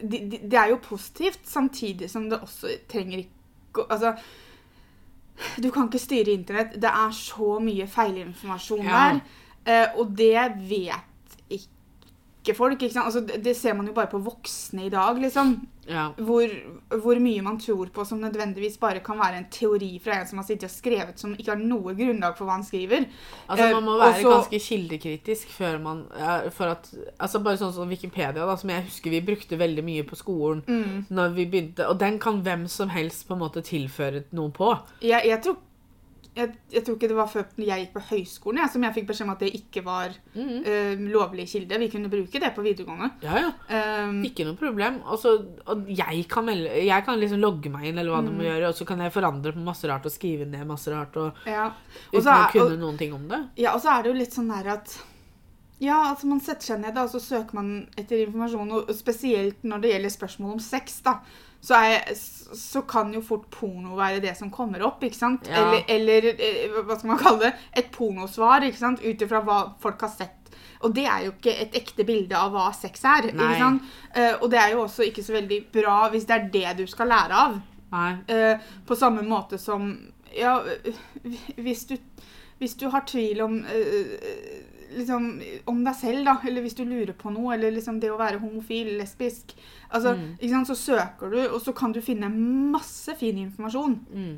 de, 0.00 0.18
de, 0.30 0.38
det 0.50 0.58
er 0.58 0.68
jo 0.72 0.78
positivt, 0.82 1.40
samtidig 1.44 2.10
som 2.10 2.28
det 2.30 2.40
også 2.40 2.76
trenger 2.88 3.18
ikke 3.18 3.34
Altså 3.90 4.14
Du 5.62 5.70
kan 5.70 5.86
ikke 5.86 5.98
styre 6.02 6.32
internett. 6.34 6.72
Det 6.82 6.90
er 6.90 7.10
så 7.14 7.58
mye 7.62 7.86
feilinformasjon 7.86 8.84
Ja. 8.84 8.90
der. 8.90 9.20
eh, 9.66 9.98
og 10.00 10.16
det 10.18 10.52
vet 10.70 11.04
ikke 12.48 12.58
folk. 12.58 12.82
Altså, 12.88 13.20
det, 13.20 13.56
ser 13.56 13.76
man 13.78 13.86
jo 13.86 13.94
bare 13.96 14.10
på 14.10 14.20
voksne 14.24 14.86
i 14.86 14.92
dag, 14.92 15.20
liksom. 15.20 15.58
Ja. 15.88 16.10
Hvor, 16.20 16.50
hvor 17.00 17.20
mye 17.22 17.40
man 17.44 17.56
tror 17.60 17.88
på 17.92 18.04
som 18.04 18.20
nødvendigvis 18.20 18.76
bare 18.80 19.00
kan 19.04 19.16
være 19.16 19.38
en 19.40 19.46
teori 19.52 19.94
fra 20.04 20.18
en 20.18 20.26
som 20.28 20.40
har 20.40 20.44
sittet 20.44 20.68
og 20.68 20.74
skrevet 20.74 21.20
som 21.20 21.32
ikke 21.32 21.54
har 21.54 21.62
noe 21.62 21.94
grunnlag 21.96 22.36
for 22.36 22.44
hva 22.44 22.58
han 22.58 22.66
skriver. 22.66 23.06
Altså, 23.46 23.68
Eh, 23.68 23.72
man 23.74 23.84
må 23.84 23.96
være 23.98 24.18
Også, 24.18 24.34
ganske 24.34 24.60
kildekritisk 24.66 25.50
før 25.52 25.78
man 25.82 26.02
for 26.54 26.74
at, 26.74 26.90
altså 27.18 27.40
Bare 27.44 27.60
sånn 27.60 27.72
som 27.72 27.88
Wikipedia, 27.88 28.44
da, 28.44 28.56
som 28.56 28.70
jeg 28.70 28.84
husker 28.88 29.10
vi 29.10 29.22
brukte 29.24 29.58
veldig 29.60 29.84
mye 29.84 30.04
på 30.08 30.18
skolen. 30.18 30.62
Mm. 30.68 31.06
Når 31.08 31.34
vi 31.36 31.46
begynte, 31.46 31.88
Og 31.88 31.98
den 32.00 32.18
kan 32.18 32.42
hvem 32.44 32.66
som 32.68 32.92
helst 32.92 33.26
på 33.28 33.36
en 33.36 33.42
måte 33.42 33.64
tilføre 33.64 34.24
noe 34.36 34.52
på. 34.52 34.74
Jeg, 35.00 35.24
jeg, 35.24 35.40
tror, 35.44 35.56
jeg, 36.38 36.52
jeg 36.72 36.84
tror 36.86 36.96
ikke 36.96 37.08
det 37.10 37.16
var 37.18 37.30
før 37.32 37.44
jeg 37.58 37.82
gikk 37.82 37.92
på 37.96 38.02
høyskolen 38.12 38.60
jeg, 38.62 38.70
som 38.72 38.84
jeg 38.86 38.94
fikk 38.96 39.08
beskjed 39.10 39.26
om 39.26 39.32
at 39.34 39.42
det 39.42 39.50
ikke 39.58 39.82
var 39.86 40.14
mm. 40.36 40.52
uh, 40.68 41.02
lovlig 41.14 41.46
kilde. 41.50 41.80
Vi 41.82 41.90
kunne 41.92 42.10
bruke 42.12 42.42
det 42.44 42.52
på 42.54 42.64
videregående. 42.66 43.10
Ja, 43.26 43.42
ja. 43.42 43.50
Um, 44.06 44.20
Ikke 44.28 44.46
noe 44.46 44.58
problem. 44.60 45.00
Og 45.08 45.90
jeg, 45.90 46.24
kan 46.30 46.46
melde, 46.46 46.72
jeg 46.86 47.06
kan 47.06 47.18
liksom 47.20 47.42
logge 47.42 47.72
meg 47.74 47.90
inn, 47.90 47.98
eller 47.98 48.14
hva 48.14 48.22
Mm. 48.28 48.32
må 48.38 48.44
gjøre, 48.44 48.68
og 48.68 48.74
så 48.76 48.84
kan 48.88 49.00
jeg 49.00 49.12
forandre 49.14 49.52
på 49.54 49.62
masse 49.64 49.88
rart 49.88 50.06
og 50.06 50.12
skrive 50.12 50.44
ned 50.48 50.66
masse 50.68 50.90
rart, 50.92 51.14
og, 51.16 51.38
ja. 51.48 51.70
Uten 52.12 52.26
er, 52.26 52.32
å 52.32 52.50
kunne 52.52 52.74
og- 52.74 52.82
noen 52.82 52.98
ting 52.98 53.14
om 53.14 53.28
det. 53.30 53.38
Ja, 53.62 53.74
og 53.74 53.80
så 53.82 53.94
er 53.94 54.02
det 54.02 54.12
jo 54.12 54.18
litt 54.18 54.34
sånn 54.34 54.50
der 54.52 54.72
at 54.78 54.98
Ja, 55.80 56.10
altså 56.12 56.26
man 56.26 56.40
setter 56.42 56.72
seg 56.72 56.80
ned 56.82 56.96
da, 56.96 57.04
og 57.06 57.12
så 57.12 57.20
søker 57.22 57.54
man 57.54 57.88
etter 57.96 58.24
informasjon, 58.26 58.72
og 58.74 58.88
spesielt 58.98 59.62
når 59.62 59.80
det 59.84 59.92
gjelder 59.92 60.10
spørsmål 60.10 60.56
om 60.56 60.62
sex, 60.64 61.00
da. 61.06 61.20
Så, 61.60 61.74
er, 61.74 62.14
så 62.54 62.84
kan 62.88 63.10
jo 63.12 63.20
fort 63.24 63.48
porno 63.50 63.96
være 63.98 64.22
det 64.22 64.36
som 64.38 64.50
kommer 64.54 64.84
opp, 64.86 65.02
ikke 65.04 65.18
sant? 65.18 65.48
Ja. 65.50 65.64
Eller, 65.64 65.84
eller 65.90 66.28
eh, 66.32 66.76
hva 66.86 66.96
skal 66.98 67.12
man 67.12 67.22
kalle 67.22 67.48
det? 67.48 67.54
Et 67.82 67.88
pornosvar, 67.94 68.66
ikke 68.68 68.80
sant? 68.80 69.02
Ut 69.02 69.24
ifra 69.26 69.42
hva 69.44 69.62
folk 69.82 70.04
har 70.06 70.12
sett. 70.12 70.52
Og 70.86 70.94
det 70.94 71.08
er 71.10 71.24
jo 71.26 71.32
ikke 71.34 71.56
et 71.64 71.74
ekte 71.80 72.06
bilde 72.06 72.38
av 72.38 72.54
hva 72.54 72.68
sex 72.76 73.02
er. 73.02 73.32
Nei. 73.32 73.48
ikke 73.48 73.58
sant? 73.58 73.90
Uh, 74.14 74.34
og 74.44 74.46
det 74.52 74.60
er 74.62 74.76
jo 74.76 74.84
også 74.84 75.08
ikke 75.08 75.24
så 75.26 75.34
veldig 75.34 75.58
bra 75.74 75.96
hvis 76.12 76.28
det 76.28 76.36
er 76.36 76.48
det 76.54 76.76
du 76.84 76.86
skal 76.90 77.10
lære 77.10 77.42
av. 77.48 77.58
Eh, 78.28 78.60
på 78.86 78.96
samme 78.96 79.22
måte 79.22 79.58
som 79.58 80.12
Ja, 80.36 80.62
hvis 81.56 81.86
du, 81.86 81.96
hvis 82.58 82.74
du 82.74 82.88
har 82.92 83.06
tvil 83.08 83.40
om 83.40 83.62
eh, 83.64 84.18
liksom, 84.96 85.26
om 85.70 85.80
deg 85.84 85.96
selv, 85.96 86.24
da, 86.26 86.36
eller 86.48 86.64
hvis 86.64 86.76
du 86.78 86.84
lurer 86.84 87.14
på 87.18 87.32
noe, 87.34 87.54
eller 87.54 87.74
liksom 87.74 88.00
det 88.00 88.10
å 88.12 88.18
være 88.20 88.40
homofil, 88.42 88.94
lesbisk 88.98 89.54
altså, 89.90 90.14
ikke 90.38 90.52
sant, 90.52 90.70
Så 90.70 90.74
søker 90.74 91.32
du, 91.34 91.40
og 91.48 91.60
så 91.64 91.72
kan 91.76 91.92
du 91.92 92.00
finne 92.04 92.30
masse 92.30 93.14
fin 93.18 93.38
informasjon. 93.38 93.98
Mm. 94.12 94.36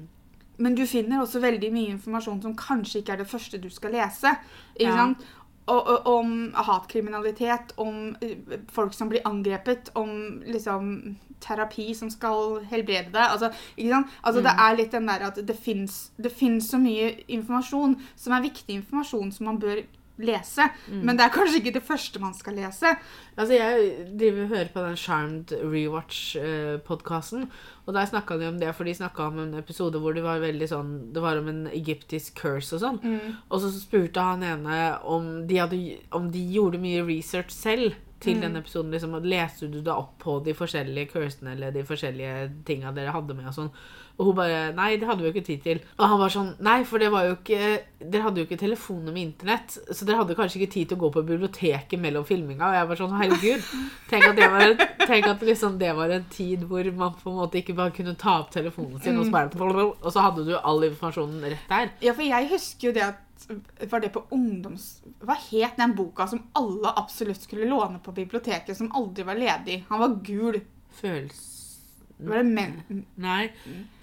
Men 0.61 0.75
du 0.77 0.85
finner 0.87 1.23
også 1.23 1.41
veldig 1.41 1.73
mye 1.73 1.95
informasjon 1.97 2.43
som 2.43 2.57
kanskje 2.57 3.01
ikke 3.01 3.15
er 3.15 3.23
det 3.23 3.31
første 3.31 3.61
du 3.63 3.71
skal 3.73 3.95
lese. 3.97 4.35
Ikke 4.77 4.91
Ja. 4.91 4.97
sant? 4.97 5.27
Og, 5.71 5.87
og, 5.87 6.07
om 6.07 6.53
hatkriminalitet, 6.55 7.75
om 7.79 8.17
eh, 8.23 8.59
folk 8.73 8.95
som 8.97 9.09
blir 9.09 9.23
angrepet, 9.25 9.93
om 9.95 10.43
liksom 10.47 11.17
terapi 11.41 11.95
som 11.95 12.11
skal 12.11 12.65
helbrede 12.71 13.13
deg. 13.13 13.23
Altså, 13.23 13.53
ikke 13.77 13.93
sant? 13.95 14.07
Altså, 14.23 14.43
Det 14.43 14.55
er 14.59 14.77
litt 14.77 14.93
den 14.93 15.07
der 15.09 15.27
at 15.29 15.39
det 15.47 15.57
fins 15.57 16.71
så 16.71 16.79
mye 16.79 17.13
informasjon 17.29 17.97
som 18.17 18.33
er 18.33 18.45
viktig 18.45 18.81
informasjon 18.81 19.33
som 19.33 19.47
man 19.47 19.61
bør 19.63 19.83
lese. 20.27 20.67
Men 20.91 21.17
det 21.19 21.25
er 21.27 21.35
kanskje 21.35 21.61
ikke 21.61 21.75
det 21.79 21.87
første 21.87 22.21
man 22.23 22.35
skal 22.37 22.57
lese. 22.59 22.95
Altså, 23.37 23.55
jeg 23.55 24.07
driver 24.21 24.43
og 24.43 24.49
hører 24.55 24.73
på 24.75 24.85
den 24.85 24.97
Charmed 24.97 25.55
Rewatch-podkasten. 25.63 27.49
Og 27.87 27.95
der 27.97 28.07
snakka 28.07 28.37
de 28.39 28.49
om 28.49 28.59
det, 28.61 28.75
for 28.77 28.85
de 28.85 28.95
snakka 28.95 29.31
om 29.31 29.39
en 29.43 29.55
episode 29.59 29.99
hvor 29.99 30.15
det 30.15 30.23
var 30.23 30.43
veldig 30.43 30.69
sånn 30.71 30.91
Det 31.15 31.23
var 31.25 31.41
om 31.41 31.49
en 31.51 31.65
egyptisk 31.73 32.37
curse 32.43 32.77
og 32.77 32.85
sånn. 32.85 33.01
Og 33.49 33.63
så 33.63 33.73
spurte 33.75 34.21
han 34.21 34.45
ene 34.47 34.99
om 35.03 35.47
de, 35.49 35.59
hadde, 35.59 35.81
om 36.13 36.31
de 36.31 36.45
gjorde 36.55 36.83
mye 36.83 37.03
research 37.09 37.51
selv 37.55 37.97
til 38.21 38.41
den 38.43 38.57
episoden. 38.61 38.93
Liksom, 38.93 39.17
leste 39.25 39.67
du 39.73 39.81
da 39.83 39.97
opp 39.97 40.19
på 40.23 40.39
de 40.45 40.55
forskjellige 40.55 41.13
cursene 41.15 41.55
eller 41.57 41.73
de 41.73 41.85
forskjellige 41.89 42.51
tinga 42.69 42.93
dere 42.93 43.15
hadde 43.17 43.35
med 43.35 43.49
og 43.49 43.57
sånn? 43.57 43.73
Og 44.21 44.27
hun 44.29 44.35
bare 44.37 44.59
Nei, 44.77 44.91
det 45.01 45.07
hadde 45.09 45.23
vi 45.25 45.31
jo 45.31 45.33
ikke 45.33 45.47
tid 45.47 45.63
til. 45.65 45.79
Og 45.97 46.03
han 46.13 46.19
var 46.21 46.33
sånn 46.35 46.51
Nei, 46.67 46.83
for 46.85 47.01
det 47.01 47.09
var 47.13 47.25
jo 47.25 47.39
ikke 47.39 47.61
Dere 48.01 48.25
hadde 48.27 48.43
jo 48.43 48.47
ikke 48.49 48.59
telefoner 48.61 49.15
med 49.15 49.23
internett, 49.23 49.75
så 49.97 50.05
dere 50.09 50.19
hadde 50.23 50.37
kanskje 50.37 50.61
ikke 50.61 50.73
tid 50.75 50.91
til 50.91 50.99
å 50.99 51.01
gå 51.03 51.11
på 51.17 51.23
biblioteket 51.29 52.01
mellom 52.01 52.25
filminga. 52.29 52.69
Og 52.69 52.77
jeg 52.79 52.89
var 52.91 53.01
sånn 53.01 53.17
Herregud. 53.17 53.67
Tenk 54.11 54.27
at 54.29 54.37
det 54.39 54.49
var, 54.53 54.65
en- 54.67 55.07
tenk 55.07 55.29
at 55.33 55.45
liksom 55.45 55.79
det 55.81 55.91
var 55.97 56.13
en 56.17 56.25
tid 56.33 56.65
hvor 56.69 56.85
man 56.97 57.17
på 57.21 57.29
en 57.33 57.39
måte 57.43 57.61
ikke 57.61 57.77
bare 57.77 57.93
kunne 57.97 58.15
ta 58.21 58.39
opp 58.43 58.53
telefonen 58.55 59.01
sin, 59.05 59.19
og, 59.21 59.27
så 59.29 59.35
bare, 59.35 59.85
og 59.91 60.09
så 60.13 60.25
hadde 60.25 60.47
du 60.49 60.55
all 60.59 60.85
informasjonen 60.89 61.45
rett 61.53 61.69
der. 61.73 61.93
Ja, 62.05 62.13
for 62.17 62.25
jeg 62.29 62.49
husker 62.55 62.89
jo 62.91 62.97
det 63.01 63.05
at 63.09 63.27
Var 63.91 64.01
det 64.05 64.11
på 64.13 64.21
ungdoms... 64.37 65.01
Hva 65.25 65.33
het 65.47 65.79
den 65.81 65.95
boka 65.97 66.27
som 66.29 66.43
alle 66.61 66.91
absolutt 67.01 67.41
skulle 67.41 67.69
låne 67.71 67.97
på 68.05 68.13
biblioteket, 68.13 68.77
som 68.77 68.91
aldri 68.97 69.25
var 69.25 69.39
ledig? 69.41 69.79
Han 69.89 70.03
var 70.03 70.19
gul. 70.27 70.59
Følelser 71.01 71.60
Var 72.29 72.43
det 72.43 72.47
men... 72.47 73.07
Nei. 73.17 73.51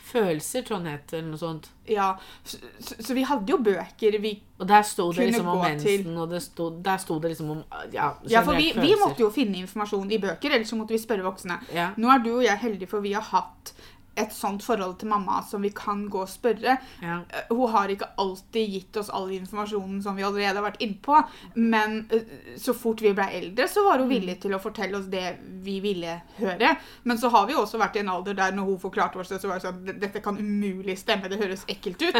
Følelser, 0.07 0.63
tror 0.63 0.77
jeg 0.77 0.85
den 0.85 0.93
het, 0.93 1.13
eller 1.17 1.27
noe 1.33 1.39
sånt. 1.41 1.65
Ja. 1.91 2.13
Så, 2.47 2.57
så, 2.79 3.11
vi 3.15 3.25
hadde 3.27 3.51
jo 3.51 3.57
bøker 3.59 4.15
vi 4.23 4.31
Og 4.57 4.67
der 4.69 4.85
sto 4.87 5.09
det 5.11 5.25
liksom 5.27 5.49
om 5.51 5.59
mensen, 5.59 6.05
til- 6.05 6.15
og 6.17 6.29
det 6.31 6.39
sto, 6.45 6.69
der 6.85 7.01
sto 7.03 7.17
det 7.19 7.33
liksom 7.33 7.49
om 7.57 7.63
Ja, 7.93 8.13
Ja, 8.31 8.41
for 8.47 8.55
vi, 8.55 8.71
vi 8.77 8.93
måtte 9.01 9.25
jo 9.25 9.29
finne 9.35 9.59
informasjon 9.65 10.11
i 10.11 10.21
bøker, 10.23 10.55
ellers 10.55 10.71
så 10.71 10.79
måtte 10.79 10.95
vi 10.95 11.01
spørre 11.03 11.27
voksne. 11.27 11.59
Ja. 11.75 11.89
Nå 11.99 12.09
er 12.13 12.23
du 12.23 12.31
og 12.37 12.43
jeg 12.45 12.57
heldige, 12.63 12.87
for 12.87 13.03
vi 13.03 13.11
har 13.17 13.27
hatt 13.33 13.73
et 14.17 14.33
sånt 14.33 14.63
forhold 14.65 14.95
til 14.99 15.09
mamma 15.11 15.41
som 15.45 15.61
vi 15.61 15.69
kan 15.75 16.05
gå 16.09 16.21
og 16.23 16.29
spørre. 16.31 16.77
Ja. 17.03 17.19
Eh, 17.29 17.51
Hun 17.53 17.69
har 17.73 17.87
ikke 17.93 18.09
alltid 18.17 18.69
gitt 18.73 18.97
oss 19.01 19.09
all 19.13 19.29
informasjonen 19.35 20.01
som 20.03 20.15
vi 20.17 20.23
allerede 20.27 20.57
har 20.57 20.65
vært 20.65 20.81
innpå, 20.81 21.19
men 21.55 21.99
eh, 22.11 22.55
så 22.57 22.73
fort 22.73 23.01
vi 23.05 23.13
ble 23.17 23.27
eldre, 23.39 23.67
så 23.69 23.83
var 23.85 23.99
hun 24.03 24.09
villig 24.09 24.39
til 24.41 24.55
å 24.57 24.61
fortelle 24.63 24.97
oss 24.97 25.07
det 25.13 25.35
vi 25.65 25.79
ville 25.83 26.17
høre. 26.39 26.75
Men 27.03 27.17
så 27.21 27.29
har 27.33 27.47
vi 27.49 27.55
også 27.59 27.77
vært 27.81 27.95
i 27.95 28.03
en 28.03 28.09
alder 28.15 28.33
der 28.37 28.51
når 28.57 28.71
hun 28.73 28.79
forklarte 28.87 29.19
oss 29.21 29.29
det, 29.33 29.41
så 29.41 29.47
var 29.51 29.59
det 29.61 29.67
sånn 29.69 29.85
"D- 29.85 29.97
Dette 30.01 30.21
kan 30.25 30.37
umulig 30.37 30.97
stemme, 30.99 31.29
det 31.29 31.39
høres 31.41 31.65
ekkelt 31.69 32.01
ut. 32.01 32.15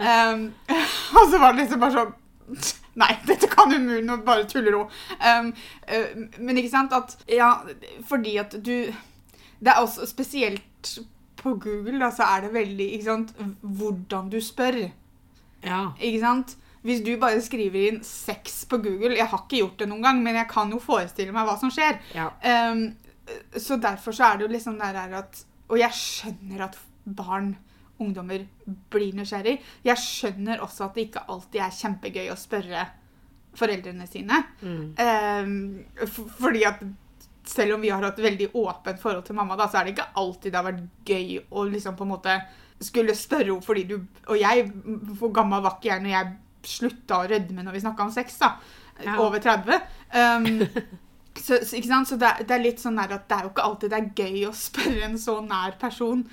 um, 0.00 0.48
og 1.18 1.30
så 1.30 1.38
var 1.38 1.52
det 1.52 1.62
liksom 1.64 1.80
bare 1.80 1.92
sånn 2.00 2.16
Nei, 2.98 3.12
dette 3.28 3.46
kan 3.52 3.70
umulig, 3.70 4.02
nå 4.08 4.16
bare 4.26 4.46
tuller 4.48 4.72
hun. 4.74 4.88
Um, 5.20 5.50
uh, 5.86 6.40
men 6.40 6.56
ikke 6.58 6.70
sant 6.72 6.92
at 6.96 7.12
Ja, 7.30 7.50
fordi 8.08 8.38
at 8.40 8.56
du 8.64 8.88
Det 9.60 9.68
er 9.74 9.82
også 9.82 10.06
spesielt 10.08 10.98
på 11.42 11.54
Google, 11.62 11.98
da, 12.02 12.10
så 12.14 12.26
er 12.28 12.46
det 12.46 12.54
veldig 12.54 12.88
ikke 12.96 13.06
sant, 13.06 13.34
hvordan 13.62 14.30
du 14.32 14.40
spør. 14.42 14.80
Ja. 15.64 15.82
Ikke 16.00 16.22
sant? 16.22 16.56
Hvis 16.86 17.02
du 17.04 17.12
bare 17.20 17.40
skriver 17.42 17.88
inn 17.88 17.96
sex 18.06 18.60
på 18.70 18.78
Google 18.78 19.16
Jeg 19.18 19.26
har 19.26 19.40
ikke 19.42 19.58
gjort 19.58 19.80
det 19.80 19.88
noen 19.90 20.04
gang, 20.04 20.20
men 20.22 20.36
jeg 20.38 20.46
kan 20.50 20.70
jo 20.70 20.78
forestille 20.80 21.34
meg 21.34 21.48
hva 21.48 21.56
som 21.60 21.72
skjer. 21.74 21.98
ja. 22.14 22.30
Um, 22.70 22.90
så 23.60 23.76
derfor 23.76 24.14
så 24.16 24.24
er 24.24 24.38
det 24.38 24.46
jo 24.46 24.52
liksom 24.54 24.78
det 24.80 24.86
her 24.88 25.16
at 25.18 25.42
Og 25.68 25.74
jeg 25.76 25.92
skjønner 25.92 26.62
at 26.64 26.78
barn, 27.04 27.50
ungdommer, 28.00 28.46
blir 28.88 29.12
nysgjerrig. 29.16 29.58
Jeg 29.84 30.00
skjønner 30.00 30.62
også 30.64 30.86
at 30.86 30.94
det 30.94 31.08
ikke 31.08 31.26
alltid 31.28 31.60
er 31.60 31.76
kjempegøy 31.76 32.30
å 32.32 32.38
spørre 32.40 32.86
foreldrene 33.58 34.06
sine. 34.08 34.38
Mm. 34.62 34.94
Um, 34.96 36.24
fordi 36.38 36.64
at 36.68 36.80
selv 37.48 37.74
om 37.76 37.84
vi 37.84 37.90
har 37.90 38.04
hatt 38.04 38.18
veldig 38.20 38.50
åpent 38.60 39.00
forhold 39.00 39.24
til 39.26 39.38
mamma, 39.38 39.56
da, 39.56 39.68
så 39.70 39.80
er 39.80 39.88
det 39.88 39.94
ikke 39.96 40.10
alltid 40.20 40.52
det 40.52 40.58
har 40.58 40.66
vært 40.68 41.08
gøy 41.08 41.38
å 41.48 41.64
liksom 41.68 41.96
på 41.96 42.06
en 42.06 42.12
måte 42.12 42.36
skulle 42.84 43.16
spørre 43.18 43.48
henne 43.48 43.64
fordi 43.64 43.84
du 43.88 43.96
Og 44.28 44.36
jeg, 44.38 44.68
hvor 45.18 45.32
gammel 45.34 45.64
var 45.64 45.78
ikke 45.78 45.90
jeg 45.90 46.04
når 46.04 46.12
jeg 46.12 46.34
slutta 46.68 47.22
å 47.22 47.28
rødme 47.30 47.64
når 47.64 47.74
vi 47.74 47.82
snakka 47.82 48.04
om 48.04 48.12
sex, 48.14 48.36
da? 48.42 48.52
Ja. 49.04 49.14
Over 49.22 49.38
30. 49.42 49.78
Um, 50.12 50.46
så, 51.46 51.60
så, 51.62 51.78
ikke 51.78 51.88
sant? 51.88 52.10
så 52.10 52.18
det, 52.20 52.34
det 52.50 52.56
er 52.56 52.64
litt 52.64 52.82
sånn 52.82 52.98
at 53.00 53.14
det 53.14 53.36
er 53.36 53.46
jo 53.46 53.52
ikke 53.52 53.66
alltid 53.70 53.94
det 53.94 54.00
er 54.00 54.22
gøy 54.24 54.46
å 54.48 54.54
spørre 54.58 55.08
en 55.08 55.18
så 55.22 55.38
nær 55.44 55.78
person 55.80 56.26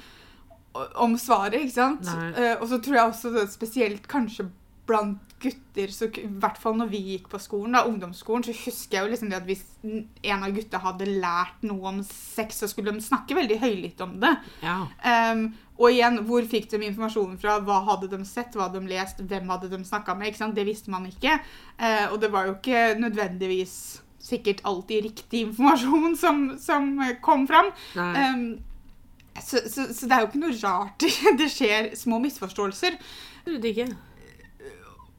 om 1.00 1.14
svaret, 1.20 1.62
ikke 1.62 1.76
sant? 1.78 2.10
Eh, 2.36 2.58
og 2.60 2.68
så 2.68 2.82
tror 2.84 2.98
jeg 2.98 3.12
også 3.14 3.46
spesielt 3.54 4.10
kanskje 4.12 4.50
blant 4.86 5.36
gutter, 5.42 5.92
så 5.92 6.08
i 6.18 6.28
hvert 6.42 6.58
fall 6.62 6.78
når 6.80 6.90
vi 6.90 7.02
gikk 7.12 7.28
på 7.32 7.40
skolen, 7.42 7.76
da, 7.76 7.84
ungdomsskolen, 7.90 8.46
så 8.48 8.56
husker 8.56 8.98
jeg 8.98 9.06
jo 9.06 9.12
liksom 9.12 9.30
det 9.32 9.38
at 9.38 9.50
hvis 9.50 9.64
en 9.86 10.46
av 10.46 10.56
gutta 10.56 10.80
hadde 10.82 11.10
lært 11.10 11.66
noe 11.68 11.92
om 11.92 12.00
sex, 12.08 12.62
så 12.62 12.70
skulle 12.72 12.94
de 12.96 13.04
snakke 13.04 13.38
veldig 13.38 13.60
høylytt 13.62 14.02
om 14.06 14.18
det. 14.24 14.34
ja. 14.66 14.80
Um, 15.06 15.48
og 15.76 15.92
igjen, 15.92 16.22
hvor 16.24 16.46
fikk 16.48 16.70
de 16.72 16.80
informasjonen 16.88 17.36
fra? 17.42 17.58
Hva 17.68 17.82
hadde 17.90 18.08
de 18.08 18.22
sett? 18.24 18.54
Hva 18.56 18.70
hadde 18.70 18.80
de 18.80 18.94
lest? 18.94 19.20
Hvem 19.20 19.50
hadde 19.52 19.68
de 19.74 19.82
snakka 19.84 20.16
med? 20.16 20.38
Det 20.56 20.64
visste 20.64 20.94
man 20.94 21.04
ikke. 21.10 21.34
Uh, 21.76 22.14
og 22.14 22.22
det 22.24 22.30
var 22.32 22.48
jo 22.48 22.56
ikke 22.56 22.94
nødvendigvis 23.02 23.76
sikkert 24.24 24.64
alltid 24.64 25.04
riktig 25.10 25.44
informasjon 25.50 26.16
som, 26.24 26.46
som 26.62 26.96
kom 27.22 27.44
fram. 27.50 27.74
Ehm, 28.00 28.48
så, 29.36 29.60
så, 29.68 29.90
så 29.92 30.08
det 30.08 30.16
er 30.16 30.24
jo 30.24 30.32
ikke 30.32 30.44
noe 30.46 30.58
rart 30.64 31.08
det 31.42 31.52
skjer 31.52 31.92
små 32.00 32.22
misforståelser. 32.24 32.96
Absolutt 33.42 33.68
ikke. 33.74 33.90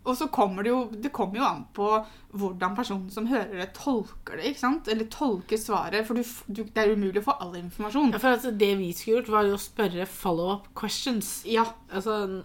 Og 0.07 0.17
så 0.19 0.29
kommer 0.33 0.63
det 0.67 0.71
jo 0.73 0.85
det 0.93 1.13
kommer 1.15 1.41
jo 1.41 1.49
an 1.49 1.67
på 1.77 1.91
hvordan 2.37 2.75
personen 2.77 3.11
som 3.11 3.27
hører 3.31 3.63
det, 3.63 3.71
tolker 3.77 4.37
det. 4.37 4.51
ikke 4.51 4.61
sant? 4.61 4.89
Eller 4.93 5.09
tolker 5.13 5.57
svaret. 5.61 6.07
For 6.07 6.19
du, 6.19 6.23
du, 6.53 6.63
det 6.69 6.83
er 6.83 6.93
umulig 6.93 7.23
å 7.23 7.27
få 7.31 7.37
all 7.41 7.55
informasjon. 7.59 8.13
Ja, 8.13 8.21
for 8.21 8.37
altså, 8.37 8.53
det 8.53 8.73
vi 8.77 8.91
skulle 8.93 9.21
gjort, 9.23 9.31
var 9.33 9.49
jo 9.49 9.57
å 9.57 9.63
spørre 9.63 10.09
follow-up 10.11 10.69
questions. 10.77 11.39
Ja, 11.49 11.67
Altså, 11.87 12.43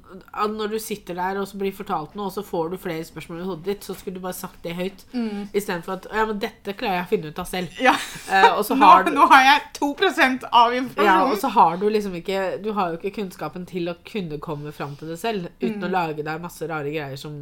Når 0.51 0.67
du 0.67 0.79
sitter 0.79 1.15
der 1.17 1.39
og 1.41 1.47
så 1.49 1.57
blir 1.57 1.73
fortalt 1.73 2.13
noe, 2.15 2.27
og 2.29 2.33
så 2.35 2.43
får 2.45 2.69
du 2.71 2.77
flere 2.77 3.03
spørsmål 3.03 3.39
i 3.41 3.47
hodet 3.47 3.65
ditt, 3.65 3.87
så 3.87 3.95
skulle 3.97 4.19
du 4.19 4.23
bare 4.23 4.37
sagt 4.37 4.61
det 4.63 4.75
høyt. 4.77 5.01
Mm. 5.13 5.47
Istedenfor 5.49 5.97
at 5.97 6.07
Ja, 6.13 6.25
men 6.29 6.39
dette 6.39 6.75
klarer 6.77 6.99
jeg 6.99 7.07
å 7.07 7.09
finne 7.09 7.31
ut 7.31 7.41
av 7.41 7.49
selv. 7.49 7.73
ja. 7.81 7.95
Eh, 8.29 8.49
og 8.53 8.61
så 8.65 8.75
Nå, 8.81 8.85
har 8.85 9.03
du 9.03 9.11
nå 9.15 9.25
har 9.31 9.43
jeg 9.47 9.63
2% 9.79 10.45
av 10.51 10.75
ja, 11.01 11.15
og 11.25 11.35
så 11.41 11.49
har 11.51 11.77
du 11.81 11.87
liksom 11.89 12.13
ikke 12.15 12.61
Du 12.63 12.71
har 12.77 12.91
jo 12.91 12.99
ikke 12.99 13.15
kunnskapen 13.17 13.65
til 13.67 13.89
å 13.91 13.95
kunne 14.07 14.37
komme 14.39 14.71
fram 14.71 14.93
til 14.99 15.11
det 15.11 15.17
selv 15.19 15.49
uten 15.59 15.83
å 15.83 15.91
lage 15.91 16.23
deg 16.23 16.43
masse 16.43 16.67
rare 16.69 16.93
greier 16.93 17.17
som 17.19 17.33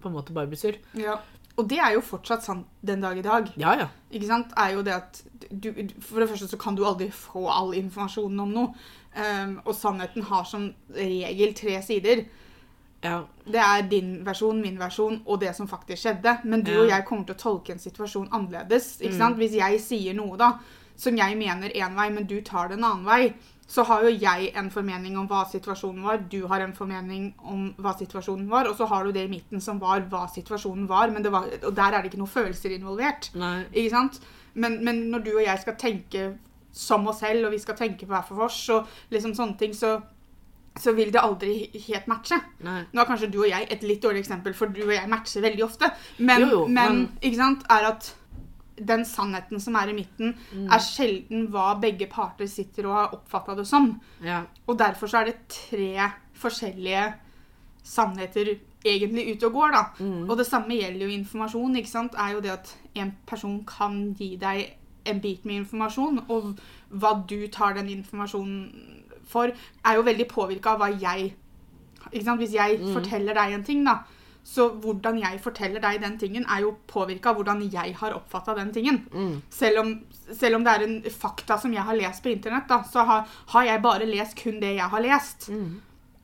på 0.00 0.08
en 0.08 0.14
måte 0.14 0.32
bare 0.32 0.46
blir 0.50 0.58
surr. 0.58 0.76
Ja. 0.94 1.18
Og 1.58 1.68
det 1.68 1.78
er 1.78 1.92
jo 1.92 2.00
fortsatt 2.00 2.42
sant 2.46 2.66
den 2.86 3.00
dag 3.02 3.18
i 3.18 3.22
dag. 3.22 3.50
Ja, 3.60 3.74
ja. 3.76 3.88
Ikke 4.12 4.26
sant? 4.26 4.52
Er 4.56 4.70
jo 4.76 4.82
det 4.82 4.94
at 4.94 5.22
du, 5.50 5.72
For 6.00 6.20
det 6.20 6.28
første 6.30 6.48
så 6.48 6.56
kan 6.58 6.74
du 6.76 6.84
aldri 6.86 7.10
få 7.10 7.46
all 7.50 7.74
informasjonen 7.74 8.40
om 8.40 8.52
noe. 8.54 8.74
Um, 9.10 9.56
og 9.66 9.74
sannheten 9.74 10.22
har 10.22 10.44
som 10.46 10.68
regel 10.94 11.52
tre 11.54 11.80
sider. 11.82 12.24
ja. 13.02 13.24
Det 13.50 13.58
er 13.58 13.82
din 13.90 14.24
versjon, 14.24 14.60
min 14.62 14.78
versjon 14.78 15.22
og 15.26 15.40
det 15.40 15.54
som 15.56 15.66
faktisk 15.68 16.02
skjedde. 16.04 16.38
Men 16.44 16.62
du 16.62 16.70
Ja. 16.72 16.80
og 16.82 16.88
jeg 16.88 17.04
kommer 17.04 17.24
til 17.26 17.34
å 17.34 17.38
tolke 17.38 17.72
en 17.72 17.78
situasjon 17.78 18.28
annerledes. 18.30 19.00
Ikke 19.00 19.12
Mm. 19.14 19.18
sant? 19.18 19.36
Hvis 19.38 19.52
jeg 19.56 19.80
sier 19.80 20.14
noe 20.14 20.36
da, 20.36 20.52
som 20.96 21.16
jeg 21.16 21.36
mener 21.36 21.68
én 21.74 21.94
vei, 21.96 22.10
men 22.10 22.24
du 22.26 22.40
tar 22.42 22.68
det 22.68 22.78
en 22.78 22.84
annen 22.84 23.04
vei, 23.04 23.34
så 23.70 23.84
har 23.86 24.02
jo 24.02 24.10
jeg 24.10 24.48
en 24.58 24.68
formening 24.74 25.14
om 25.20 25.28
hva 25.30 25.44
situasjonen 25.46 26.02
var, 26.02 26.16
du 26.32 26.40
har 26.50 26.64
en 26.64 26.72
formening 26.74 27.28
om 27.46 27.68
hva 27.78 27.92
situasjonen 27.94 28.48
var, 28.50 28.66
og 28.66 28.74
så 28.80 28.88
har 28.90 29.04
du 29.06 29.12
det 29.14 29.28
i 29.28 29.30
midten 29.30 29.62
som 29.62 29.78
var 29.78 30.02
hva 30.10 30.24
situasjonen 30.34 30.88
var, 30.90 31.12
men 31.14 31.22
det 31.22 31.30
var 31.30 31.46
og 31.60 31.74
der 31.76 31.94
er 31.94 32.02
det 32.02 32.10
ikke 32.10 32.18
noen 32.22 32.32
følelser 32.34 32.74
involvert. 32.74 33.30
Nei. 33.38 33.60
Ikke 33.70 33.92
sant? 33.94 34.18
Men, 34.58 34.80
men 34.84 35.04
når 35.12 35.22
du 35.28 35.30
og 35.36 35.44
jeg 35.46 35.62
skal 35.62 35.76
tenke 35.78 36.24
som 36.74 37.06
oss 37.10 37.22
selv, 37.22 37.46
og 37.46 37.54
vi 37.54 37.58
skal 37.62 37.78
tenke 37.78 38.06
på 38.06 38.10
hver 38.14 38.26
for 38.26 38.42
oss, 38.48 38.58
og 38.74 38.90
liksom 39.14 39.36
sånne 39.38 39.56
ting, 39.62 39.72
så, 39.74 39.96
så 40.78 40.92
vil 40.98 41.10
det 41.14 41.22
aldri 41.22 41.54
helt 41.86 42.06
matche. 42.10 42.38
Nei. 42.66 42.80
Nå 42.90 43.02
er 43.02 43.08
kanskje 43.08 43.30
du 43.30 43.40
og 43.44 43.48
jeg 43.50 43.66
et 43.70 43.82
litt 43.86 44.02
dårlig 44.02 44.24
eksempel, 44.24 44.54
for 44.58 44.70
du 44.74 44.82
og 44.88 44.92
jeg 44.96 45.10
matcher 45.10 45.42
veldig 45.46 45.64
ofte. 45.66 45.90
Men, 46.18 46.42
Jo, 46.42 46.50
jo, 46.50 46.60
men, 46.66 47.04
men- 47.04 47.08
ikke 47.22 47.38
sant, 47.44 47.62
er 47.70 47.88
at 47.94 48.10
den 48.86 49.04
sannheten 49.04 49.60
som 49.60 49.74
er 49.76 49.88
i 49.88 49.92
midten, 49.96 50.34
Mm. 50.52 50.66
er 50.72 50.78
sjelden 50.78 51.48
hva 51.50 51.74
begge 51.80 52.06
parter 52.10 52.46
sitter 52.48 52.86
og 52.86 52.94
har 52.94 53.14
oppfatta 53.14 53.54
det 53.56 53.66
som. 53.66 54.00
Ja. 54.24 54.42
Og 54.68 54.78
derfor 54.78 55.06
så 55.06 55.20
er 55.20 55.24
det 55.24 55.48
tre 55.48 56.10
forskjellige 56.34 57.14
sannheter 57.82 58.54
egentlig 58.84 59.34
ute 59.36 59.46
og 59.46 59.52
går, 59.52 59.70
da. 59.74 59.82
Mm. 60.04 60.30
Og 60.30 60.36
det 60.38 60.46
samme 60.46 60.76
gjelder 60.76 61.06
jo 61.06 61.12
informasjon. 61.18 61.76
ikke 61.76 61.88
sant? 61.90 62.14
Er 62.18 62.32
jo 62.32 62.40
det 62.40 62.50
at 62.50 62.76
en 62.94 63.12
person 63.26 63.64
kan 63.64 64.14
gi 64.18 64.36
deg 64.36 64.76
en 65.06 65.20
bit 65.20 65.44
med 65.44 65.54
informasjon, 65.64 66.24
og 66.28 66.58
hva 66.92 67.14
du 67.26 67.46
tar 67.48 67.74
den 67.74 67.88
informasjonen 67.88 69.04
for, 69.24 69.50
er 69.84 69.94
jo 69.96 70.02
veldig 70.02 70.26
påvirka 70.28 70.74
av 70.74 70.78
hva 70.80 70.90
jeg 71.00 71.34
ikke 72.12 72.24
sant? 72.24 72.40
Hvis 72.40 72.52
jeg 72.54 72.80
Mm. 72.80 72.92
forteller 72.94 73.34
deg 73.34 73.52
en 73.54 73.64
ting, 73.64 73.84
da, 73.84 73.98
så 74.44 74.68
hvordan 74.82 75.18
jeg 75.20 75.40
forteller 75.44 75.82
deg 75.84 76.00
den 76.02 76.16
tingen, 76.18 76.46
er 76.48 76.62
jo 76.64 76.72
påvirka 76.90 77.30
av 77.30 77.36
hvordan 77.38 77.60
jeg 77.70 77.94
har 78.00 78.14
oppfatta 78.16 78.54
den 78.56 78.72
tingen. 78.74 79.02
Mm. 79.12 79.42
Selv 79.52 79.82
om, 79.82 79.92
selv 80.32 80.56
om 80.56 80.64
det 80.64 80.72
er 80.72 80.86
en 80.86 80.96
fakta 81.12 81.58
som 81.60 81.72
jeg 81.76 81.84
har 81.86 81.98
lest 81.98 82.22
på 82.24 82.32
internett, 82.32 82.66
da, 82.68 82.80
så 82.88 83.04
har, 83.06 83.28
har 83.54 83.64
jeg 83.68 83.82
bare 83.84 84.08
lest 84.08 84.36
kun 84.40 84.60
det 84.62 84.74
jeg 84.78 84.90
har 84.90 85.04
lest. 85.04 85.48
Mm. 85.52 85.80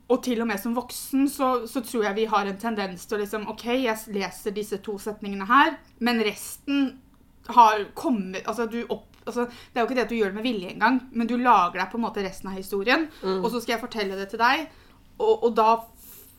Og 0.09 0.23
til 0.23 0.41
og 0.43 0.47
med 0.47 0.61
som 0.63 0.75
voksen 0.77 1.27
så, 1.29 1.67
så 1.67 1.81
tror 1.83 2.05
jeg 2.09 2.15
vi 2.21 2.25
har 2.31 2.47
en 2.47 2.59
tendens 2.63 3.07
til 3.07 3.19
å 3.19 3.23
liksom 3.25 3.49
OK, 3.51 3.65
jeg 3.75 4.15
leser 4.15 4.55
disse 4.55 4.79
to 4.87 4.97
setningene 5.03 5.47
her, 5.51 5.77
men 5.99 6.23
resten 6.23 7.01
har 7.47 7.85
kommet 7.95 8.47
Altså, 8.47 8.67
du 8.67 8.81
opp... 8.89 9.13
Altså, 9.27 9.45
det 9.47 9.81
er 9.81 9.83
jo 9.83 9.89
ikke 9.89 9.97
det 9.99 10.05
at 10.05 10.11
du 10.13 10.17
gjør 10.21 10.31
det 10.31 10.39
med 10.39 10.45
vilje 10.47 10.69
engang, 10.71 11.01
men 11.11 11.27
du 11.27 11.35
lager 11.37 11.81
deg 11.81 11.89
på 11.91 11.99
en 11.99 12.05
måte 12.07 12.23
resten 12.23 12.47
av 12.51 12.55
historien, 12.59 13.09
Mm. 13.23 13.41
og 13.43 13.51
så 13.51 13.59
skal 13.61 13.75
jeg 13.75 13.83
fortelle 13.83 14.19
det 14.19 14.29
til 14.31 14.39
deg, 14.39 14.69
og, 15.19 15.33
og 15.49 15.57
da 15.57 15.71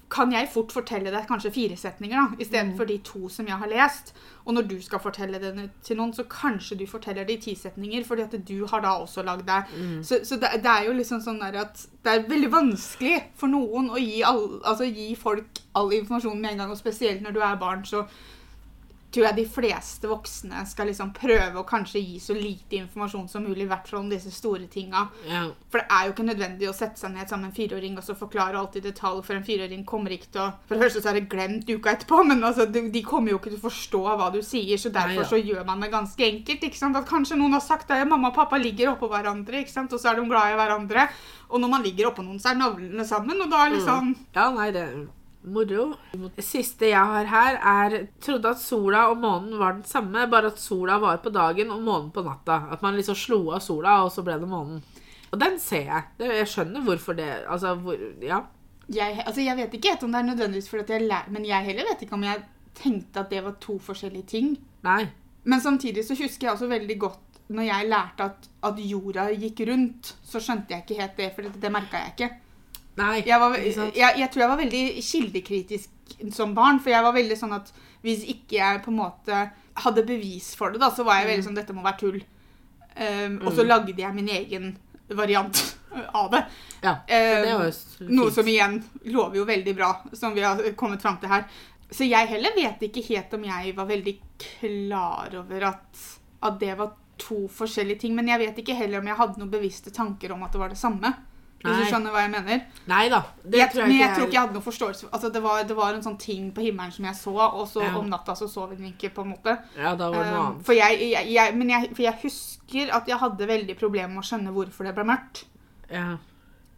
kan 0.09 0.31
jeg 0.31 0.47
fort 0.53 0.71
fortelle 0.71 1.11
deg 1.11 1.25
kanskje 1.27 1.51
fire 1.51 1.75
setninger, 1.77 2.15
da, 2.15 2.35
istedenfor 2.39 2.85
Mm. 2.85 2.87
de 2.87 2.97
to 3.03 3.29
som 3.29 3.45
jeg 3.47 3.55
har 3.57 3.67
lest. 3.67 4.13
Og 4.45 4.53
når 4.53 4.67
du 4.69 4.81
skal 4.81 4.99
fortelle 4.99 5.39
det 5.39 5.69
til 5.83 5.97
noen, 5.97 6.13
så 6.13 6.23
kanskje 6.23 6.77
du 6.79 6.85
forteller 6.87 7.25
det 7.27 7.33
i 7.37 7.41
ti 7.41 7.55
setninger, 7.55 8.05
fordi 8.05 8.21
at 8.21 8.45
du 8.47 8.65
har 8.67 8.79
da 8.81 8.87
også 9.03 9.23
lagd 9.25 9.45
deg 9.45 9.63
Mm. 9.77 10.03
så, 10.03 10.19
så 10.23 10.35
det, 10.39 10.49
det 10.63 10.71
er 10.71 10.85
jo 10.85 10.93
liksom 10.93 11.19
sånn 11.21 11.39
der 11.39 11.59
at 11.59 11.85
det 12.03 12.13
er 12.13 12.29
veldig 12.29 12.51
vanskelig 12.51 13.23
for 13.35 13.47
noen 13.47 13.89
å 13.89 13.97
gi, 13.99 14.21
all, 14.23 14.61
altså 14.63 14.85
gi 14.95 15.15
folk 15.15 15.45
all 15.75 15.91
informasjon 15.91 16.39
med 16.41 16.51
en 16.51 16.57
gang, 16.57 16.71
og 16.71 16.77
spesielt 16.77 17.21
når 17.21 17.31
du 17.33 17.39
er 17.41 17.55
barn, 17.57 17.83
så 17.83 18.05
tror 19.11 19.25
jeg 19.29 19.37
de 19.37 19.45
fleste 19.49 20.09
voksne 20.09 20.63
skal 20.67 20.89
liksom 20.89 21.13
prøve 21.15 21.61
å 21.61 21.65
kanskje 21.67 22.01
gi 22.01 22.17
så 22.21 22.35
lite 22.35 22.81
informasjon 22.81 23.27
som 23.31 23.45
mulig, 23.47 23.63
i 23.63 23.69
hvert 23.69 23.87
fall 23.87 24.01
om 24.01 24.09
disse 24.11 24.31
store 24.35 24.67
tinga. 24.71 25.05
Ja. 25.29 25.45
For 25.71 25.79
det 25.79 25.87
er 25.95 26.07
jo 26.07 26.13
ikke 26.13 26.27
nødvendig 26.27 26.69
å 26.69 26.75
sette 26.75 26.99
seg 26.99 27.13
ned 27.15 27.29
sammen 27.29 27.47
med 27.47 27.53
en 27.53 27.57
fireåring 27.57 27.97
og 27.97 28.03
så 28.03 28.17
forklare 28.19 28.59
alt 28.59 28.75
i 28.79 28.83
detalj, 28.83 29.23
for 29.25 29.37
en 29.37 29.47
fireåring 29.47 29.85
kommer 29.87 30.13
ikke 30.15 30.31
til 30.35 30.43
å 30.43 30.49
For 30.67 30.75
det 30.75 30.83
første 30.83 31.03
så 31.03 31.11
er 31.11 31.19
det 31.19 31.31
glemt 31.31 31.71
uka 31.71 31.93
etterpå, 31.95 32.21
men 32.27 32.43
altså, 32.43 32.67
de, 32.67 33.03
kommer 33.07 33.33
jo 33.33 33.39
ikke 33.39 33.53
til 33.53 33.61
å 33.61 33.67
forstå 33.67 34.03
hva 34.19 34.29
du 34.33 34.41
sier, 34.43 34.75
så 34.81 34.91
derfor 34.91 35.23
Neida. 35.23 35.29
så 35.31 35.39
gjør 35.39 35.65
man 35.67 35.83
det 35.83 35.91
ganske 35.93 36.27
enkelt. 36.27 36.67
ikke 36.67 36.81
sant? 36.81 36.99
At 36.99 37.07
kanskje 37.09 37.39
noen 37.39 37.55
har 37.55 37.63
sagt 37.63 37.91
at 37.91 38.07
mamma 38.07 38.33
og 38.33 38.37
pappa 38.37 38.59
ligger 38.59 38.95
oppå 38.95 39.09
hverandre, 39.11 39.63
ikke 39.63 39.75
sant? 39.77 39.93
og 39.93 40.03
så 40.03 40.11
er 40.11 40.19
de 40.19 40.27
glad 40.27 40.51
i 40.51 40.59
hverandre. 40.59 41.07
Og 41.47 41.63
når 41.63 41.71
man 41.71 41.85
ligger 41.85 42.11
oppå 42.11 42.25
noen, 42.25 42.41
så 42.43 42.51
er 42.51 42.59
navlene 42.59 43.07
sammen, 43.07 43.39
og 43.39 43.53
da 43.53 43.63
er 43.63 43.77
liksom 43.77 44.11
ja, 44.35 44.49
nei, 44.51 44.73
det 44.75 44.89
moro. 45.43 45.93
Det 46.35 46.43
siste 46.45 46.89
jeg 46.89 46.99
har 47.13 47.25
her, 47.31 47.57
er 47.61 48.07
Trodde 48.21 48.49
at 48.49 48.59
sola 48.61 49.07
og 49.11 49.17
månen 49.21 49.57
var 49.59 49.73
den 49.77 49.83
samme, 49.87 50.27
bare 50.31 50.47
at 50.51 50.59
sola 50.59 50.97
var 50.99 51.17
på 51.23 51.29
dagen 51.33 51.71
og 51.71 51.81
månen 51.85 52.11
på 52.11 52.23
natta. 52.25 52.63
At 52.71 52.81
man 52.81 52.95
liksom 52.95 53.15
slo 53.15 53.39
av 53.55 53.59
sola, 53.63 54.03
og 54.03 54.11
så 54.11 54.23
ble 54.25 54.39
det 54.41 54.49
månen. 54.49 54.81
Og 55.31 55.39
den 55.39 55.57
ser 55.59 55.85
jeg. 55.89 56.03
Jeg 56.23 56.47
skjønner 56.47 56.83
hvorfor 56.85 57.15
det 57.17 57.29
Altså, 57.47 57.75
hvor 57.75 57.97
Ja. 58.23 58.41
jeg, 58.89 59.23
altså 59.25 59.41
jeg 59.41 59.57
vet 59.57 59.73
ikke 59.73 59.97
om 60.03 60.11
det 60.11 60.19
er 60.19 60.29
nødvendigvis 60.33 60.69
fordi 60.69 60.93
jeg 60.93 61.07
lær, 61.09 61.25
men 61.29 61.45
jeg 61.45 61.65
heller 61.65 61.83
vet 61.91 62.01
ikke 62.01 62.13
om 62.15 62.23
jeg 62.23 62.43
tenkte 62.75 63.19
at 63.19 63.29
det 63.29 63.43
var 63.43 63.55
to 63.59 63.77
forskjellige 63.79 64.25
ting. 64.27 64.57
Nei. 64.83 65.07
Men 65.43 65.61
samtidig 65.61 66.05
så 66.05 66.15
husker 66.15 66.47
jeg 66.47 66.53
også 66.53 66.67
veldig 66.67 66.99
godt 66.99 67.19
når 67.49 67.63
jeg 67.63 67.87
lærte 67.87 68.23
at, 68.23 68.47
at 68.63 68.79
jorda 68.83 69.29
gikk 69.31 69.61
rundt, 69.69 70.15
så 70.23 70.39
skjønte 70.43 70.73
jeg 70.73 70.83
ikke 70.83 71.01
helt 71.01 71.17
det, 71.17 71.29
for 71.35 71.41
det, 71.47 71.61
det 71.61 71.71
merka 71.71 71.97
jeg 72.01 72.13
ikke. 72.15 72.29
Nei. 72.97 73.21
Jeg, 73.25 73.39
var, 73.39 73.55
jeg, 73.57 73.93
jeg 74.17 74.29
tror 74.33 74.41
jeg 74.43 74.49
var 74.49 74.57
veldig 74.61 74.83
kildekritisk 75.05 75.89
som 76.33 76.53
barn, 76.57 76.79
for 76.81 76.89
jeg 76.93 77.03
var 77.05 77.13
veldig 77.13 77.37
sånn 77.37 77.53
at 77.57 77.71
hvis 78.05 78.23
ikke 78.31 78.57
jeg 78.57 78.81
på 78.85 78.91
en 78.93 78.99
måte 79.01 79.41
hadde 79.83 80.03
bevis 80.07 80.55
for 80.57 80.71
det, 80.73 80.79
da, 80.81 80.89
så 80.93 81.03
var 81.05 81.19
jeg 81.21 81.27
veldig 81.31 81.45
sånn 81.45 81.57
dette 81.59 81.75
må 81.75 81.83
være 81.85 81.99
tull. 82.01 82.19
Um, 82.97 83.39
Og 83.45 83.51
så 83.53 83.61
Mm. 83.63 83.67
lagde 83.69 83.93
jeg 84.01 84.13
min 84.15 84.29
egen 84.29 84.77
variant 85.09 85.59
av 86.15 86.31
det. 86.31 86.43
Ja, 86.81 86.95
det 87.07 87.53
var 87.53 87.65
jo 87.67 87.69
s- 87.69 87.97
Noe 88.01 88.31
som 88.33 88.47
igjen 88.49 88.79
lover 89.05 89.37
jo 89.37 89.45
veldig 89.45 89.75
bra, 89.77 89.91
som 90.13 90.33
vi 90.33 90.41
har 90.41 90.57
kommet 90.75 91.01
fram 91.01 91.17
til 91.21 91.29
her. 91.29 91.45
Så 91.91 92.03
jeg 92.09 92.27
heller 92.27 92.55
vet 92.57 92.81
ikke 92.89 93.05
helt 93.13 93.33
om 93.37 93.43
jeg 93.47 93.75
var 93.77 93.85
veldig 93.85 94.15
klar 94.41 95.35
over 95.39 95.63
at, 95.69 96.01
at 96.43 96.57
det 96.59 96.73
var 96.77 96.95
to 97.17 97.47
forskjellige 97.47 97.99
ting. 97.99 98.15
Men 98.15 98.27
jeg 98.27 98.39
vet 98.39 98.57
ikke 98.63 98.75
heller 98.75 98.99
om 98.99 99.07
jeg 99.07 99.15
hadde 99.21 99.37
noen 99.39 99.51
bevisste 99.53 99.93
tanker 99.93 100.31
om 100.33 100.43
at 100.43 100.51
det 100.51 100.59
var 100.59 100.69
det 100.73 100.77
samme. 100.81 101.13
Hvis 101.57 101.79
du 101.81 101.85
skjønner 101.89 102.11
hva 102.13 102.21
jeg 102.21 102.31
mener? 102.31 102.59
Nei 102.87 103.09
da. 103.09 103.19
Det 103.43 103.57
jeg, 103.59 103.69
tror 103.71 103.81
jeg 103.81 103.87
men 103.89 103.95
ikke 103.97 104.03
jeg 104.05 104.15
tror 104.15 104.25
ikke 104.27 104.35
jeg 104.37 104.41
hadde 104.43 104.53
noen 104.57 104.65
forståelse. 104.67 105.07
Altså, 105.11 105.29
det, 105.33 105.41
var, 105.43 105.63
det 105.67 105.75
var 105.75 105.95
en 105.97 106.03
sånn 106.05 106.17
ting 106.21 106.51
på 106.53 106.61
himmelen 106.67 106.91
som 106.93 107.05
jeg 107.09 107.15
så, 107.17 107.33
og 107.33 107.65
så 107.67 107.81
Ja. 107.83 107.95
om 107.97 108.09
natta 108.11 108.35
så 108.37 108.47
sov 108.47 108.75
den 108.75 108.85
ikke, 108.93 109.09
på 109.15 109.25
en 109.25 109.31
måte. 109.33 109.57
Ja, 109.75 109.95
da 109.95 110.11
var 110.13 110.23
det 110.23 110.31
noe 110.31 110.39
Um, 110.39 110.45
annet. 110.51 110.65
for, 110.65 110.73
jeg, 110.77 111.09
jeg, 111.33 111.55
men 111.57 111.69
jeg, 111.73 111.89
for 111.95 112.03
jeg 112.05 112.19
husker 112.21 112.93
at 112.99 113.07
jeg 113.09 113.17
hadde 113.17 113.47
veldig 113.49 113.75
problemer 113.79 114.13
med 114.13 114.21
å 114.23 114.27
skjønne 114.29 114.53
hvorfor 114.53 114.85
det 114.85 114.93
ble 114.95 115.03
mørkt. 115.09 115.45
Ja. 115.89 116.17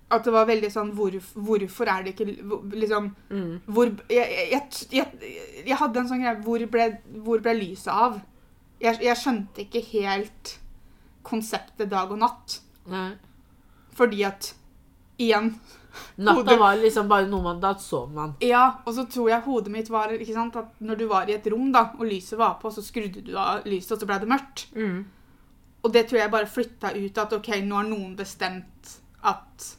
At 0.10 0.24
det 0.26 0.34
var 0.34 0.48
veldig 0.50 0.72
sånn 0.74 0.94
hvor, 0.98 1.12
Hvorfor 1.36 1.86
er 1.92 2.04
det 2.04 2.16
ikke 2.16 2.26
Liksom 2.74 3.12
Mm. 3.30 3.60
hvor, 3.68 3.92
jeg, 4.10 4.64
jeg, 4.92 5.76
hadde 5.78 6.00
en 6.00 6.08
sånn 6.10 6.24
greie 6.24 6.42
Hvor 6.42 6.64
ble, 6.72 6.88
hvor 7.22 7.40
ble 7.46 7.54
lyset 7.60 7.92
av? 7.94 8.16
Jeg 8.82 9.16
skjønte 9.20 9.68
ikke 9.68 9.84
helt 9.92 10.56
konseptet 11.24 11.90
dag 11.92 12.10
og 12.12 12.18
natt. 12.24 12.62
Nei. 12.90 13.12
Fordi 13.94 14.24
at 14.26 14.54
Igjen. 15.20 15.54
Natta 16.16 16.56
var 16.60 16.78
liksom 16.80 17.08
bare 17.10 17.28
noe 17.28 17.44
man 17.44 17.60
Da 17.60 17.74
sov 17.82 18.12
man. 18.14 18.36
Ja, 18.46 18.82
og 18.86 18.94
så 18.96 19.06
tror 19.10 19.32
jeg 19.32 19.44
hodet 19.48 19.74
mitt 19.74 19.90
var 19.92 20.14
ikke 20.16 20.36
sant, 20.36 20.56
at 20.60 20.78
når 20.86 21.00
du 21.00 21.08
var 21.10 21.30
i 21.30 21.36
et 21.36 21.48
rom 21.52 21.72
da, 21.76 21.90
og 21.98 22.06
lyset 22.08 22.38
var 22.40 22.60
på, 22.62 22.72
så 22.72 22.84
skrudde 22.86 23.24
du 23.26 23.34
av 23.40 23.66
lyset, 23.68 23.96
og 23.96 24.04
så 24.04 24.10
ble 24.10 24.20
det 24.22 24.30
mørkt. 24.30 24.68
Mm. 24.78 25.02
Og 25.80 25.92
det 25.96 26.06
tror 26.08 26.22
jeg 26.22 26.32
bare 26.32 26.52
flytta 26.52 26.94
ut 26.96 27.22
at 27.24 27.36
ok, 27.40 27.52
nå 27.66 27.82
har 27.82 27.90
noen 27.90 28.16
bestemt 28.20 28.96
at 29.28 29.70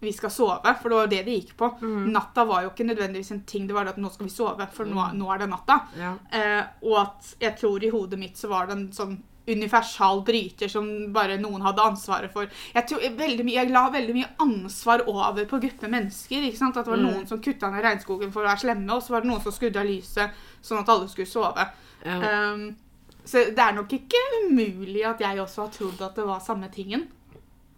vi 0.00 0.12
skal 0.14 0.30
sove, 0.30 0.74
for 0.78 0.88
det 0.88 0.96
var 0.96 1.06
jo 1.06 1.12
det 1.12 1.22
det 1.26 1.38
gikk 1.40 1.56
på. 1.58 1.70
Mm. 1.82 2.04
Natta 2.14 2.44
var 2.46 2.62
jo 2.62 2.70
ikke 2.70 2.86
nødvendigvis 2.86 3.32
en 3.34 3.42
ting, 3.48 3.66
det 3.66 3.74
var 3.74 3.88
det 3.88 3.96
at 3.96 4.02
nå 4.02 4.12
skal 4.14 4.28
vi 4.28 4.34
sove, 4.34 4.68
for 4.74 4.86
nå, 4.86 5.08
nå 5.18 5.32
er 5.34 5.42
det 5.42 5.48
natta. 5.50 5.80
Ja. 5.98 6.12
Eh, 6.30 6.62
og 6.86 7.00
at 7.02 7.32
jeg 7.42 7.56
tror 7.58 7.82
i 7.82 7.90
hodet 7.92 8.20
mitt 8.20 8.38
så 8.38 8.50
var 8.52 8.68
det 8.68 8.76
en 8.78 8.86
sånn 8.94 9.18
universal 9.48 10.22
bryter 10.26 10.68
som 10.68 10.86
bare 11.12 11.38
noen 11.40 11.62
hadde 11.64 11.82
ansvaret 11.84 12.32
for. 12.32 12.48
Jeg, 12.74 12.86
tror, 12.90 13.00
veldig 13.18 13.44
mye, 13.46 13.56
jeg 13.62 13.70
la 13.72 13.84
veldig 13.90 14.14
mye 14.14 14.28
ansvar 14.44 15.02
over 15.08 15.44
på 15.50 15.60
gruppe 15.62 15.88
mennesker. 15.88 16.42
ikke 16.48 16.58
sant? 16.60 16.76
At 16.76 16.84
det 16.84 16.92
var 16.94 16.98
Mm. 17.02 17.06
noen 17.10 17.26
som 17.28 17.40
kutta 17.40 17.70
ned 17.70 17.82
regnskogen 17.84 18.32
for 18.32 18.42
å 18.42 18.48
være 18.50 18.60
slemme, 18.64 18.90
og 18.92 19.02
så 19.02 19.10
var 19.16 19.20
det 19.22 19.30
noen 19.30 19.42
som 19.42 19.52
skrudde 19.52 19.80
av 19.80 19.86
lyset 19.86 20.30
sånn 20.62 20.80
at 20.80 20.88
alle 20.88 21.08
skulle 21.08 21.26
sove. 21.26 21.68
Ja. 22.04 22.52
Um, 22.52 22.76
så 23.24 23.44
det 23.50 23.58
er 23.58 23.72
nok 23.76 23.88
ikke 23.92 24.20
umulig 24.46 25.04
at 25.04 25.20
jeg 25.20 25.38
også 25.38 25.62
har 25.66 25.68
trodd 25.74 26.00
at 26.02 26.14
det 26.16 26.24
var 26.24 26.40
samme 26.40 26.68
tingen. 26.72 27.08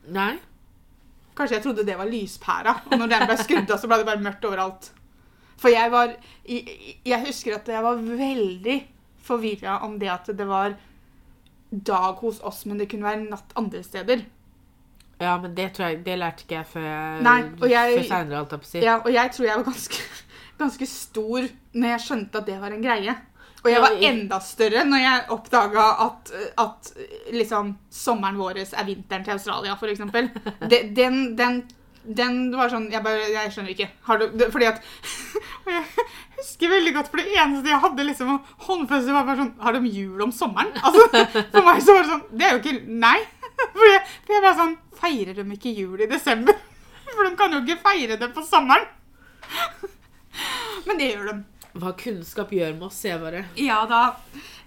Nei. 0.08 0.38
Kanskje 1.36 1.56
jeg 1.56 1.62
trodde 1.64 1.86
det 1.86 1.96
var 1.98 2.06
lyspæra, 2.10 2.74
og 2.90 2.98
når 2.98 3.08
den 3.08 3.26
ble 3.26 3.36
skrudd 3.40 3.70
av, 3.70 3.78
så 3.80 3.88
ble 3.88 3.98
det 4.02 4.06
bare 4.06 4.22
mørkt 4.22 4.44
overalt. 4.44 4.90
For 5.60 5.68
jeg 5.68 5.90
var 5.92 6.14
Jeg, 6.48 6.96
jeg 7.04 7.26
husker 7.26 7.54
at 7.54 7.66
jeg 7.68 7.82
var 7.82 7.96
veldig 7.96 8.78
forvirra 9.22 9.82
om 9.84 9.98
det 10.00 10.08
at 10.10 10.26
det 10.36 10.46
var 10.48 10.74
dag 11.70 12.18
hos 12.22 12.40
oss, 12.42 12.64
men 12.66 12.78
det 12.78 12.88
kunne 12.90 13.06
være 13.06 13.28
natt 13.30 13.52
andre 13.56 13.82
steder. 13.86 14.24
Ja, 15.20 15.34
men 15.38 15.54
det 15.54 15.74
tror 15.76 15.90
jeg 15.90 15.98
Det 16.04 16.14
lærte 16.18 16.46
ikke 16.46 16.54
jeg 16.56 16.66
før 16.66 17.20
Nei, 17.22 17.40
jeg- 17.68 17.98
før 17.98 18.06
seinere, 18.08 18.36
holdt 18.40 18.52
jeg 18.54 18.60
på 18.60 18.66
å 18.66 18.70
si. 18.70 18.80
Ja, 18.80 18.94
og 19.04 19.10
jeg 19.12 19.32
tror 19.36 19.46
jeg 19.46 19.56
var 19.56 19.64
ganske, 19.64 19.98
ganske 20.62 20.86
stor 20.88 21.48
når 21.74 21.88
jeg 21.92 22.00
skjønte 22.06 22.40
at 22.40 22.46
det 22.46 22.60
var 22.60 22.72
en 22.72 22.82
greie. 22.82 23.16
Og 23.60 23.68
jeg 23.70 23.80
var 23.84 23.92
enda 24.08 24.38
større 24.40 24.86
når 24.88 25.02
jeg 25.02 25.24
oppdaga 25.36 25.82
at, 26.06 26.30
at 26.62 26.92
liksom, 27.36 27.74
sommeren 27.92 28.38
vår 28.40 28.62
er 28.64 28.86
vinteren 28.88 29.24
til 29.26 29.34
Australia, 29.36 29.76
eksempel. 29.76 30.30
Den, 30.96 31.36
den, 31.36 31.58
den 32.06 32.38
var 32.56 32.70
sånn 32.72 32.86
Jeg 32.90 33.04
bare 33.04 33.28
Jeg 33.28 33.52
skjønner 33.52 33.74
ikke. 33.74 33.90
Har 34.08 34.16
du 34.22 34.46
Fordi 34.50 34.64
at 34.64 34.80
husker 36.41 36.72
veldig 36.72 36.95
godt, 36.97 37.11
for 37.12 37.20
det 37.22 37.36
eneste 37.38 37.70
jeg 37.70 37.82
hadde 37.84 38.07
liksom 38.09 38.32
håndfeste, 38.66 39.14
var 39.14 39.28
bare 39.28 39.45
sånn 39.45 39.53
Har 39.62 39.76
de 39.76 39.93
jul 39.93 40.24
om 40.24 40.32
sommeren? 40.34 40.72
Altså, 40.80 41.07
for 41.53 41.66
meg 41.66 41.84
så 41.84 41.95
var 41.97 42.07
det 42.07 42.11
sånn 42.14 42.24
Det 42.32 42.49
er 42.49 42.57
jo 42.57 42.62
ikke 42.64 42.97
Nei. 43.05 43.18
For 43.61 43.86
jeg, 43.86 44.03
for 44.24 44.34
jeg 44.34 44.45
bare 44.47 44.57
sånn 44.57 44.76
Feirer 45.01 45.36
de 45.36 45.45
ikke 45.57 45.72
jul 45.76 46.01
i 46.01 46.09
desember? 46.11 46.57
For 47.14 47.26
de 47.26 47.34
kan 47.38 47.53
jo 47.55 47.61
ikke 47.64 47.80
feire 47.82 48.16
det 48.20 48.28
på 48.34 48.45
sommeren. 48.47 48.84
Men 50.86 51.01
det 51.01 51.11
gjør 51.11 51.30
de. 51.30 51.36
Hva 51.80 51.93
kunnskap 51.99 52.51
gjør 52.55 52.74
med 52.76 52.88
oss, 52.88 52.99
jeg 53.07 53.20
bare. 53.22 53.45
Ja 53.59 53.82
da. 53.91 54.03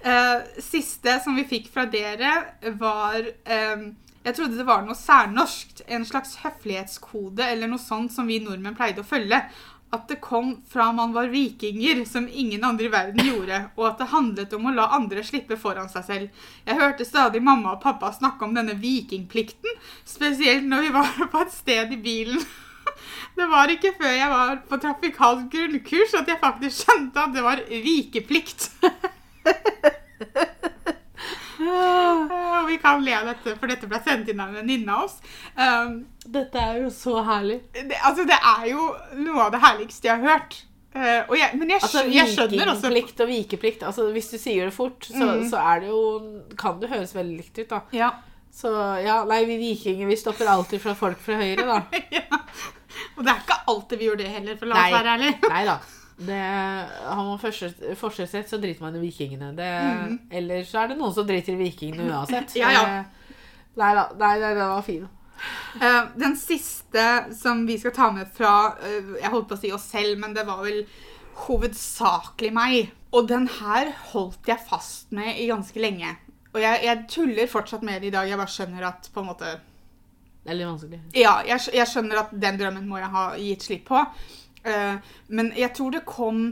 Eh, 0.03 0.61
siste 0.63 1.17
som 1.23 1.35
vi 1.39 1.45
fikk 1.47 1.69
fra 1.71 1.85
dere, 1.87 2.31
var 2.79 3.19
eh, 3.23 3.85
Jeg 4.23 4.35
trodde 4.37 4.59
det 4.59 4.67
var 4.67 4.83
noe 4.87 4.95
særnorskt. 4.99 5.83
En 5.87 6.05
slags 6.07 6.37
høflighetskode 6.43 7.47
eller 7.47 7.71
noe 7.71 7.81
sånt 7.81 8.13
som 8.15 8.27
vi 8.27 8.41
nordmenn 8.43 8.77
pleide 8.77 9.03
å 9.03 9.07
følge. 9.07 9.41
At 9.93 10.07
det 10.09 10.17
kom 10.25 10.55
fra 10.69 10.87
man 10.95 11.13
var 11.13 11.29
vikinger, 11.29 12.01
som 12.09 12.25
ingen 12.27 12.63
andre 12.65 12.87
i 12.87 12.93
verden 12.93 13.27
gjorde. 13.27 13.59
Og 13.77 13.87
at 13.91 13.99
det 14.01 14.09
handlet 14.13 14.55
om 14.57 14.65
å 14.65 14.73
la 14.73 14.87
andre 14.97 15.21
slippe 15.25 15.57
foran 15.59 15.91
seg 15.91 16.07
selv. 16.07 16.45
Jeg 16.65 16.79
hørte 16.79 17.05
stadig 17.05 17.43
mamma 17.45 17.75
og 17.75 17.83
pappa 17.83 18.09
snakke 18.15 18.47
om 18.47 18.55
denne 18.57 18.73
vikingplikten. 18.81 19.77
Spesielt 20.05 20.65
når 20.65 20.87
vi 20.87 20.93
var 20.97 21.13
på 21.35 21.43
et 21.45 21.53
sted 21.53 21.93
i 21.93 22.01
bilen. 22.09 22.41
Det 23.37 23.45
var 23.49 23.71
ikke 23.71 23.93
før 23.97 24.11
jeg 24.13 24.29
var 24.29 24.57
på 24.69 24.77
trafikalt 24.81 25.45
grunnkurs 25.53 26.13
at 26.19 26.27
jeg 26.29 26.41
faktisk 26.41 26.83
skjønte 26.83 27.23
at 27.23 27.33
det 27.33 27.45
var 27.45 27.61
vikeplikt. 27.69 28.69
Vi 32.67 32.77
kan 32.81 33.01
le 33.03 33.13
av 33.17 33.25
dette, 33.31 33.55
for 33.59 33.71
dette 33.71 33.87
ble 33.89 33.99
sendt 34.05 34.29
inn 34.31 34.39
av 34.43 34.51
en 34.51 34.59
venninne 34.61 34.93
av 34.93 35.07
oss. 35.07 35.17
Um, 35.57 36.05
Dette 36.23 36.59
er 36.61 36.77
jo 36.83 36.91
så 36.93 37.17
herlig. 37.27 37.59
det, 37.75 37.97
altså, 37.99 38.23
det 38.27 38.37
er 38.39 38.69
jo 38.71 38.85
noe 39.19 39.47
av 39.47 39.51
det 39.55 39.61
herligste 39.63 40.07
jeg 40.09 40.21
har 40.21 40.37
hørt. 40.37 40.59
Uh, 40.93 41.33
jeg, 41.35 41.55
men 41.57 41.71
jeg, 41.73 41.81
Altså, 41.81 42.03
jeg 42.13 42.29
skjønner 42.35 42.69
også 42.69 42.91
Vikingplikt 42.93 43.23
og 43.25 43.31
vikeplikt. 43.31 43.83
Altså, 43.89 44.05
hvis 44.13 44.29
du 44.31 44.37
sier 44.37 44.69
det 44.69 44.75
fort, 44.75 45.07
så, 45.09 45.25
Mm. 45.25 45.47
så 45.49 45.63
det 45.81 45.89
jo 45.89 46.03
Kan 46.57 46.79
det 46.79 46.89
høres 46.93 47.15
veldig 47.15 47.37
likt 47.41 47.57
ut, 47.59 47.69
da. 47.69 47.81
ja. 47.91 48.11
Så 48.53 48.69
ja, 49.01 49.23
nei, 49.25 49.39
vi 49.49 49.57
vikinger 49.57 50.05
vi 50.05 50.15
stopper 50.15 50.45
alltid 50.45 50.79
fra 50.83 50.93
folk 50.93 51.17
fra 51.17 51.39
høyre, 51.39 51.65
da. 51.65 51.79
ja. 52.19 52.27
Og 53.17 53.25
det 53.25 53.33
er 53.33 53.41
ikke 53.41 53.59
alltid 53.73 53.97
vi 53.97 54.05
gjør 54.11 54.21
det 54.21 54.29
heller, 54.29 54.57
for 54.61 54.69
la 54.69 54.75
oss 54.77 54.93
være 54.93 55.17
ærlige. 55.17 56.02
Det, 56.17 56.39
har 57.03 57.23
man 57.23 57.39
fortrinnsrett, 57.39 58.49
så 58.49 58.57
driter 58.61 58.83
man 58.83 58.95
i 58.95 59.01
vikingene. 59.01 59.51
Det, 59.57 59.69
mm. 59.81 60.19
Eller 60.31 60.63
så 60.67 60.83
er 60.83 60.93
det 60.93 60.99
noen 60.99 61.13
som 61.15 61.27
driter 61.27 61.55
i 61.55 61.61
vikingene 61.63 62.07
uansett. 62.11 62.55
Ja, 62.61 62.71
ja. 62.71 62.85
Nei 63.79 63.93
da. 63.97 64.05
Nei, 64.19 64.33
nei, 64.37 64.51
den 64.53 64.69
var 64.69 64.85
fin. 64.85 65.07
Uh, 65.81 66.03
den 66.15 66.35
siste 66.37 67.05
som 67.35 67.65
vi 67.67 67.79
skal 67.81 67.91
ta 67.91 68.05
med 68.13 68.29
fra 68.31 68.51
uh, 68.77 69.15
Jeg 69.17 69.31
holdt 69.33 69.49
på 69.49 69.57
å 69.57 69.59
si 69.59 69.71
oss 69.75 69.89
selv, 69.89 70.19
men 70.21 70.35
det 70.37 70.45
var 70.47 70.61
vel 70.63 70.83
hovedsakelig 71.47 72.53
meg. 72.53 72.93
Og 73.13 73.27
den 73.29 73.49
her 73.59 73.91
holdt 74.13 74.49
jeg 74.49 74.61
fast 74.69 75.11
med 75.13 75.33
i 75.41 75.49
ganske 75.49 75.81
lenge. 75.81 76.13
Og 76.53 76.61
jeg, 76.61 76.81
jeg 76.85 77.05
tuller 77.09 77.49
fortsatt 77.49 77.85
med 77.85 78.01
det 78.01 78.11
i 78.11 78.13
dag. 78.13 78.29
Jeg 78.29 78.39
bare 78.39 78.53
skjønner 78.53 78.87
at 78.91 79.09
på 79.13 79.23
en 79.23 79.29
måte 79.31 79.55
Det 80.43 80.53
er 80.53 80.59
litt 80.59 80.69
vanskelig. 80.69 81.01
Ja, 81.17 81.39
jeg, 81.47 81.65
jeg 81.73 81.89
skjønner 81.89 82.23
at 82.25 82.33
den 82.45 82.61
drømmen 82.61 82.87
må 82.89 83.01
jeg 83.01 83.13
ha 83.13 83.25
gitt 83.41 83.65
slipp 83.65 83.85
på. 83.89 84.05
Eh, 84.63 84.95
men 85.27 85.51
jeg 85.57 85.73
tror 85.75 85.91
det 85.91 86.05
kom 86.07 86.43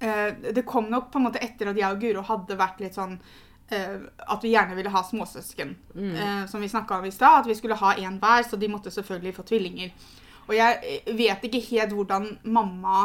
eh, 0.00 0.30
Det 0.56 0.62
kom 0.64 0.86
nok 0.88 1.10
på 1.12 1.20
en 1.20 1.26
måte 1.26 1.42
etter 1.44 1.68
at 1.68 1.76
jeg 1.76 1.92
og 1.92 2.00
Guro 2.00 2.22
hadde 2.24 2.56
vært 2.56 2.80
litt 2.80 2.96
sånn 2.96 3.18
eh, 3.68 3.98
At 4.24 4.44
vi 4.44 4.54
gjerne 4.54 4.76
ville 4.78 4.92
ha 4.92 5.02
småsøsken. 5.04 5.74
Mm. 5.94 6.48
som 6.48 6.64
vi 6.64 6.70
snakka 6.72 6.98
om 6.98 7.08
i 7.08 7.12
stad. 7.12 7.42
At 7.42 7.50
vi 7.50 7.58
skulle 7.58 7.78
ha 7.80 7.94
én 8.00 8.20
hver, 8.22 8.46
så 8.48 8.56
de 8.56 8.70
måtte 8.72 8.92
selvfølgelig 8.94 9.34
få 9.36 9.44
tvillinger. 9.50 9.92
Og 10.48 10.56
jeg 10.56 11.02
vet 11.16 11.44
ikke 11.48 11.62
helt 11.70 11.92
hvordan 11.96 12.32
mamma 12.44 13.04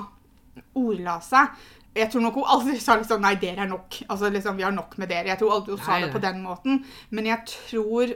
ordla 0.76 1.20
seg. 1.24 1.54
Jeg 1.96 2.12
tror 2.12 2.22
nok 2.22 2.38
hun 2.38 2.50
aldri 2.54 2.78
sa 2.80 2.98
liksom, 3.00 3.22
nei, 3.24 3.34
dere 3.42 3.64
er 3.64 3.70
nok. 3.72 4.02
Altså 4.08 4.30
liksom, 4.32 4.58
vi 4.60 4.66
har 4.68 4.76
nok 4.76 4.98
med 5.02 5.10
dere. 5.10 5.32
Jeg 5.32 5.40
tror 5.40 5.56
aldri 5.56 5.76
hun 5.76 5.84
sa 5.84 6.00
det 6.04 6.12
på 6.14 6.22
den 6.24 6.44
måten. 6.44 6.84
Men 7.16 7.30
jeg 7.32 7.48
tror 7.50 8.14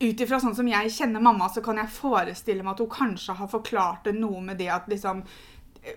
ut 0.00 0.20
ifra 0.20 0.38
sånn 0.42 0.54
som 0.54 0.68
jeg 0.68 0.90
kjenner 0.92 1.22
mamma, 1.24 1.48
så 1.48 1.62
kan 1.64 1.76
jeg 1.80 1.88
forestille 1.88 2.62
meg 2.62 2.74
at 2.74 2.80
hun 2.84 2.88
kanskje 2.92 3.36
har 3.38 3.48
forklart 3.48 4.04
det 4.04 4.14
noe 4.18 4.40
med 4.44 4.58
det 4.60 4.68
at 4.68 4.88
liksom 4.92 5.22
eh, 5.82 5.94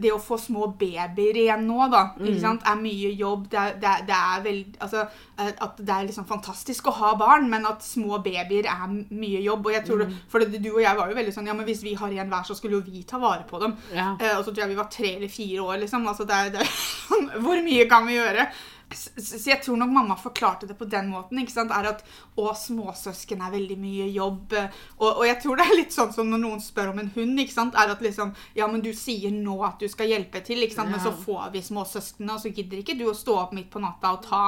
det 0.00 0.10
å 0.10 0.18
få 0.18 0.38
små 0.40 0.66
babyer 0.80 1.36
igjen 1.44 1.66
nå, 1.68 1.86
da, 1.92 2.00
Mm. 2.18 2.58
er 2.64 2.76
mye 2.80 3.10
jobb. 3.14 3.48
Det 3.52 3.58
er, 3.60 3.74
det 3.78 3.88
er, 3.90 4.02
det 4.08 4.16
er 4.16 4.42
veld, 4.42 4.76
altså, 4.80 5.04
eh, 5.38 5.52
at 5.60 5.76
det 5.76 5.94
er 5.94 6.06
liksom 6.08 6.26
fantastisk 6.26 6.86
å 6.88 6.94
ha 6.98 7.14
barn, 7.20 7.48
men 7.50 7.66
at 7.66 7.82
små 7.84 8.18
babyer 8.24 8.66
er 8.66 8.86
mye 9.10 9.42
jobb. 9.44 9.66
Og 9.66 9.72
jeg 9.72 9.84
tror 9.86 10.02
Mm. 10.02 10.08
det, 10.08 10.16
for 10.28 10.38
du 10.40 10.70
og 10.74 10.80
jeg 10.82 10.96
var 10.96 11.08
jo 11.08 11.14
veldig 11.14 11.34
sånn 11.34 11.46
Ja, 11.46 11.52
men 11.54 11.66
hvis 11.66 11.82
vi 11.84 11.94
har 11.94 12.08
en 12.10 12.30
hver, 12.30 12.42
så 12.44 12.56
skulle 12.56 12.80
jo 12.80 12.80
vi 12.90 13.02
ta 13.04 13.18
vare 13.18 13.44
på 13.46 13.60
dem. 13.60 13.76
Ja. 13.94 14.16
Eh, 14.18 14.36
og 14.38 14.44
så 14.44 14.50
tror 14.54 14.64
jeg 14.64 14.68
vi 14.74 14.74
var 14.82 14.88
tre 14.90 15.14
eller 15.16 15.28
fire 15.28 15.60
år, 15.62 15.78
liksom. 15.84 16.08
Altså, 16.08 16.24
det 16.26 16.34
er, 16.34 16.64
hvor 17.44 17.62
mye 17.62 17.86
kan 17.88 18.06
vi 18.06 18.14
gjøre? 18.18 18.48
Så 18.94 19.50
jeg 19.50 19.58
tror 19.64 19.80
nok 19.80 19.90
mamma 19.90 20.14
forklarte 20.16 20.66
det 20.68 20.76
på 20.78 20.86
den 20.86 21.08
måten. 21.10 21.40
ikke 21.42 21.52
sant? 21.52 21.72
Er 21.74 21.88
at 21.90 22.04
å, 22.38 22.52
småsøsken 22.54 23.40
er 23.42 23.54
veldig 23.56 23.76
mye 23.82 24.06
jobb. 24.14 24.54
Og, 25.00 25.08
og 25.08 25.24
jeg 25.26 25.40
tror 25.42 25.58
det 25.58 25.66
er 25.66 25.78
litt 25.80 25.96
sånn 25.96 26.12
som 26.14 26.30
når 26.30 26.42
noen 26.44 26.62
spør 26.62 26.92
om 26.92 27.00
en 27.02 27.10
hund. 27.16 27.40
ikke 27.42 27.56
sant? 27.56 27.74
Er 27.74 27.90
at 27.96 28.04
liksom, 28.04 28.30
Ja, 28.54 28.68
men 28.70 28.84
du 28.84 28.92
sier 28.96 29.34
nå 29.34 29.58
at 29.66 29.82
du 29.82 29.88
skal 29.90 30.12
hjelpe 30.14 30.42
til, 30.46 30.62
ikke 30.62 30.78
sant? 30.78 30.94
men 30.94 31.02
så 31.02 31.10
får 31.10 31.50
vi 31.56 31.64
småsøsknene, 31.66 32.36
og 32.36 32.44
så 32.44 32.52
gidder 32.54 32.82
ikke 32.82 32.98
du 32.98 33.08
å 33.10 33.16
stå 33.16 33.38
opp 33.42 33.56
midt 33.56 33.72
på 33.72 33.82
natta 33.82 34.14
og 34.14 34.22
ta 34.26 34.44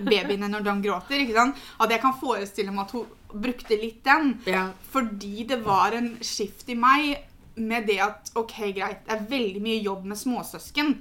babyene 0.00 0.48
når 0.48 0.64
de 0.70 0.76
gråter. 0.88 1.26
ikke 1.26 1.36
sant? 1.36 1.60
At 1.78 1.92
jeg 1.92 2.00
kan 2.02 2.16
forestille 2.20 2.72
meg 2.72 2.86
at 2.86 2.96
hun 2.96 3.42
brukte 3.44 3.76
litt 3.76 4.00
den. 4.08 4.38
Ja. 4.48 4.70
Fordi 4.92 5.44
det 5.48 5.60
var 5.66 5.92
en 5.96 6.14
skift 6.24 6.72
i 6.72 6.78
meg 6.78 7.28
med 7.60 7.84
det 7.86 7.98
at 8.00 8.30
ok, 8.38 8.54
greit, 8.72 9.02
det 9.04 9.12
er 9.12 9.26
veldig 9.28 9.60
mye 9.60 9.80
jobb 9.84 10.06
med 10.08 10.16
småsøsken. 10.16 10.94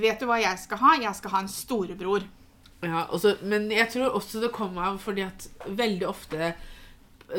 Vet 0.00 0.20
du 0.20 0.26
hva 0.26 0.40
jeg 0.40 0.58
skal 0.58 0.78
ha? 0.78 0.94
Jeg 1.00 1.14
skal 1.14 1.30
ha 1.30 1.38
en 1.40 1.48
storebror. 1.48 2.22
Ja, 2.82 3.04
også, 3.14 3.36
men 3.46 3.70
jeg 3.70 3.88
tror 3.92 4.10
også 4.18 4.40
det 4.42 4.52
kom 4.52 4.76
av 4.78 4.96
fordi 4.98 5.22
at 5.22 5.48
veldig 5.68 6.08
ofte 6.08 6.54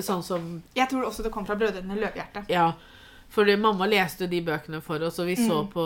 Sånn 0.02 0.24
som 0.24 0.64
Jeg 0.74 0.88
tror 0.90 1.04
også 1.06 1.22
det 1.24 1.32
kom 1.32 1.46
fra 1.46 1.56
Brødrene 1.60 1.94
Løvehjerte. 2.00 2.46
Ja. 2.50 2.72
Fordi 3.30 3.56
mamma 3.58 3.86
leste 3.86 4.28
de 4.30 4.40
bøkene 4.42 4.80
for 4.82 5.04
oss, 5.06 5.20
og 5.20 5.28
vi 5.28 5.36
Mm. 5.36 5.48
så 5.48 5.58
på 5.70 5.84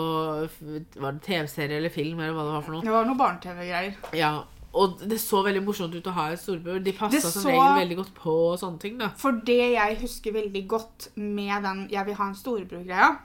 Var 0.96 1.12
det 1.12 1.22
TV-serie 1.22 1.76
eller 1.76 1.90
film, 1.90 2.20
eller 2.20 2.32
hva 2.32 2.44
det 2.46 2.52
var 2.54 2.62
for 2.62 2.72
noe? 2.72 2.82
Det 2.82 2.90
var 2.94 3.04
noe 3.04 3.16
barne-TV-greier. 3.18 3.94
Ja. 4.16 4.44
Og 4.74 4.98
det 5.00 5.18
så 5.20 5.42
veldig 5.44 5.64
morsomt 5.64 5.94
ut 5.94 6.04
å 6.06 6.12
ha 6.12 6.28
en 6.30 6.36
storebror. 6.36 6.82
De 6.84 6.92
passa 6.92 7.20
som 7.20 7.42
så- 7.42 7.48
regel 7.50 7.88
veldig 7.88 7.96
godt 7.96 8.14
på 8.14 8.32
og 8.52 8.58
sånne 8.60 8.78
ting, 8.80 8.98
da. 8.98 9.08
For 9.16 9.32
det 9.32 9.72
jeg 9.74 9.98
husker 10.00 10.32
veldig 10.32 10.68
godt 10.68 11.08
med 11.16 11.62
den 11.62 11.88
'jeg 11.90 12.06
vil 12.06 12.14
ha 12.14 12.24
en 12.28 12.34
storebror'-greia, 12.34 13.16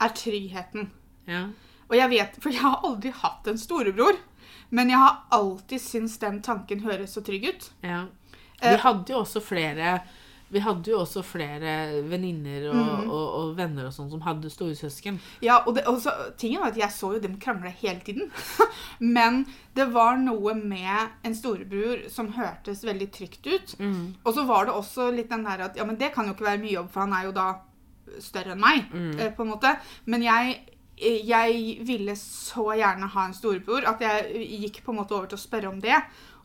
er 0.00 0.08
tryggheten. 0.08 0.90
Ja. 1.26 1.46
Og 1.90 1.96
jeg 1.96 2.10
vet, 2.10 2.36
for 2.42 2.50
jeg 2.52 2.60
har 2.62 2.80
aldri 2.84 3.10
hatt 3.10 3.46
en 3.48 3.58
storebror, 3.58 4.16
men 4.70 4.90
jeg 4.92 4.98
har 5.00 5.22
alltid 5.32 5.80
syntes 5.80 6.18
den 6.20 6.42
tanken 6.44 6.80
høres 6.84 7.14
så 7.16 7.22
trygg 7.24 7.48
ut. 7.48 7.70
ja. 7.82 8.06
Eh, 8.60 8.72
Vi 8.74 8.78
hadde 8.82 9.12
jo 9.12 9.20
også 9.22 9.40
flere 9.40 10.00
vi 10.50 10.60
hadde 10.64 10.88
jo 10.90 11.02
også 11.02 11.20
flere 11.22 12.00
venninner 12.08 12.70
og, 12.70 12.76
Mm. 12.78 13.10
og, 13.10 13.26
og 13.38 13.56
venner 13.58 13.84
og 13.84 13.92
sånn 13.92 14.08
som 14.10 14.20
hadde 14.24 14.48
storesøsken. 14.48 15.18
Ja, 15.44 15.58
og, 15.66 15.74
det, 15.76 15.82
og 15.86 15.98
så, 16.00 16.10
tingen 16.40 16.62
var 16.62 16.68
at 16.72 16.78
jeg 16.80 16.88
så 16.90 17.10
jo 17.12 17.20
dem 17.20 17.34
krangle 17.38 17.68
hele 17.68 18.00
tiden. 18.00 18.30
Men 18.98 19.44
det 19.76 19.90
var 19.92 20.16
noe 20.16 20.54
med 20.54 21.10
en 21.22 21.34
storebror 21.36 22.08
som 22.08 22.32
hørtes 22.32 22.80
veldig 22.82 23.10
trygt 23.12 23.46
ut. 23.46 23.74
Og 24.24 24.32
så 24.34 24.46
var 24.48 24.64
det 24.64 24.72
også 24.72 25.10
litt 25.14 25.28
den 25.28 25.44
der 25.44 25.66
at 25.68 25.76
ja, 25.76 25.84
men 25.84 25.96
det 26.00 26.14
kan 26.14 26.24
jo 26.26 26.32
ikke 26.32 26.48
være 26.48 26.62
mye 26.64 26.72
jobb, 26.78 26.90
for 26.96 27.00
han 27.04 27.12
er 27.12 27.28
jo 27.28 27.32
da 27.36 27.48
større 28.24 28.56
enn 28.56 28.60
meg. 28.64 28.88
Mm. 28.90 29.34
på 29.36 29.44
en 29.44 29.52
måte. 29.52 29.76
Men 30.06 30.22
jeg, 30.24 30.56
jeg 31.00 31.78
ville 31.86 32.16
så 32.18 32.72
gjerne 32.78 33.08
ha 33.12 33.24
en 33.28 33.36
storebror 33.36 33.86
at 33.86 34.02
jeg 34.02 34.44
gikk 34.64 34.82
på 34.84 34.92
en 34.92 35.00
måte 35.00 35.14
over 35.16 35.30
til 35.30 35.38
å 35.38 35.42
spørre 35.42 35.70
om 35.70 35.80
det. 35.82 35.96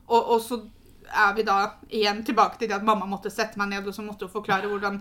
Og, 0.06 0.18
og 0.20 0.40
så 0.44 0.60
er 1.04 1.34
vi 1.36 1.44
da 1.46 1.58
igjen 1.92 2.24
tilbake 2.26 2.58
til 2.58 2.70
det 2.70 2.78
at 2.78 2.86
mamma 2.86 3.06
måtte 3.08 3.32
sette 3.32 3.60
meg 3.60 3.72
ned 3.72 3.88
og 3.88 3.94
så 3.96 4.04
måtte 4.04 4.28
hun 4.28 4.34
forklare 4.34 4.70
hvordan 4.70 5.00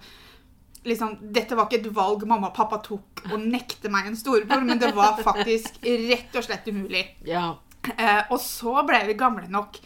liksom, 0.83 1.17
Dette 1.33 1.55
var 1.55 1.67
ikke 1.67 1.81
et 1.81 1.91
valg 1.95 2.25
mamma 2.27 2.49
og 2.49 2.57
pappa 2.57 2.79
tok 2.83 3.25
å 3.31 3.39
nekte 3.39 3.91
meg 3.91 4.09
en 4.09 4.17
storebror, 4.19 4.65
men 4.67 4.81
det 4.81 4.91
var 4.95 5.19
faktisk 5.23 5.79
rett 5.83 6.35
og 6.35 6.47
slett 6.47 6.67
umulig. 6.67 7.05
Ja. 7.27 7.53
Eh, 7.97 8.23
og 8.31 8.39
så 8.41 8.81
ble 8.87 9.03
vi 9.09 9.19
gamle 9.19 9.47
nok, 9.51 9.79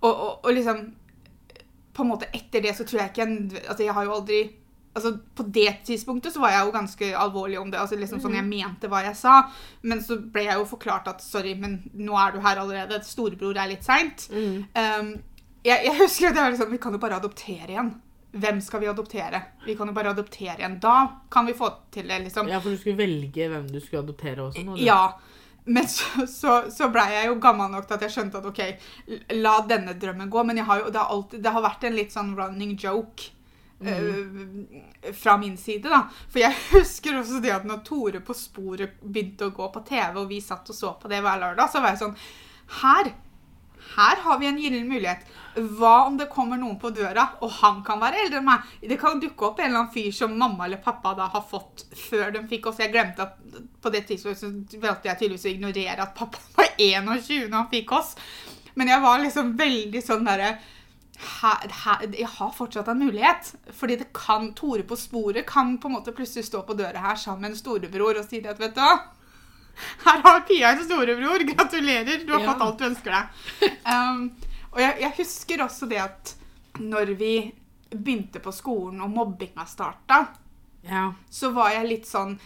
og, 0.00 0.10
og, 0.10 0.30
og 0.42 0.52
liksom 0.56 0.86
På 1.92 2.02
en 2.02 2.08
måte 2.08 2.30
etter 2.32 2.62
det 2.64 2.70
så 2.72 2.86
tror 2.88 3.02
jeg 3.02 3.10
ikke 3.12 3.26
Altså, 3.68 3.82
jeg 3.84 3.92
har 3.92 4.06
jo 4.06 4.14
aldri 4.14 4.38
Altså, 4.94 5.14
På 5.34 5.42
det 5.42 5.84
tidspunktet 5.86 6.34
så 6.34 6.40
var 6.42 6.52
jeg 6.52 6.66
jo 6.66 6.72
ganske 6.74 7.10
alvorlig 7.16 7.58
om 7.60 7.70
det. 7.72 7.80
altså 7.80 7.96
liksom 7.96 8.20
sånn 8.20 8.36
Jeg 8.36 8.48
mente 8.48 8.90
hva 8.92 9.02
jeg 9.06 9.16
sa. 9.16 9.42
Men 9.88 10.02
så 10.04 10.18
ble 10.20 10.46
jeg 10.48 10.60
jo 10.60 10.68
forklart 10.68 11.08
at 11.08 11.24
sorry, 11.24 11.54
men 11.58 11.80
nå 11.94 12.16
er 12.20 12.34
du 12.34 12.40
her 12.44 12.60
allerede. 12.60 13.02
Storebror 13.06 13.56
er 13.56 13.72
litt 13.72 13.86
seint. 13.86 14.28
Um, 14.32 15.14
jeg, 15.62 15.84
jeg 15.86 15.98
husker 16.00 16.30
at 16.30 16.36
jeg 16.36 16.42
var 16.42 16.56
liksom 16.56 16.72
Vi 16.74 16.80
kan 16.82 16.96
jo 16.96 17.02
bare 17.02 17.20
adoptere 17.22 17.70
igjen. 17.70 17.92
Hvem 18.32 18.62
skal 18.64 18.80
vi 18.80 18.88
adoptere? 18.88 19.42
Vi 19.66 19.76
kan 19.76 19.88
jo 19.88 19.96
bare 19.96 20.12
adoptere 20.12 20.56
igjen. 20.60 20.78
Da 20.80 21.24
kan 21.30 21.48
vi 21.48 21.56
få 21.56 21.68
til 21.92 22.08
det, 22.08 22.22
liksom. 22.26 22.48
ja, 22.48 22.60
for 22.64 22.72
du 22.72 22.80
skulle 22.80 23.00
velge 23.00 23.48
hvem 23.48 23.66
du 23.68 23.78
skulle 23.80 24.04
adoptere 24.06 24.46
også 24.46 24.64
nå? 24.64 24.76
du. 24.76 24.84
Ja. 24.84 25.04
Men 25.64 25.86
så, 25.88 26.26
så, 26.26 26.54
så 26.72 26.88
blei 26.90 27.12
jeg 27.12 27.28
jo 27.28 27.36
gammel 27.42 27.68
nok 27.70 27.84
til 27.86 27.94
at 27.98 28.06
jeg 28.06 28.14
skjønte 28.16 28.40
at 28.40 28.48
ok, 28.48 28.62
la 29.38 29.52
denne 29.68 29.94
drømmen 30.00 30.32
gå. 30.32 30.42
Men 30.48 30.64
har 30.64 30.80
jo, 30.80 30.88
det, 30.90 30.98
har 30.98 31.12
alltid, 31.16 31.44
det 31.44 31.52
har 31.54 31.64
vært 31.64 31.86
en 31.86 31.96
litt 32.00 32.16
sånn 32.16 32.32
running 32.38 32.74
joke 32.80 33.30
eh, 33.86 35.12
fra 35.18 35.36
min 35.40 35.56
side, 35.56 35.90
da. 35.90 36.04
For 36.28 36.42
jeg 36.42 36.58
husker 36.76 37.18
også 37.18 37.42
det 37.44 37.54
at 37.54 37.66
når 37.68 37.82
Tore 37.86 38.22
på 38.24 38.36
sporet 38.36 39.00
begynte 39.02 39.50
å 39.50 39.56
gå 39.56 39.68
på 39.74 39.84
TV, 39.88 40.22
og 40.22 40.30
vi 40.30 40.40
satt 40.44 40.70
og 40.70 40.78
så 40.78 40.94
på 41.00 41.10
det 41.12 41.22
hver 41.24 41.42
lørdag, 41.42 41.70
så 41.72 41.82
var 41.82 41.94
jeg 41.94 42.04
sånn 42.06 42.18
Her! 42.82 43.14
Her 43.92 44.20
har 44.24 44.38
vi 44.38 44.46
en 44.46 44.58
gyllen 44.60 44.88
mulighet. 44.88 45.24
Hva 45.76 46.06
om 46.06 46.14
det 46.16 46.30
kommer 46.32 46.56
noen 46.56 46.78
på 46.80 46.92
døra, 46.94 47.26
og 47.44 47.50
han 47.58 47.82
kan 47.84 48.00
være 48.00 48.22
eldre 48.24 48.38
enn 48.40 48.46
meg? 48.46 48.68
Det 48.88 48.96
kan 49.00 49.20
dukke 49.20 49.48
opp 49.48 49.60
en 49.60 49.68
eller 49.68 49.82
annen 49.82 49.92
fyr 49.92 50.14
som 50.16 50.36
mamma 50.38 50.64
eller 50.64 50.80
pappa 50.80 51.12
da 51.18 51.26
har 51.34 51.44
fått 51.48 51.84
før 51.98 52.32
de 52.32 52.44
fikk 52.48 52.70
oss. 52.70 52.80
Jeg 52.80 52.92
glemte 52.94 53.26
at 53.26 53.58
på 53.82 53.92
det 53.92 54.06
tidspunktet 54.08 54.78
valgte 54.80 55.10
jeg 55.10 55.20
tydeligvis 55.20 55.48
å 55.48 55.52
ignorere 55.52 56.06
at 56.06 56.14
pappa 56.16 56.40
var 56.56 56.72
21 56.78 57.50
når 57.50 57.58
han 57.58 57.72
fikk 57.74 57.92
oss. 57.98 58.14
Men 58.78 58.88
jeg 58.94 59.04
var 59.04 59.20
liksom 59.20 59.52
veldig 59.58 60.04
sånn 60.06 60.24
derre 60.24 60.54
her, 61.18 61.68
her, 61.84 62.06
jeg 62.18 62.26
har 62.38 62.52
fortsatt 62.56 62.88
en 62.88 62.98
mulighet. 63.04 63.52
Fordi 63.76 63.96
det 64.00 64.12
kan, 64.16 64.52
Tore 64.58 64.82
på 64.88 64.96
sporet 64.96 65.46
kan 65.46 65.76
på 65.78 65.88
en 65.90 65.94
måte 65.98 66.12
plutselig 66.16 66.44
stå 66.48 66.62
på 66.66 66.74
døra 66.78 66.98
her 67.04 67.16
sammen 67.20 67.42
med 67.46 67.50
en 67.52 67.56
storebror 67.60 68.18
og 68.22 68.24
si 68.28 68.40
at 68.46 68.58
vet 68.60 68.74
du 68.74 68.80
hva, 68.80 68.94
her 70.04 70.22
har 70.24 70.40
Pia 70.48 70.72
en 70.74 70.84
storebror. 70.84 71.44
Gratulerer, 71.54 72.24
du 72.26 72.32
har 72.32 72.40
Ja. 72.44 72.52
fått 72.52 72.62
alt 72.66 72.78
du 72.78 72.84
ønsker 72.90 73.10
deg. 73.16 73.26
Um, 73.92 74.30
og 74.72 74.80
jeg, 74.80 74.96
jeg 75.02 75.12
husker 75.18 75.62
også 75.64 75.86
det 75.90 75.98
at 76.00 76.34
når 76.80 77.14
vi 77.20 77.32
begynte 77.92 78.40
på 78.40 78.52
skolen 78.56 79.00
og 79.04 79.10
mobbinga 79.12 79.66
starta, 79.68 80.26
Ja. 80.88 81.12
så 81.30 81.50
var 81.52 81.70
jeg 81.76 81.86
litt 81.88 82.06
sånn 82.08 82.38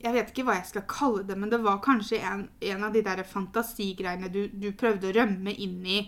Jeg 0.00 0.12
vet 0.14 0.30
ikke 0.30 0.44
hva 0.46 0.54
jeg 0.56 0.66
skal 0.70 0.84
kalle 0.88 1.24
det, 1.28 1.36
men 1.36 1.50
det 1.50 1.58
var 1.60 1.80
kanskje 1.84 2.20
en, 2.24 2.46
en 2.60 2.84
av 2.86 2.92
de 2.94 3.02
der 3.04 3.20
fantasigreiene 3.28 4.30
du, 4.32 4.46
du 4.48 4.70
prøvde 4.72 5.10
å 5.10 5.16
rømme 5.18 5.52
inn 5.52 5.82
i 5.84 5.98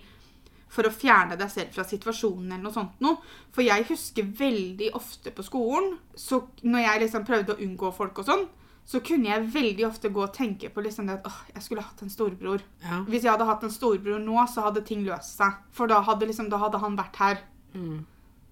for 0.70 0.86
å 0.86 0.92
fjerne 0.94 1.34
deg 1.38 1.50
selv 1.50 1.74
fra 1.74 1.82
situasjonen 1.86 2.52
eller 2.52 2.62
noe 2.68 2.74
sånt 2.76 3.00
noe. 3.02 3.18
For 3.50 3.66
jeg 3.66 3.88
husker 3.88 4.28
veldig 4.38 4.92
ofte 4.94 5.32
på 5.34 5.42
skolen, 5.42 5.96
så 6.14 6.44
når 6.62 6.84
jeg 6.84 7.02
liksom 7.04 7.26
prøvde 7.26 7.56
å 7.56 7.62
unngå 7.66 7.90
folk 7.96 8.22
og 8.22 8.28
sånn, 8.28 8.44
så 8.90 8.98
kunne 9.06 9.28
jeg 9.28 9.48
veldig 9.54 9.84
ofte 9.86 10.10
gå 10.10 10.22
og 10.24 10.32
tenke 10.34 10.70
på 10.72 10.82
liksom 10.82 11.10
at 11.12 11.26
åh, 11.28 11.40
jeg 11.54 11.62
skulle 11.62 11.82
hatt 11.84 12.00
en 12.02 12.10
storebror. 12.10 12.62
Ja. 12.82 13.02
Hvis 13.06 13.22
jeg 13.26 13.30
hadde 13.34 13.46
hatt 13.46 13.66
en 13.66 13.74
storebror 13.74 14.18
nå, 14.22 14.38
så 14.50 14.64
hadde 14.66 14.82
ting 14.86 15.04
løst 15.06 15.36
seg. 15.38 15.58
For 15.74 15.90
da 15.90 16.00
hadde, 16.06 16.26
liksom, 16.30 16.48
da 16.50 16.58
hadde 16.62 16.80
han 16.82 16.96
vært 16.98 17.20
her. 17.22 17.42
Mm. 17.74 18.00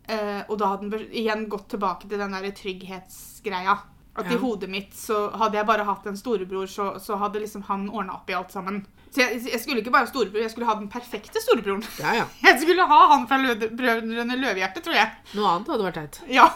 Eh, 0.08 0.42
og 0.48 0.58
da 0.60 0.72
hadde 0.74 0.90
han 0.90 1.08
igjen 1.10 1.48
gått 1.50 1.68
tilbake 1.74 2.06
til 2.10 2.18
den 2.22 2.36
der 2.36 2.50
trygghetsgreia. 2.54 3.78
At 4.18 4.26
Ja. 4.26 4.34
i 4.34 4.38
hodet 4.42 4.68
mitt 4.70 4.94
så 4.94 5.30
hadde 5.30 5.58
jeg 5.58 5.66
bare 5.66 5.84
hatt 5.86 6.06
en 6.06 6.16
storebror, 6.16 6.66
så, 6.66 6.98
så 6.98 7.16
hadde 7.18 7.38
liksom 7.40 7.62
han 7.68 7.88
ordna 7.90 8.14
opp 8.14 8.30
i 8.30 8.34
alt 8.34 8.50
sammen. 8.50 8.84
Så 9.08 9.22
jeg, 9.22 9.40
jeg 9.52 9.60
skulle 9.62 9.80
ikke 9.80 9.90
bare 9.94 10.04
ha 10.04 10.10
storebror, 10.10 10.42
jeg 10.44 10.50
skulle 10.52 10.66
ha 10.68 10.74
den 10.78 10.88
perfekte 10.92 11.40
storebroren. 11.40 11.82
ja, 12.02 12.14
ja. 12.20 12.24
Jeg 12.48 12.60
skulle 12.60 12.84
ha 12.90 12.98
han 13.14 13.24
fra 13.30 13.38
Lø- 13.40 13.70
Brødrene 13.76 14.36
Løvehjerte, 14.36 14.82
tror 14.84 14.94
jeg. 14.98 15.12
Noe 15.38 15.52
annet 15.54 15.70
hadde 15.72 15.86
vært 15.86 16.00
teit. 16.02 16.18
Ja. 16.34 16.48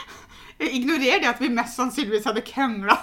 Ignorer 0.78 1.22
det 1.22 1.30
at 1.30 1.40
vi 1.40 1.48
mest 1.56 1.78
sannsynligvis 1.80 2.26
hadde 2.28 2.42
krangla 2.44 2.98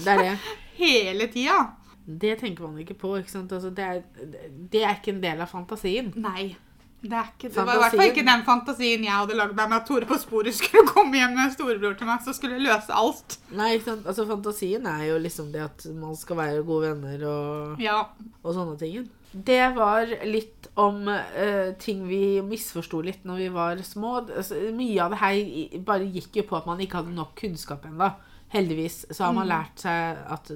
Det 0.00 0.08
er 0.08 0.22
det. 0.24 0.32
hele 0.80 1.26
tida. 1.32 1.58
Det 2.06 2.38
tenker 2.40 2.64
man 2.66 2.78
ikke 2.82 2.96
på. 2.98 3.12
ikke 3.20 3.30
sant? 3.30 3.52
Altså, 3.52 3.70
det, 3.76 3.84
er, 3.84 4.00
det 4.72 4.82
er 4.82 4.96
ikke 4.96 5.12
en 5.14 5.22
del 5.22 5.42
av 5.44 5.50
fantasien. 5.52 6.08
Nei. 6.16 6.54
Det, 7.00 7.20
det 7.40 7.54
var 7.56 7.78
i 7.78 7.80
hvert 7.80 7.94
fall 7.96 8.10
ikke 8.10 8.24
den 8.26 8.42
fantasien 8.44 9.04
jeg 9.06 9.14
hadde 9.16 9.36
lagd 9.38 9.54
meg 9.56 9.70
med 9.70 9.78
at 9.78 9.86
Tore 9.88 10.04
på 10.08 10.18
sporet 10.20 10.52
skulle 10.52 10.84
komme 10.94 11.16
hjem 11.16 11.32
med 11.38 11.54
storebror 11.54 11.94
til 11.96 12.08
meg 12.10 12.20
som 12.26 12.36
skulle 12.36 12.58
løse 12.60 12.92
alt. 12.92 13.38
Nei, 13.56 13.70
ikke 13.78 13.86
sant? 13.86 14.04
Altså, 14.10 14.26
Fantasien 14.28 14.84
er 14.90 15.06
jo 15.08 15.16
liksom 15.24 15.48
det 15.54 15.62
at 15.64 15.86
man 15.96 16.12
skal 16.20 16.36
være 16.42 16.66
gode 16.68 16.90
venner 16.92 17.24
og, 17.30 17.80
Ja. 17.80 18.02
og 18.42 18.52
sånne 18.56 18.76
ting. 18.82 19.08
Det 19.32 19.62
var 19.78 20.10
litt 20.26 20.68
om 20.80 21.04
uh, 21.08 21.70
ting 21.80 22.02
vi 22.08 22.40
misforsto 22.44 23.00
litt 23.06 23.24
når 23.24 23.44
vi 23.46 23.48
var 23.54 23.80
små. 23.86 24.16
Altså, 24.26 24.58
mye 24.76 25.00
av 25.04 25.14
det 25.14 25.22
her 25.22 25.80
bare 25.86 26.08
gikk 26.10 26.42
jo 26.42 26.46
på 26.50 26.58
at 26.60 26.68
man 26.68 26.82
ikke 26.84 27.00
hadde 27.00 27.16
nok 27.16 27.32
kunnskap 27.38 27.86
ennå. 27.88 28.10
Heldigvis 28.52 29.04
så 29.14 29.28
har 29.28 29.36
man 29.36 29.48
lært 29.48 29.78
seg 29.86 30.20
at 30.36 30.50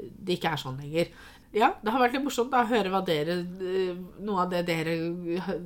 det 0.00 0.36
ikke 0.36 0.52
er 0.54 0.60
sånn 0.60 0.78
lenger. 0.80 1.10
Ja, 1.52 1.72
det 1.82 1.90
har 1.90 2.00
vært 2.04 2.12
litt 2.14 2.24
morsomt 2.24 2.52
da, 2.52 2.62
å 2.62 2.68
høre 2.70 2.90
hva 2.92 3.00
dere, 3.04 3.40
eh, 3.42 3.96
noe 4.22 4.44
av 4.44 4.50
det 4.52 4.60
dere 4.68 4.94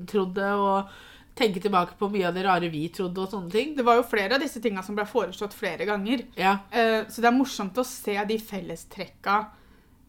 trodde, 0.09 0.47
og 0.57 0.89
tenke 1.37 1.61
tilbake 1.61 1.99
på 1.99 2.09
mye 2.13 2.29
av 2.29 2.35
det 2.35 2.45
rare 2.47 2.71
vi 2.71 2.87
trodde 2.95 3.19
og 3.21 3.29
sånne 3.33 3.51
ting. 3.53 3.75
Det 3.77 3.85
var 3.85 3.97
jo 3.99 4.07
flere 4.07 4.37
av 4.37 4.41
disse 4.41 4.63
tinga 4.63 4.83
som 4.87 4.95
ble 4.97 5.05
foreslått 5.05 5.53
flere 5.53 5.85
ganger. 5.85 6.25
Ja, 6.39 6.59
Eh, 6.73 7.05
Så 7.09 7.21
det 7.21 7.27
er 7.29 7.37
morsomt 7.37 7.75
å 7.77 7.85
se 7.85 8.15
de 8.25 8.39
fellestrekka. 8.39 9.47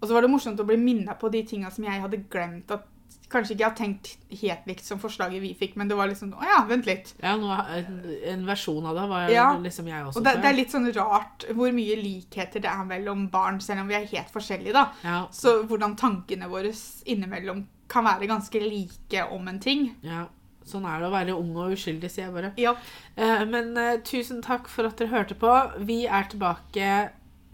Og 0.01 0.07
så 0.07 0.13
var 0.13 0.21
det 0.21 0.29
morsomt 0.29 0.59
å 0.59 0.65
bli 0.67 0.77
minna 0.77 1.15
på 1.15 1.31
de 1.31 1.43
tinga 1.43 1.71
som 1.71 1.83
jeg 1.83 1.99
hadde 2.01 2.23
glemt 2.29 2.69
at 2.71 2.85
kanskje 3.31 3.55
ikke 3.55 3.65
har 3.67 3.75
tenkt 3.77 4.09
helt 4.41 4.67
likt 4.69 4.85
som 4.85 4.99
forslaget 5.01 5.41
vi 5.41 5.53
fikk, 5.57 5.75
men 5.79 5.87
det 5.89 5.97
var 5.97 6.07
liksom 6.11 6.33
Å 6.37 6.43
ja, 6.45 6.59
vent 6.69 6.85
litt. 6.85 7.13
Ja, 7.23 7.35
noe, 7.39 7.57
en, 7.79 7.99
en 8.33 8.45
versjon 8.47 8.85
av 8.85 8.95
det 8.99 9.05
var 9.09 9.29
Ja. 9.33 9.47
liksom 9.59 9.87
jeg 9.89 10.05
også. 10.05 10.19
Og 10.19 10.23
det, 10.27 10.35
det 10.43 10.49
er 10.51 10.57
litt 10.59 10.71
sånn 10.75 10.87
rart 10.95 11.45
hvor 11.55 11.71
mye 11.75 11.97
likheter 12.01 12.61
det 12.63 12.69
er 12.71 12.85
mellom 12.85 13.27
barn, 13.33 13.59
selv 13.61 13.81
om 13.81 13.87
vi 13.91 13.95
er 13.99 14.05
helt 14.11 14.31
forskjellige, 14.33 14.73
da. 14.73 14.85
ja, 15.03 15.19
Så 15.31 15.63
hvordan 15.67 15.95
tankene 15.99 16.47
våre 16.51 16.71
innimellom 17.05 17.65
kan 17.87 18.03
være 18.07 18.27
ganske 18.27 18.59
like 18.65 19.27
om 19.31 19.47
en 19.47 19.59
ting. 19.59 19.91
ja. 20.05 20.25
Sånn 20.65 20.81
er 20.89 20.97
det 20.97 21.05
å 21.05 21.13
være 21.13 21.33
ung 21.37 21.51
og 21.61 21.75
uskyldig, 21.75 22.09
sier 22.09 22.23
jeg 22.25 22.33
bare. 22.33 22.47
Ja. 22.57 22.71
Eh, 23.15 23.43
men 23.45 23.75
eh, 23.77 23.99
tusen 24.01 24.39
takk 24.41 24.65
for 24.67 24.87
at 24.89 24.97
dere 24.97 25.11
hørte 25.11 25.35
på. 25.37 25.51
Vi 25.85 26.07
er 26.09 26.25
tilbake 26.31 26.87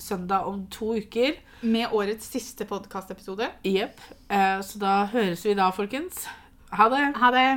søndag 0.01 0.47
om 0.49 0.65
to 0.73 0.95
uker. 0.97 1.37
Med 1.61 1.93
årets 1.93 2.31
siste 2.33 2.65
podkastepisode. 2.65 3.51
Jepp. 3.67 4.01
Eh, 4.29 4.61
så 4.65 4.81
da 4.81 4.95
høres 5.13 5.45
vi 5.45 5.53
da, 5.57 5.69
folkens. 5.75 6.25
Ha 6.73 6.89
det. 6.89 7.05
Ha 7.21 7.31
det! 7.35 7.47